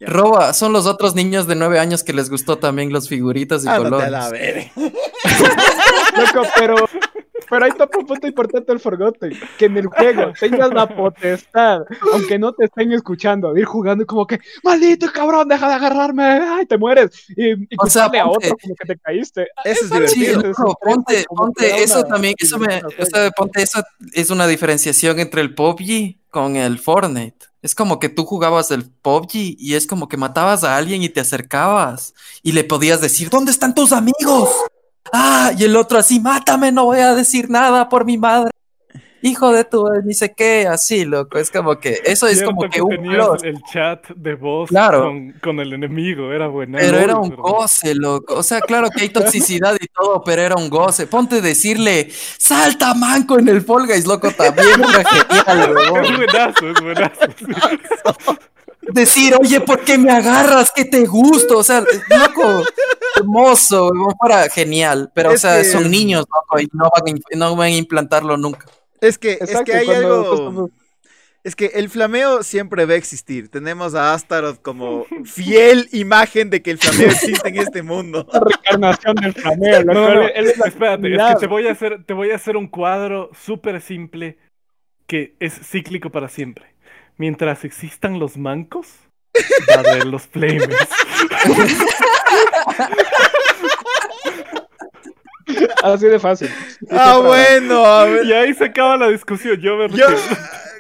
Ya. 0.02 0.08
Roba, 0.08 0.54
son 0.54 0.74
los 0.74 0.88
otros 0.88 1.14
niños 1.14 1.46
de 1.46 1.54
nueve 1.54 1.78
años 1.78 2.04
que 2.04 2.12
les 2.12 2.28
gustó 2.32 2.58
también 2.58 2.92
los 2.92 3.08
figuritas 3.08 3.64
y 3.64 3.68
Ándate 3.68 4.04
a 4.04 4.10
colores. 4.10 4.72
la. 4.76 4.82
Loco, 6.26 6.48
pero, 6.58 6.76
pero 7.52 7.66
ahí 7.66 7.72
topa 7.78 7.98
un 8.00 8.06
punto 8.08 8.28
importante 8.28 8.72
el 8.72 8.80
Forgotten. 8.80 9.38
Que 9.58 9.66
en 9.66 9.76
el 9.78 9.88
juego 9.88 10.32
tengas 10.40 10.74
la 10.74 10.88
potestad, 10.88 11.82
aunque 12.14 12.40
no 12.40 12.54
te 12.54 12.64
estén 12.66 12.94
escuchando, 12.94 13.52
de 13.54 13.60
ir 13.60 13.66
jugando 13.66 14.04
y 14.04 14.08
como 14.08 14.26
que, 14.26 14.40
maldito 14.64 15.12
cabrón, 15.12 15.50
deja 15.50 15.68
de 15.68 15.74
agarrarme, 15.74 16.24
ay, 16.24 16.66
te 16.66 16.78
mueres. 16.78 17.12
Y, 17.36 17.52
y 17.52 17.68
O 17.78 17.88
sea, 17.90 18.06
a 18.06 18.30
otro 18.30 18.56
como 18.62 18.74
que 18.76 18.88
te 18.88 18.98
caíste. 18.98 19.48
Eso 19.66 19.84
es 20.02 20.12
Sí, 20.12 20.22
divertido. 20.22 20.48
loco, 20.48 20.80
ponte, 20.82 21.26
ponte, 21.28 21.84
eso 21.84 22.00
una 22.00 22.08
también, 22.08 22.36
eso 22.38 22.58
me, 22.58 22.78
o 22.78 23.06
sea, 23.06 23.30
ponte, 23.32 23.62
eso 23.62 23.84
es 24.14 24.30
una 24.30 24.48
diferenciación 24.48 25.20
entre 25.20 25.42
el 25.42 25.54
PUBG 25.54 26.22
con 26.30 26.56
el 26.56 26.80
Fortnite. 26.80 27.48
Es 27.62 27.76
como 27.76 28.00
que 28.00 28.08
tú 28.08 28.24
jugabas 28.26 28.72
el 28.72 28.86
PUBG 28.90 29.58
y 29.60 29.76
es 29.76 29.86
como 29.86 30.08
que 30.08 30.16
matabas 30.16 30.64
a 30.64 30.78
alguien 30.78 31.04
y 31.04 31.10
te 31.10 31.20
acercabas 31.20 32.14
y 32.42 32.54
le 32.54 32.64
podías 32.64 33.02
decir, 33.02 33.30
¿dónde 33.30 33.52
están 33.52 33.76
tus 33.76 33.92
amigos? 33.92 34.50
Ah, 35.12 35.52
y 35.58 35.64
el 35.64 35.76
otro 35.76 35.98
así, 36.00 36.20
mátame, 36.20 36.72
no 36.72 36.86
voy 36.86 37.00
a 37.00 37.14
decir 37.16 37.50
nada 37.50 37.90
por 37.90 38.06
mi 38.06 38.18
madre. 38.18 38.52
Hijo 39.24 39.52
de 39.52 39.64
tu, 39.66 39.88
ni 40.04 40.16
sé 40.16 40.34
qué, 40.36 40.66
así, 40.68 41.06
loco. 41.06 41.38
Es 41.38 41.52
como 41.52 41.80
que, 41.80 42.00
eso 42.06 42.26
es 42.26 42.38
Cierto 42.40 42.56
como 42.56 42.68
que 42.68 42.82
un 42.82 42.98
plus. 43.04 43.44
el 43.44 43.62
chat 43.72 44.08
de 44.16 44.34
voz 44.34 44.70
Claro. 44.70 45.04
con, 45.04 45.34
con 45.44 45.60
el 45.60 45.74
enemigo, 45.74 46.32
era 46.32 46.48
buena. 46.48 46.80
Pero 46.80 46.98
era 46.98 47.16
un 47.18 47.30
goce, 47.36 47.94
loco. 47.94 48.34
O 48.38 48.42
sea, 48.42 48.62
claro 48.62 48.90
que 48.90 49.04
hay 49.04 49.10
toxicidad 49.10 49.76
y 49.80 49.86
todo, 49.88 50.24
pero 50.24 50.42
era 50.42 50.56
un 50.56 50.70
goce. 50.72 51.06
Ponte 51.06 51.36
a 51.36 51.42
decirle, 51.42 52.10
salta 52.40 52.96
manco 52.96 53.38
en 53.38 53.48
el 53.50 53.62
Fall 53.62 53.86
Guys, 53.86 54.08
loco, 54.08 54.32
también 54.32 54.68
era 54.80 55.04
genial, 55.08 55.76
Es 56.04 56.18
buenazo, 56.18 56.70
es 56.70 56.82
buenazo. 56.82 57.22
Decir, 58.94 59.36
oye, 59.40 59.62
¿por 59.62 59.82
qué 59.84 59.98
me 59.98 60.12
agarras? 60.12 60.72
¿Qué 60.76 60.86
te 60.86 61.06
gusto? 61.06 61.58
O 61.60 61.64
sea, 61.64 61.82
loco, 62.10 62.64
hermoso, 63.16 63.92
fuera 64.20 64.50
genial. 64.50 65.12
Pero, 65.14 65.32
o 65.34 65.38
sea, 65.38 65.58
que- 65.60 65.66
son 65.66 65.90
niños, 65.90 66.26
loco, 66.34 66.60
y 66.60 66.68
no 66.74 66.86
van, 66.86 67.04
a 67.08 67.12
im- 67.18 67.24
no 67.38 67.56
van 67.56 67.68
a 67.68 67.76
implantarlo 67.76 68.38
nunca. 68.38 68.66
Es 69.00 69.18
que, 69.18 69.38
es 69.42 69.62
que 69.64 69.74
hay 69.74 69.86
cuando- 69.86 70.32
algo. 70.32 70.70
Es 71.44 71.56
que 71.56 71.72
el 71.74 71.90
flameo 71.90 72.44
siempre 72.44 72.86
va 72.86 72.94
a 72.94 72.98
existir. 72.98 73.50
Tenemos 73.50 73.96
a 73.96 74.14
Astaroth 74.14 74.62
como 74.62 75.08
fiel 75.26 75.90
imagen 75.92 76.52
de 76.52 76.62
que 76.62 76.70
el 76.70 76.78
flameo 76.78 77.08
existe 77.10 77.50
en 77.50 77.58
este 77.58 77.82
mundo. 77.82 78.28
La 78.32 78.42
reencarnación 78.42 79.16
del 79.16 79.34
flameo, 79.34 79.82
loco. 79.82 79.94
No, 79.94 80.08
no, 80.10 80.16
no, 80.16 80.22
él- 80.22 80.32
él 80.36 80.46
es 80.50 80.58
la 80.60 80.68
espérate, 80.68 81.16
es 81.16 81.22
que 81.34 81.40
te 81.40 81.48
voy 81.48 81.68
a 81.68 81.72
hacer, 81.72 82.04
te 82.06 82.14
voy 82.14 82.30
a 82.30 82.36
hacer 82.36 82.58
un 82.58 82.68
cuadro 82.68 83.32
súper 83.34 83.82
simple 83.82 84.38
que 85.08 85.36
es 85.40 85.54
cíclico 85.68 86.12
para 86.12 86.30
siempre. 86.30 86.71
Mientras 87.22 87.64
existan 87.66 88.18
los 88.18 88.36
mancos, 88.36 88.88
va 89.70 89.76
a 89.76 89.80
haber 89.92 90.06
los 90.08 90.24
flamers. 90.24 90.76
Así 95.84 96.08
de 96.08 96.18
fácil. 96.20 96.50
Ah, 96.90 97.20
bueno. 97.24 97.86
a 97.86 98.06
ver. 98.06 98.26
Y 98.26 98.34
ahí 98.34 98.54
se 98.56 98.66
acaba 98.66 98.98
la 98.98 99.10
discusión. 99.10 99.62
Yo 99.62 99.76
me 99.78 99.88
Yo. 99.90 100.08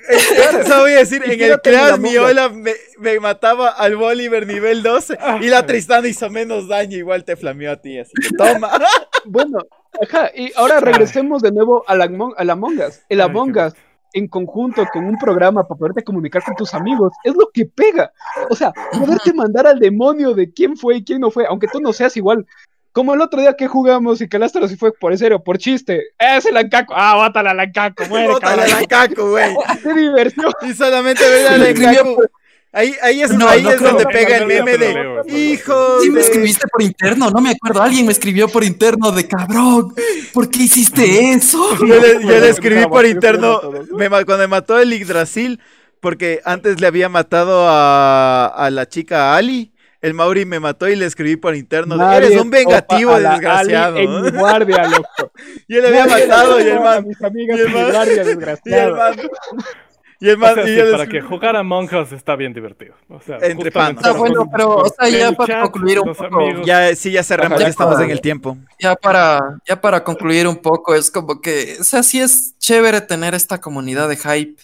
Eso 0.09 0.79
voy 0.79 0.93
a 0.93 0.97
decir, 0.97 1.21
en 1.23 1.39
el 1.39 1.61
Clash 1.61 1.99
mi 1.99 2.17
ola 2.17 2.49
me, 2.49 2.73
me 2.97 3.19
mataba 3.19 3.69
al 3.69 3.95
Bolívar 3.97 4.47
nivel 4.47 4.81
12 4.81 5.15
y 5.41 5.45
la 5.47 5.67
Tristana 5.67 6.07
hizo 6.07 6.27
menos 6.31 6.67
daño, 6.67 6.97
igual 6.97 7.23
te 7.23 7.35
flameó 7.35 7.71
a 7.71 7.75
ti, 7.77 7.99
así 7.99 8.11
que 8.19 8.29
toma. 8.35 8.71
Bueno, 9.25 9.59
ajá, 10.01 10.31
y 10.35 10.51
ahora 10.55 10.79
regresemos 10.79 11.43
de 11.43 11.51
nuevo 11.51 11.85
a 11.87 11.93
la, 11.95 12.07
Among- 12.07 12.33
a 12.35 12.43
la 12.43 12.53
Among 12.53 12.79
Us. 12.79 13.01
El 13.09 13.21
Among 13.21 13.55
Us, 13.55 13.73
en 14.13 14.27
conjunto 14.27 14.85
con 14.91 15.05
un 15.05 15.17
programa 15.17 15.67
para 15.67 15.77
poderte 15.77 16.03
comunicar 16.03 16.43
con 16.43 16.55
tus 16.55 16.73
amigos, 16.73 17.13
es 17.23 17.33
lo 17.35 17.49
que 17.53 17.65
pega. 17.65 18.11
O 18.49 18.55
sea, 18.55 18.71
poderte 18.91 19.33
mandar 19.33 19.67
al 19.67 19.79
demonio 19.79 20.33
de 20.33 20.51
quién 20.51 20.75
fue 20.77 20.97
y 20.97 21.03
quién 21.03 21.21
no 21.21 21.31
fue, 21.31 21.45
aunque 21.47 21.67
tú 21.67 21.79
no 21.79 21.93
seas 21.93 22.15
igual. 22.17 22.45
Como 22.93 23.13
el 23.13 23.21
otro 23.21 23.39
día 23.39 23.55
que 23.55 23.67
jugamos 23.67 24.19
y 24.19 24.27
que 24.27 24.35
Astro 24.37 24.67
se 24.67 24.75
fue 24.75 24.91
por 24.91 25.17
serio, 25.17 25.41
por 25.41 25.57
chiste. 25.57 26.03
Es 26.19 26.45
el 26.45 26.57
Ancaco. 26.57 26.93
Ah, 26.95 27.15
bátala 27.15 27.51
al 27.51 27.59
Ancaco, 27.61 28.03
muere, 28.09 28.27
Bótale 28.27 28.63
a 28.63 28.65
cabrón. 28.65 28.81
la 28.81 28.87
caco, 28.87 29.29
güey. 29.29 29.55
Qué 29.83 29.93
diversión. 29.93 30.51
Y 30.63 30.73
solamente 30.73 31.23
ver 31.23 31.47
a 31.47 31.57
la 31.57 31.69
Encaco. 31.69 32.17
Ahí, 32.73 32.95
ahí 33.01 33.21
es, 33.21 33.31
No, 33.31 33.49
ahí 33.49 33.63
no 33.63 33.71
es 33.71 33.75
creo 33.75 33.89
donde 33.91 34.05
pega 34.05 34.37
el 34.37 34.45
meme 34.47 34.77
de 34.77 34.93
Leo, 34.93 35.23
hijos 35.27 36.03
Sí 36.03 36.09
me 36.09 36.21
escribiste 36.21 36.67
por 36.69 36.81
interno, 36.81 37.29
no 37.29 37.41
me 37.41 37.49
acuerdo. 37.51 37.81
Alguien 37.81 38.05
me 38.05 38.13
escribió 38.13 38.47
por 38.47 38.63
interno 38.63 39.11
de 39.11 39.27
cabrón. 39.27 39.93
¿Por 40.33 40.49
qué 40.49 40.63
hiciste 40.63 41.31
eso? 41.33 41.75
Yo 41.79 41.85
le, 41.85 42.13
yo 42.13 42.19
le 42.19 42.25
Bueno, 42.25 42.45
escribí 42.45 42.85
por 42.87 43.05
interno, 43.05 43.59
me 43.97 44.07
cuando 44.09 44.37
me 44.37 44.47
mató 44.47 44.79
el 44.79 44.93
Yggdrasil, 44.93 45.59
porque 45.99 46.41
antes 46.45 46.79
le 46.79 46.87
había 46.87 47.09
matado 47.09 47.67
a, 47.67 48.45
a 48.47 48.69
la 48.69 48.87
chica 48.87 49.35
Ali, 49.35 49.73
el 49.99 50.13
Mauri 50.13 50.45
me 50.45 50.59
mató 50.61 50.87
y 50.87 50.95
le 50.95 51.05
escribí 51.05 51.35
por 51.35 51.55
interno, 51.55 51.97
Nadie 51.97 52.27
eres 52.27 52.41
un 52.41 52.49
vengativo 52.49 53.11
a 53.11 53.19
desgraciado. 53.19 53.97
Ali 53.97 54.05
en 54.07 54.35
guardia, 54.37 54.87
loco. 54.87 55.31
Yo 55.67 55.81
le 55.81 55.89
había 55.89 56.05
Nadie 56.05 56.27
matado 56.27 56.59
y 56.59 56.63
el 56.63 56.77
a 56.77 56.79
man, 56.79 57.07
mis 57.07 57.21
amigas 57.21 57.57
y 57.57 57.61
el 57.61 57.69
man- 57.69 57.91
guardia, 57.91 58.15
y 58.15 58.19
el 58.19 58.25
desgraciado. 58.27 58.95
man, 58.95 59.15
y 60.21 60.29
el 60.29 60.35
O 60.35 60.37
man, 60.37 60.53
sea, 60.55 60.63
y 60.63 60.67
sí, 60.67 60.75
yo 60.77 60.85
le 60.85 60.91
para 60.91 61.07
que 61.07 61.19
jugar 61.21 61.55
a 61.55 61.59
Among 61.59 61.93
Us 61.93 62.11
está 62.13 62.35
bien 62.37 62.53
divertido. 62.53 62.93
O 63.09 63.19
sea, 63.19 63.37
Entre. 63.41 63.69
Ah, 63.75 63.91
para 63.93 64.13
bueno, 64.13 64.47
pero, 64.49 64.75
o 64.75 64.85
sea, 64.87 65.09
en 65.09 65.17
ya 65.17 65.31
para 65.33 65.53
chat, 65.55 65.63
concluir 65.63 65.99
un 65.99 66.13
poco. 66.13 66.35
amigos. 66.37 66.65
ya, 66.65 66.95
sí, 66.95 67.11
ya 67.11 67.23
cerramos, 67.23 67.59
ya 67.59 67.67
estamos 67.67 67.95
para- 67.95 68.05
en 68.05 68.11
el 68.11 68.21
tiempo. 68.21 68.57
Ya 68.79 68.95
para, 68.95 69.59
ya 69.67 69.81
para 69.81 70.03
concluir 70.03 70.47
un 70.47 70.57
poco, 70.57 70.95
es 70.95 71.11
como 71.11 71.41
que, 71.41 71.75
o 71.81 71.83
sea, 71.83 72.03
sí 72.03 72.21
es 72.21 72.55
chévere 72.59 73.01
tener 73.01 73.33
esta 73.33 73.59
comunidad 73.59 74.07
de 74.07 74.15
hype, 74.17 74.61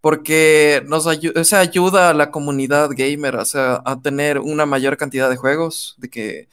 porque 0.00 0.82
nos 0.86 1.06
ayuda, 1.06 1.40
o 1.40 1.44
sea, 1.44 1.58
ayuda 1.60 2.10
a 2.10 2.14
la 2.14 2.30
comunidad 2.30 2.90
gamer, 2.92 3.36
o 3.36 3.44
sea, 3.44 3.82
a 3.84 4.00
tener 4.00 4.38
una 4.38 4.66
mayor 4.66 4.96
cantidad 4.96 5.28
de 5.28 5.36
juegos, 5.36 5.96
de 5.98 6.08
que, 6.08 6.48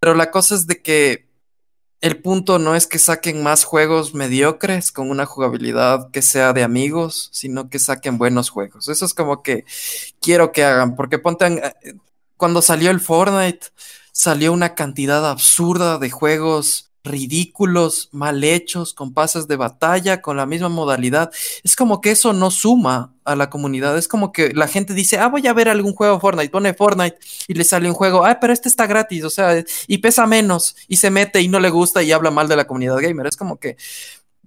pero 0.00 0.14
la 0.14 0.30
cosa 0.32 0.56
es 0.56 0.66
de 0.66 0.82
que 0.82 1.25
el 2.00 2.20
punto 2.20 2.58
no 2.58 2.74
es 2.74 2.86
que 2.86 2.98
saquen 2.98 3.42
más 3.42 3.64
juegos 3.64 4.14
mediocres 4.14 4.92
con 4.92 5.10
una 5.10 5.26
jugabilidad 5.26 6.10
que 6.10 6.22
sea 6.22 6.52
de 6.52 6.62
amigos, 6.62 7.30
sino 7.32 7.68
que 7.70 7.78
saquen 7.78 8.18
buenos 8.18 8.50
juegos. 8.50 8.88
Eso 8.88 9.04
es 9.04 9.14
como 9.14 9.42
que 9.42 9.64
quiero 10.20 10.52
que 10.52 10.64
hagan, 10.64 10.94
porque 10.94 11.18
ponte, 11.18 11.46
eh, 11.46 11.94
cuando 12.36 12.62
salió 12.62 12.90
el 12.90 13.00
Fortnite, 13.00 13.68
salió 14.12 14.52
una 14.52 14.74
cantidad 14.74 15.28
absurda 15.28 15.98
de 15.98 16.10
juegos 16.10 16.85
ridículos, 17.06 18.08
mal 18.12 18.44
hechos, 18.44 18.92
con 18.92 19.14
pases 19.14 19.48
de 19.48 19.56
batalla, 19.56 20.20
con 20.20 20.36
la 20.36 20.44
misma 20.46 20.68
modalidad. 20.68 21.30
Es 21.64 21.76
como 21.76 22.00
que 22.00 22.10
eso 22.10 22.32
no 22.32 22.50
suma 22.50 23.14
a 23.24 23.34
la 23.36 23.48
comunidad. 23.50 23.96
Es 23.96 24.08
como 24.08 24.32
que 24.32 24.52
la 24.52 24.68
gente 24.68 24.92
dice, 24.94 25.18
ah, 25.18 25.28
voy 25.28 25.46
a 25.46 25.52
ver 25.54 25.68
algún 25.68 25.94
juego 25.94 26.20
Fortnite, 26.20 26.50
pone 26.50 26.74
Fortnite 26.74 27.18
y 27.48 27.54
le 27.54 27.64
sale 27.64 27.88
un 27.88 27.94
juego, 27.94 28.24
ah, 28.24 28.38
pero 28.40 28.52
este 28.52 28.68
está 28.68 28.86
gratis, 28.86 29.24
o 29.24 29.30
sea, 29.30 29.64
y 29.86 29.98
pesa 29.98 30.26
menos, 30.26 30.76
y 30.88 30.96
se 30.96 31.10
mete 31.10 31.40
y 31.40 31.48
no 31.48 31.60
le 31.60 31.70
gusta 31.70 32.02
y 32.02 32.12
habla 32.12 32.30
mal 32.30 32.48
de 32.48 32.56
la 32.56 32.66
comunidad 32.66 32.98
gamer. 32.98 33.26
Es 33.26 33.36
como 33.36 33.56
que 33.58 33.76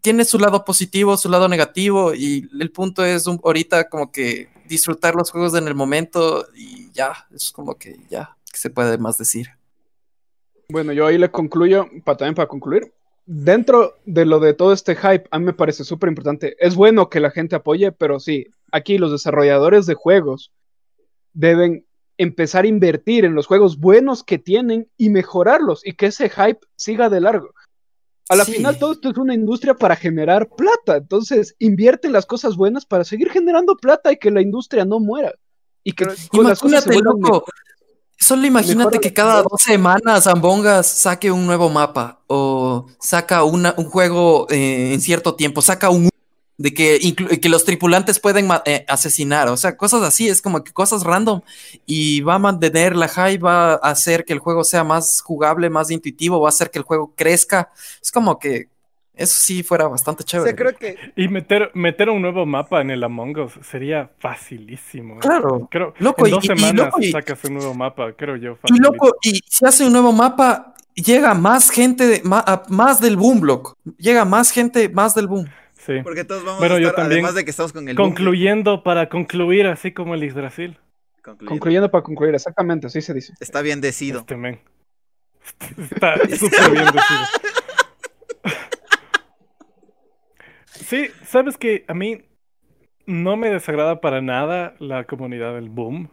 tiene 0.02 0.24
su 0.26 0.40
lado 0.40 0.64
positivo, 0.66 1.18
su 1.18 1.30
lado 1.30 1.48
negativo, 1.50 2.14
y 2.14 2.50
el 2.60 2.72
punto 2.72 3.04
es 3.04 3.28
un- 3.28 3.42
ahorita 3.44 3.90
como 3.90 4.12
que 4.12 4.50
disfrutar 4.68 5.16
los 5.16 5.32
juegos 5.32 5.56
en 5.56 5.68
el 5.68 5.76
momento 5.76 6.48
y 6.56 6.92
ya, 6.94 7.28
es 7.36 7.52
como 7.52 7.76
que 7.76 7.98
ya, 8.10 8.38
¿qué 8.52 8.58
se 8.58 8.70
puede 8.70 8.98
más 8.98 9.18
decir? 9.18 9.59
Bueno, 10.72 10.94
yo 10.94 11.08
ahí 11.08 11.18
le 11.18 11.32
concluyo, 11.32 11.88
para 12.04 12.18
también 12.18 12.36
para 12.36 12.48
concluir. 12.48 12.94
Dentro 13.26 13.98
de 14.06 14.26
lo 14.26 14.40
de 14.40 14.54
todo 14.54 14.72
este 14.72 14.96
hype, 14.96 15.28
a 15.32 15.40
mí 15.40 15.46
me 15.46 15.54
parece 15.54 15.84
súper 15.84 16.10
importante. 16.10 16.56
Es 16.60 16.76
bueno 16.76 17.10
que 17.10 17.20
la 17.20 17.32
gente 17.32 17.56
apoye, 17.56 17.92
pero 17.92 18.20
sí, 18.20 18.48
aquí 18.72 18.98
los 19.00 19.12
desarrolladores 19.12 19.88
de 19.88 19.96
juegos 19.96 20.52
deben 21.34 21.86
empezar 22.18 22.66
a 22.66 22.68
invertir 22.68 23.26
en 23.26 23.34
los 23.34 23.48
juegos 23.48 23.80
buenos 23.80 24.24
que 24.24 24.38
tienen 24.38 24.88
y 24.98 25.10
mejorarlos 25.10 25.86
y 25.86 25.94
que 25.94 26.08
ese 26.08 26.30
hype 26.30 26.60
siga 26.76 27.10
de 27.10 27.22
largo. 27.22 27.50
A 28.30 28.36
la 28.36 28.46
Sí. 28.46 28.54
final 28.54 28.78
todo 28.78 28.92
esto 28.92 29.10
es 29.10 29.18
una 29.18 29.34
industria 29.34 29.74
para 29.74 29.96
generar 29.96 30.50
plata, 30.50 30.98
entonces 30.98 31.56
invierte 31.58 32.08
en 32.08 32.14
las 32.14 32.28
cosas 32.28 32.56
buenas 32.56 32.86
para 32.86 33.04
seguir 33.04 33.32
generando 33.32 33.76
plata 33.76 34.12
y 34.12 34.18
que 34.18 34.30
la 34.30 34.42
industria 34.42 34.86
no 34.86 35.00
muera. 35.00 35.34
Y 35.84 35.94
que 35.94 36.06
las 36.06 36.28
cosas 36.30 36.84
se 36.84 37.00
loco. 37.00 37.46
Solo 38.20 38.46
imagínate 38.46 39.00
que 39.00 39.14
cada 39.14 39.42
dos 39.42 39.62
semanas 39.62 40.28
Ambongas 40.28 40.88
saque 40.88 41.32
un 41.32 41.46
nuevo 41.46 41.70
mapa 41.70 42.20
o 42.28 42.86
saca 43.00 43.44
una, 43.44 43.74
un 43.78 43.86
juego 43.86 44.46
eh, 44.50 44.94
en 44.94 45.02
cierto 45.02 45.36
tiempo, 45.36 45.62
saca 45.62 45.90
un 45.90 46.10
de 46.58 46.74
que, 46.74 47.00
que 47.42 47.48
los 47.48 47.64
tripulantes 47.64 48.20
pueden 48.20 48.50
eh, 48.66 48.84
asesinar, 48.90 49.48
o 49.48 49.56
sea, 49.56 49.78
cosas 49.78 50.04
así, 50.04 50.28
es 50.28 50.42
como 50.42 50.62
que 50.62 50.74
cosas 50.74 51.04
random 51.04 51.40
y 51.86 52.20
va 52.20 52.36
a 52.36 52.40
mantener 52.40 52.98
la 52.98 53.08
hype, 53.08 53.38
va 53.42 53.76
a 53.76 53.76
hacer 53.76 54.26
que 54.26 54.34
el 54.34 54.40
juego 54.40 54.66
sea 54.66 54.84
más 54.84 55.22
jugable, 55.22 55.70
más 55.70 55.90
intuitivo, 55.90 56.42
va 56.42 56.50
a 56.50 56.56
hacer 56.56 56.70
que 56.70 56.80
el 56.80 56.84
juego 56.84 57.14
crezca. 57.16 57.72
Es 58.04 58.12
como 58.12 58.40
que 58.40 58.68
eso 59.20 59.34
sí 59.38 59.62
fuera 59.64 59.88
bastante 59.88 60.24
O 60.24 60.26
chévere. 60.26 60.50
sea, 60.52 60.56
creo 60.56 60.76
que 60.76 60.98
Y 61.16 61.28
meter, 61.28 61.72
meter 61.74 62.10
un 62.10 62.22
nuevo 62.22 62.46
mapa 62.46 62.82
en 62.82 62.90
el 62.92 63.04
Among 63.04 63.38
Us 63.40 63.54
sería 63.62 64.10
facilísimo. 64.20 65.20
Claro. 65.20 65.68
Creo, 65.70 65.94
Loco, 66.00 66.26
en 66.26 66.32
dos 66.32 66.44
y- 66.44 66.48
y 66.52 66.56
semanas 66.58 66.86
loco, 66.88 67.02
y- 67.02 67.12
sacas 67.12 67.44
un 67.46 67.54
nuevo 67.56 67.74
mapa, 67.74 68.14
creo 68.14 68.36
yo. 68.36 68.58
Y 68.66 68.80
loco, 68.80 69.16
y 69.22 69.42
si 69.48 69.66
hace 69.66 69.86
un 69.86 69.92
nuevo 69.94 70.12
mapa, 70.12 70.74
llega 70.96 71.34
más 71.34 71.70
gente, 71.70 72.08
de- 72.08 72.22
ma- 72.24 72.44
a- 72.46 72.64
más 72.70 73.00
del 73.00 73.16
boom 73.18 73.40
block. 73.42 73.76
Llega 73.98 74.26
más 74.26 74.52
gente, 74.52 74.90
más 74.90 75.14
del 75.16 75.28
boom. 75.28 75.48
Sí. 75.86 76.02
porque 76.04 76.24
todos 76.24 76.44
vamos 76.44 76.60
Bueno, 76.60 76.76
a 76.76 76.80
yo 76.80 76.90
estar, 76.90 77.04
también 77.04 77.20
además 77.22 77.36
de 77.36 77.46
que 77.46 77.50
estamos 77.52 77.74
con 77.74 77.88
el 77.90 77.96
boom, 77.96 78.10
Concluyendo 78.10 78.84
para 78.84 79.10
concluir, 79.10 79.66
así 79.66 79.92
como 79.92 80.14
el 80.14 80.22
Yggdrasil. 80.22 80.78
concluyendo. 81.24 81.50
concluyendo 81.50 81.90
para 81.92 82.04
concluir, 82.04 82.36
exactamente, 82.36 82.86
así 82.88 83.02
se 83.02 83.14
dice. 83.14 83.34
Está 83.40 83.62
bien 83.62 83.82
decido. 83.82 84.20
Este. 84.20 84.36
Está 85.92 86.16
súper 86.38 86.72
bien 86.72 86.86
decidido. 86.86 87.26
Sí, 90.74 91.10
sabes 91.24 91.58
que 91.58 91.86
a 91.88 91.94
mí 91.94 92.22
no 93.08 93.38
me 93.38 93.50
desagrada 93.52 94.02
para 94.02 94.22
nada 94.22 94.76
la 94.80 95.06
comunidad 95.06 95.56
del 95.56 95.70
boom. 95.70 96.10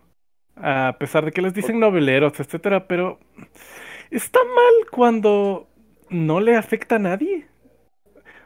A 0.57 0.96
pesar 1.00 1.24
de 1.24 1.32
que 1.32 1.42
les 1.42 1.54
dicen 1.54 1.80
noveleros, 1.80 2.40
etcétera, 2.40 2.88
pero 2.88 3.20
está 4.11 4.40
mal 4.44 4.90
cuando 4.90 5.68
no 6.11 6.40
le 6.40 6.57
afecta 6.57 6.96
a 6.96 7.00
nadie. 7.00 7.46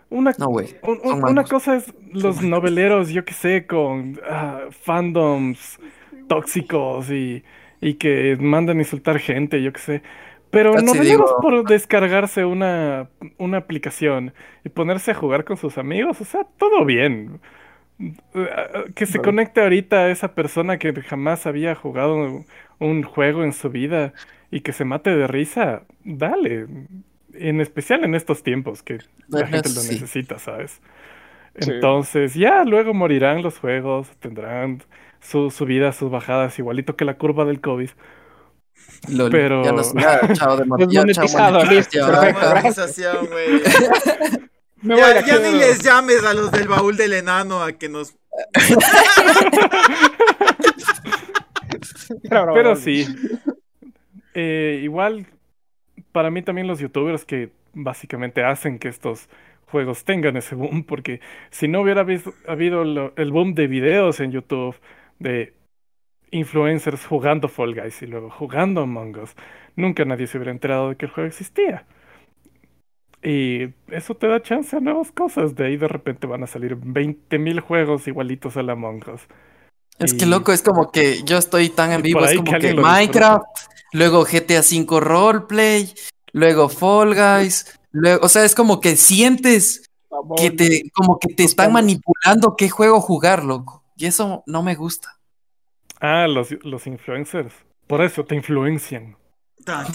Una, 0.08 0.36
No, 0.36 0.48
un- 0.82 1.00
un- 1.04 1.20
una 1.24 1.44
cosa 1.44 1.76
es 1.76 1.94
los 2.12 2.42
noveleros, 2.42 3.10
yo 3.10 3.24
que 3.24 3.34
sé, 3.34 3.66
con 3.66 4.18
ah, 4.28 4.64
fandoms 4.70 5.78
tóxicos 6.26 7.10
y, 7.10 7.44
y 7.80 7.94
que 7.94 8.36
mandan 8.40 8.78
a 8.78 8.80
insultar 8.80 9.18
gente, 9.20 9.62
yo 9.62 9.72
que 9.72 9.80
sé. 9.80 10.02
Pero 10.50 10.72
Casi 10.72 10.84
noveleros 10.86 11.30
digo- 11.30 11.40
por 11.40 11.64
descargarse 11.64 12.44
una, 12.44 13.08
una 13.38 13.58
aplicación 13.58 14.34
y 14.64 14.68
ponerse 14.68 15.12
a 15.12 15.14
jugar 15.14 15.44
con 15.44 15.56
sus 15.56 15.78
amigos, 15.78 16.20
o 16.20 16.24
sea, 16.24 16.44
todo 16.58 16.84
bien. 16.84 17.40
Que 18.94 19.06
se 19.06 19.18
conecte 19.20 19.60
ahorita 19.60 19.98
a 20.04 20.10
esa 20.10 20.34
persona 20.34 20.78
que 20.78 20.92
jamás 21.02 21.46
había 21.46 21.74
jugado 21.74 22.44
un 22.78 23.02
juego 23.02 23.44
en 23.44 23.52
su 23.52 23.68
vida 23.70 24.12
y 24.50 24.60
que 24.62 24.72
se 24.72 24.84
mate 24.84 25.14
de 25.14 25.26
risa, 25.26 25.82
dale. 26.04 26.66
En 27.34 27.60
especial 27.60 28.02
en 28.04 28.14
estos 28.14 28.42
tiempos 28.42 28.82
que 28.82 28.98
la 29.28 29.46
gente 29.46 29.68
lo 29.68 29.82
necesita, 29.82 30.38
¿sabes? 30.38 30.80
Sí. 31.58 31.70
Entonces, 31.72 32.34
ya 32.34 32.64
luego 32.64 32.94
morirán 32.94 33.42
los 33.42 33.58
juegos, 33.58 34.08
tendrán 34.18 34.82
su 35.20 35.50
subidas, 35.50 35.96
sus 35.96 36.10
bajadas, 36.10 36.58
igualito 36.58 36.96
que 36.96 37.04
la 37.04 37.14
curva 37.18 37.44
del 37.44 37.60
COVID. 37.60 37.90
Lol, 39.08 39.30
Pero- 39.30 39.64
Ya 39.64 39.72
nos, 39.72 39.92
ya, 40.00 40.32
chao, 40.34 40.56
de 40.56 40.64
ya, 40.88 41.04
listo, 41.04 41.22
monetización. 41.22 43.26
güey. 43.26 43.62
Me 44.82 44.94
voy 44.94 45.02
Ya, 45.02 45.14
ni 45.20 45.22
quiero. 45.22 45.56
les 45.58 45.82
llames 45.82 46.24
a 46.24 46.32
los 46.34 46.50
del 46.52 46.68
baúl 46.68 46.96
del 46.96 47.12
enano 47.12 47.62
a 47.62 47.72
que 47.72 47.88
nos. 47.88 48.14
Pero 52.54 52.76
sí. 52.76 53.06
Eh, 54.34 54.80
igual, 54.82 55.26
para 56.12 56.30
mí 56.30 56.42
también 56.42 56.66
los 56.66 56.78
youtubers 56.78 57.24
que 57.24 57.50
básicamente 57.72 58.44
hacen 58.44 58.78
que 58.78 58.88
estos 58.88 59.28
juegos 59.66 60.04
tengan 60.04 60.36
ese 60.36 60.54
boom, 60.54 60.84
porque 60.84 61.20
si 61.50 61.68
no 61.68 61.80
hubiera 61.82 62.04
habido 62.46 62.84
lo- 62.84 63.12
el 63.16 63.32
boom 63.32 63.54
de 63.54 63.66
videos 63.68 64.20
en 64.20 64.32
YouTube, 64.32 64.76
de 65.18 65.54
influencers 66.30 67.06
jugando 67.06 67.48
Fall 67.48 67.74
Guys 67.74 68.02
y 68.02 68.06
luego 68.06 68.30
jugando 68.30 68.82
Among 68.82 69.18
Us, 69.18 69.30
nunca 69.76 70.04
nadie 70.04 70.26
se 70.26 70.38
hubiera 70.38 70.52
enterado 70.52 70.90
de 70.90 70.96
que 70.96 71.06
el 71.06 71.12
juego 71.12 71.28
existía. 71.28 71.86
Y 73.22 73.74
eso 73.88 74.14
te 74.14 74.26
da 74.28 74.40
chance 74.40 74.74
a 74.76 74.80
nuevas 74.80 75.12
cosas. 75.12 75.54
De 75.54 75.66
ahí 75.66 75.76
de 75.76 75.88
repente 75.88 76.26
van 76.26 76.42
a 76.42 76.46
salir 76.46 76.76
20.000 76.76 77.60
juegos 77.60 78.08
igualitos 78.08 78.56
a 78.56 78.62
la 78.62 78.72
Among 78.72 79.02
Us. 79.12 79.22
Es 79.98 80.14
que 80.14 80.24
loco, 80.24 80.52
es 80.52 80.62
como 80.62 80.90
que 80.90 81.22
yo 81.24 81.36
estoy 81.36 81.68
tan 81.68 81.92
en 81.92 82.00
vivo, 82.00 82.24
es 82.24 82.34
como 82.34 82.52
que 82.58 82.72
Minecraft, 82.72 83.44
luego 83.92 84.24
GTA 84.24 84.60
V 84.60 84.98
Roleplay, 84.98 85.92
luego 86.32 86.70
Fall 86.70 87.14
Guys, 87.14 87.78
luego, 87.90 88.24
o 88.24 88.28
sea, 88.30 88.46
es 88.46 88.54
como 88.54 88.80
que 88.80 88.96
sientes 88.96 89.90
que 90.38 90.50
te, 90.50 90.90
como 90.94 91.18
que 91.18 91.34
te 91.34 91.44
están 91.44 91.74
manipulando 91.74 92.56
qué 92.56 92.70
juego 92.70 93.02
jugar, 93.02 93.44
loco. 93.44 93.84
Y 93.94 94.06
eso 94.06 94.42
no 94.46 94.62
me 94.62 94.74
gusta. 94.74 95.19
Ah, 96.00 96.26
los, 96.26 96.50
los 96.64 96.86
influencers. 96.86 97.52
Por 97.86 98.02
eso 98.02 98.24
te 98.24 98.34
influencian. 98.34 99.16
Tan. 99.64 99.86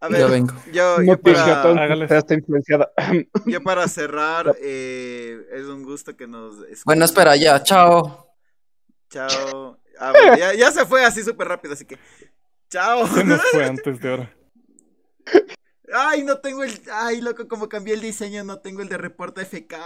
A 0.00 0.08
Ya 0.10 0.26
ver, 0.26 0.30
vengo. 0.30 0.54
yo, 0.72 0.96
yo 1.00 1.02
Noticia, 1.12 1.62
para, 1.62 2.34
influenciada. 2.34 2.92
yo 3.46 3.62
para 3.62 3.86
cerrar, 3.86 4.56
eh, 4.60 5.46
es 5.52 5.66
un 5.66 5.84
gusto 5.84 6.16
que 6.16 6.26
nos 6.26 6.54
escuchen. 6.56 6.82
Bueno, 6.84 7.04
espera, 7.04 7.36
ya, 7.36 7.62
chao. 7.62 8.34
Chao. 9.08 9.78
Ah, 10.00 10.12
ya, 10.36 10.54
ya 10.54 10.72
se 10.72 10.84
fue 10.86 11.04
así 11.04 11.22
súper 11.22 11.46
rápido, 11.46 11.74
así 11.74 11.84
que. 11.84 11.98
Chao. 12.68 13.06
Se 13.06 13.22
nos 13.22 13.40
fue 13.52 13.64
antes 13.68 14.00
de 14.00 14.10
ahora. 14.10 14.36
Ay, 15.94 16.24
no 16.24 16.38
tengo 16.40 16.64
el. 16.64 16.72
Ay, 16.92 17.20
loco, 17.20 17.46
como 17.46 17.68
cambié 17.68 17.94
el 17.94 18.00
diseño, 18.00 18.42
no 18.42 18.58
tengo 18.60 18.82
el 18.82 18.88
de 18.88 18.98
reporta 18.98 19.42
FK. 19.42 19.76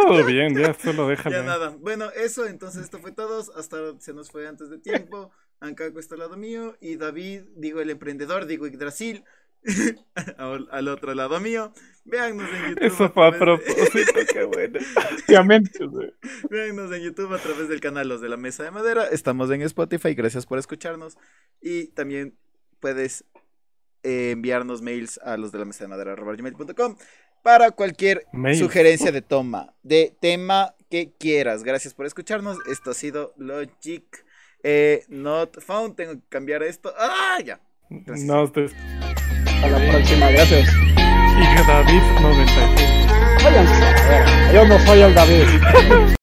Todo 0.00 0.24
bien, 0.26 0.56
ya 0.56 0.74
solo 0.74 1.04
Ya 1.04 1.10
déjalo. 1.10 1.36
ahí. 1.40 1.46
nada. 1.46 1.68
Bueno, 1.80 2.10
eso, 2.10 2.46
entonces 2.46 2.82
esto 2.82 2.98
fue 2.98 3.12
todo. 3.12 3.44
Hasta 3.56 3.76
se 4.00 4.12
nos 4.14 4.30
fue 4.30 4.46
antes 4.48 4.70
de 4.70 4.78
tiempo. 4.78 5.30
Ancaco 5.60 5.98
está 5.98 6.14
al 6.14 6.20
lado 6.20 6.36
mío. 6.36 6.76
Y 6.80 6.96
David, 6.96 7.42
digo 7.56 7.80
el 7.80 7.90
emprendedor, 7.90 8.46
digo 8.46 8.66
Yggdrasil. 8.66 9.24
al, 10.36 10.68
al 10.70 10.88
otro 10.88 11.14
lado 11.14 11.40
mío. 11.40 11.72
Véannos 12.04 12.48
en 12.50 12.68
YouTube. 12.70 12.84
Eso 12.84 13.10
fue 13.10 13.26
a 13.26 13.30
de- 13.30 13.38
propósito, 13.38 14.20
qué 14.30 14.44
bueno. 14.52 14.78
Véannos 16.50 16.92
en 16.92 17.02
YouTube 17.02 17.32
a 17.32 17.38
través 17.38 17.68
del 17.68 17.80
canal 17.80 18.08
Los 18.08 18.20
de 18.20 18.28
la 18.28 18.36
Mesa 18.36 18.62
de 18.62 18.70
Madera. 18.70 19.06
Estamos 19.08 19.50
en 19.50 19.62
Spotify. 19.62 20.14
Gracias 20.14 20.44
por 20.46 20.58
escucharnos. 20.58 21.16
Y 21.62 21.86
también 21.88 22.36
puedes 22.80 23.24
eh, 24.02 24.32
enviarnos 24.32 24.82
mails 24.82 25.18
a 25.24 25.38
los 25.38 25.50
de 25.50 25.58
la 25.60 25.64
mesa 25.64 25.84
de 25.84 25.88
madera 25.88 26.14
gmail.com 26.14 26.96
para 27.44 27.70
cualquier 27.72 28.24
sugerencia 28.58 29.12
de 29.12 29.20
toma, 29.22 29.74
de 29.82 30.14
tema 30.18 30.74
que 30.90 31.12
quieras. 31.18 31.62
Gracias 31.62 31.92
por 31.92 32.06
escucharnos. 32.06 32.56
Esto 32.66 32.90
ha 32.92 32.94
sido 32.94 33.34
Logic 33.36 34.02
eh, 34.62 35.04
Not 35.08 35.60
Found. 35.60 35.94
Tengo 35.94 36.14
que 36.14 36.26
cambiar 36.30 36.62
esto. 36.62 36.92
¡Ah! 36.98 37.36
Ya. 37.44 37.60
Gracias. 37.90 38.26
Nos 38.26 38.52
des- 38.54 38.72
A 39.62 39.68
la 39.68 39.90
próxima, 39.92 40.30
gracias. 40.30 40.68
Y 40.72 41.66
David 41.66 42.02
96. 42.22 43.44
Váyanse 43.44 43.74
a 43.74 43.80
la 43.80 44.08
verga. 44.08 44.52
Yo 44.54 44.64
no 44.66 44.78
soy 44.86 45.00
el 45.02 45.14
David. 45.14 46.14